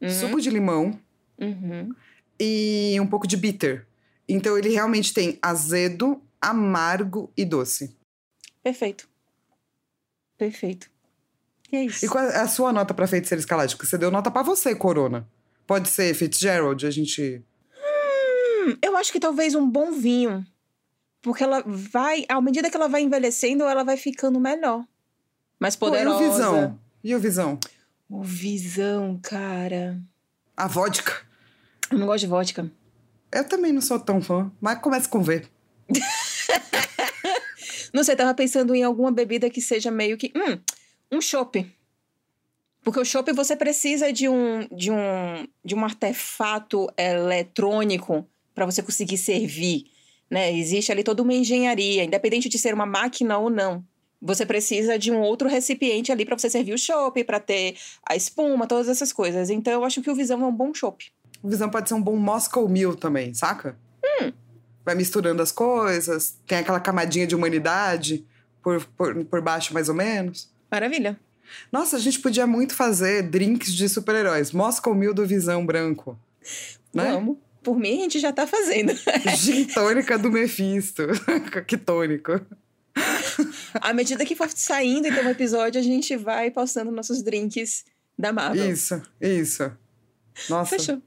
Uhum. 0.00 0.10
suco 0.10 0.40
de 0.40 0.50
limão 0.50 0.98
Uhum. 1.38 1.94
e 2.38 2.96
um 3.00 3.06
pouco 3.06 3.26
de 3.26 3.36
bitter. 3.36 3.86
Então 4.28 4.56
ele 4.58 4.68
realmente 4.70 5.12
tem 5.14 5.38
azedo, 5.40 6.20
amargo 6.40 7.32
e 7.36 7.44
doce. 7.44 7.96
Perfeito. 8.62 9.08
Perfeito. 10.36 10.90
E 11.72 11.76
é 11.76 11.84
isso. 11.84 12.04
E 12.04 12.08
qual 12.08 12.24
é 12.24 12.36
a 12.36 12.46
sua 12.48 12.72
nota 12.72 12.92
pra 12.94 13.06
Feiticeira 13.06 13.40
Escarlate? 13.40 13.74
Porque 13.76 13.88
você 13.88 13.96
deu 13.98 14.10
nota 14.10 14.30
pra 14.30 14.42
você, 14.42 14.74
Corona. 14.74 15.26
Pode 15.66 15.88
ser 15.88 16.14
Fitzgerald, 16.14 16.86
a 16.86 16.90
gente... 16.90 17.42
Hum, 18.66 18.76
eu 18.82 18.96
acho 18.96 19.12
que 19.12 19.20
talvez 19.20 19.54
um 19.54 19.68
bom 19.68 19.92
vinho. 19.92 20.44
Porque 21.22 21.42
ela 21.42 21.62
vai, 21.64 22.24
à 22.28 22.40
medida 22.40 22.68
que 22.68 22.76
ela 22.76 22.88
vai 22.88 23.02
envelhecendo, 23.02 23.64
ela 23.64 23.84
vai 23.84 23.96
ficando 23.96 24.40
melhor. 24.40 24.84
Mais 25.58 25.76
Pô, 25.76 25.86
poderosa. 25.86 26.22
e 26.22 26.26
o 26.26 26.30
Visão? 26.30 26.78
E 27.04 27.14
o 27.14 27.18
Visão? 27.20 27.58
O 28.08 28.22
visão, 28.22 29.18
cara. 29.22 30.00
A 30.56 30.68
vodka? 30.68 31.12
Eu 31.90 31.98
não 31.98 32.06
gosto 32.06 32.20
de 32.20 32.26
vodka. 32.28 32.70
Eu 33.32 33.44
também 33.48 33.72
não 33.72 33.80
sou 33.80 33.98
tão 33.98 34.22
fã, 34.22 34.50
mas 34.60 34.78
começa 34.80 35.08
com 35.08 35.22
V. 35.22 35.44
Não 37.92 38.04
sei, 38.04 38.14
tava 38.14 38.34
pensando 38.34 38.74
em 38.74 38.82
alguma 38.82 39.10
bebida 39.10 39.48
que 39.48 39.60
seja 39.60 39.90
meio 39.90 40.18
que. 40.18 40.30
Hum, 40.36 40.58
um 41.10 41.20
chopp. 41.20 41.66
Porque 42.82 43.00
o 43.00 43.04
chopp 43.06 43.32
você 43.32 43.56
precisa 43.56 44.12
de 44.12 44.28
um, 44.28 44.68
de 44.68 44.90
um, 44.90 45.48
de 45.64 45.74
um 45.74 45.82
artefato 45.82 46.92
eletrônico 46.94 48.28
para 48.56 48.64
você 48.64 48.82
conseguir 48.82 49.18
servir. 49.18 49.84
Né? 50.30 50.52
Existe 50.52 50.90
ali 50.90 51.04
toda 51.04 51.22
uma 51.22 51.34
engenharia, 51.34 52.02
independente 52.02 52.48
de 52.48 52.58
ser 52.58 52.72
uma 52.72 52.86
máquina 52.86 53.36
ou 53.36 53.50
não. 53.50 53.84
Você 54.20 54.46
precisa 54.46 54.98
de 54.98 55.12
um 55.12 55.20
outro 55.20 55.46
recipiente 55.46 56.10
ali 56.10 56.24
para 56.24 56.38
você 56.38 56.48
servir 56.48 56.72
o 56.72 56.78
chopp, 56.78 57.22
para 57.22 57.38
ter 57.38 57.76
a 58.08 58.16
espuma, 58.16 58.66
todas 58.66 58.88
essas 58.88 59.12
coisas. 59.12 59.50
Então 59.50 59.72
eu 59.74 59.84
acho 59.84 60.00
que 60.00 60.10
o 60.10 60.14
Visão 60.14 60.42
é 60.42 60.46
um 60.46 60.52
bom 60.52 60.72
chopp. 60.72 61.12
O 61.42 61.48
Visão 61.50 61.68
pode 61.68 61.88
ser 61.88 61.94
um 61.94 62.02
bom 62.02 62.16
Moscow 62.16 62.66
Mule 62.66 62.96
também, 62.96 63.34
saca? 63.34 63.76
Vai 64.82 64.94
misturando 64.94 65.42
as 65.42 65.52
coisas, 65.52 66.38
tem 66.46 66.58
aquela 66.58 66.80
camadinha 66.80 67.26
de 67.26 67.34
humanidade 67.34 68.24
por, 68.62 68.84
por, 68.96 69.24
por 69.26 69.42
baixo, 69.42 69.74
mais 69.74 69.88
ou 69.90 69.94
menos. 69.94 70.48
Maravilha. 70.70 71.20
Nossa, 71.70 71.96
a 71.96 71.98
gente 71.98 72.20
podia 72.20 72.46
muito 72.46 72.74
fazer 72.74 73.22
drinks 73.24 73.74
de 73.74 73.88
super-heróis. 73.88 74.50
Moscow 74.50 74.94
Mil 74.94 75.12
do 75.12 75.26
Visão 75.26 75.66
Branco. 75.66 76.18
Né? 76.94 77.12
Vamos. 77.12 77.36
Por 77.66 77.76
mim, 77.76 77.98
a 77.98 78.02
gente 78.02 78.20
já 78.20 78.32
tá 78.32 78.46
fazendo. 78.46 78.94
Gin 79.38 79.64
tônica 79.64 80.16
do 80.16 80.30
Mephisto. 80.30 81.02
que 81.66 81.76
tônico. 81.76 82.40
À 83.74 83.92
medida 83.92 84.24
que 84.24 84.36
for 84.36 84.48
saindo 84.48 85.08
então 85.08 85.24
um 85.24 85.30
episódio, 85.30 85.80
a 85.80 85.82
gente 85.82 86.14
vai 86.16 86.48
postando 86.48 86.92
nossos 86.92 87.24
drinks 87.24 87.84
da 88.16 88.32
Marvel. 88.32 88.70
Isso, 88.70 89.02
isso. 89.20 89.68
Nossa. 90.48 90.78
Fechou. 90.78 91.02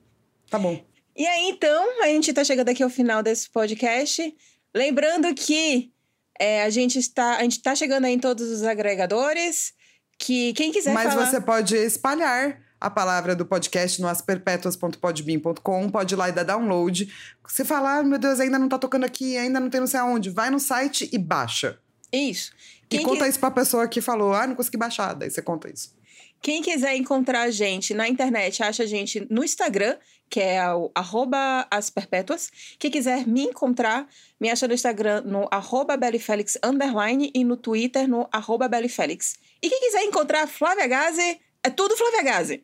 Tá 0.49 0.59
bom. 0.59 0.85
E 1.15 1.25
aí, 1.25 1.49
então, 1.49 2.03
a 2.03 2.07
gente 2.07 2.33
tá 2.33 2.43
chegando 2.43 2.67
aqui 2.67 2.83
ao 2.83 2.89
final 2.89 3.23
desse 3.23 3.49
podcast. 3.49 4.35
Lembrando 4.75 5.33
que 5.33 5.93
é, 6.37 6.63
a 6.63 6.69
gente 6.69 6.99
está. 6.99 7.37
A 7.37 7.43
gente 7.43 7.61
tá 7.61 7.73
chegando 7.73 8.03
aí 8.03 8.15
em 8.15 8.19
todos 8.19 8.49
os 8.49 8.63
agregadores. 8.63 9.73
Que 10.17 10.51
quem 10.51 10.73
quiser 10.73 10.93
Mas 10.93 11.13
falar. 11.13 11.25
você 11.25 11.39
pode 11.39 11.77
espalhar 11.77 12.59
a 12.79 12.89
palavra 12.89 13.35
do 13.35 13.45
podcast 13.45 14.01
no 14.01 14.07
asperpetuas.podbean.com, 14.07 15.89
pode 15.89 16.13
ir 16.13 16.17
lá 16.17 16.29
e 16.29 16.31
dar 16.31 16.43
download. 16.43 17.11
Você 17.47 17.65
fala, 17.65 17.97
ah, 17.99 18.03
meu 18.03 18.17
Deus, 18.19 18.39
ainda 18.39 18.57
não 18.59 18.69
tá 18.69 18.77
tocando 18.77 19.03
aqui, 19.05 19.37
ainda 19.37 19.59
não 19.59 19.69
tem 19.69 19.79
não 19.79 19.87
sei 19.87 19.99
aonde. 19.99 20.29
Vai 20.29 20.49
no 20.49 20.59
site 20.59 21.09
e 21.11 21.17
baixa. 21.17 21.79
Isso. 22.11 22.51
E 22.91 22.97
Quem, 22.97 23.03
conta 23.05 23.23
qui- 23.25 23.29
isso 23.29 23.39
pra 23.39 23.51
pessoa 23.51 23.87
que 23.87 24.01
falou, 24.01 24.33
ah, 24.33 24.47
não 24.47 24.55
consegui 24.55 24.77
baixar. 24.77 25.13
Daí 25.13 25.29
você 25.29 25.41
conta 25.41 25.69
isso. 25.69 25.93
quem 26.41 26.61
quiser 26.61 26.95
encontrar 26.95 27.41
a 27.43 27.51
gente 27.51 27.93
na 27.93 28.07
internet, 28.07 28.63
acha 28.63 28.83
a 28.83 28.85
gente 28.87 29.27
no 29.29 29.43
Instagram, 29.43 29.97
que 30.29 30.39
é 30.39 30.73
o 30.73 30.89
arroba 30.95 31.67
as 31.69 31.89
perpétuas. 31.89 32.49
Quem 32.79 32.89
quiser 32.89 33.27
me 33.27 33.43
encontrar, 33.43 34.07
me 34.39 34.49
acha 34.49 34.67
no 34.67 34.73
Instagram 34.73 35.21
no 35.25 35.47
arroba 35.51 35.97
bellyfelix 35.97 36.57
underline 36.63 37.29
e 37.35 37.43
no 37.43 37.57
Twitter 37.57 38.07
no 38.07 38.27
arroba 38.31 38.67
bellyfelix. 38.69 39.35
E 39.61 39.69
quem 39.69 39.79
quiser 39.81 40.03
encontrar 40.03 40.43
a 40.43 40.47
Flávia 40.47 40.87
Gazi, 40.87 41.39
é 41.63 41.69
tudo 41.69 41.97
Flávia 41.97 42.23
Gazi. 42.23 42.63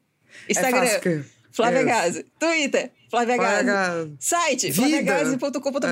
Instagram, 0.50 0.84
É. 0.84 1.24
Flávia 1.52 1.80
Yes. 1.80 1.86
Gazi. 1.88 2.26
Twitter, 2.38 2.92
Flávia 3.10 3.36
Flávia 3.38 3.64
Gazi. 3.64 3.66
Gazi. 3.66 4.16
Site, 4.20 4.74
flaviagazi.com.br. 4.74 5.88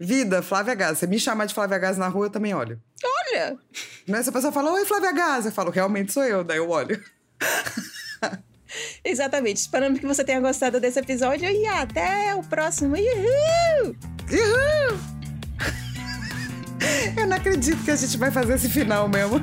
Vida, 0.00 0.42
Flávia 0.42 0.74
Gás. 0.74 0.98
Você 0.98 1.06
me 1.06 1.18
chamar 1.18 1.46
de 1.46 1.54
Flávia 1.54 1.78
Gás 1.78 1.98
na 1.98 2.08
rua, 2.08 2.26
eu 2.26 2.30
também 2.30 2.54
olho. 2.54 2.80
Olha, 3.04 3.56
Né? 4.08 4.22
Se 4.22 4.28
a 4.30 4.32
pessoa 4.32 4.52
fala, 4.52 4.72
oi, 4.72 4.84
Flávia 4.86 5.12
Gás, 5.12 5.44
eu 5.46 5.52
falo, 5.52 5.70
realmente 5.70 6.12
sou 6.12 6.24
eu. 6.24 6.42
Daí 6.42 6.56
eu 6.58 6.68
olho. 6.70 7.02
exatamente. 9.04 9.58
Esperando 9.58 9.98
que 9.98 10.06
você 10.06 10.24
tenha 10.24 10.40
gostado 10.40 10.80
desse 10.80 10.98
episódio 10.98 11.48
e 11.50 11.66
até 11.66 12.34
o 12.34 12.42
próximo. 12.42 12.94
Uhul! 12.96 13.96
Uhul! 14.30 14.98
Eu 17.16 17.26
não 17.26 17.36
acredito 17.36 17.82
que 17.82 17.90
a 17.90 17.96
gente 17.96 18.16
vai 18.18 18.30
fazer 18.30 18.54
esse 18.54 18.68
final 18.68 19.08
mesmo. 19.08 19.40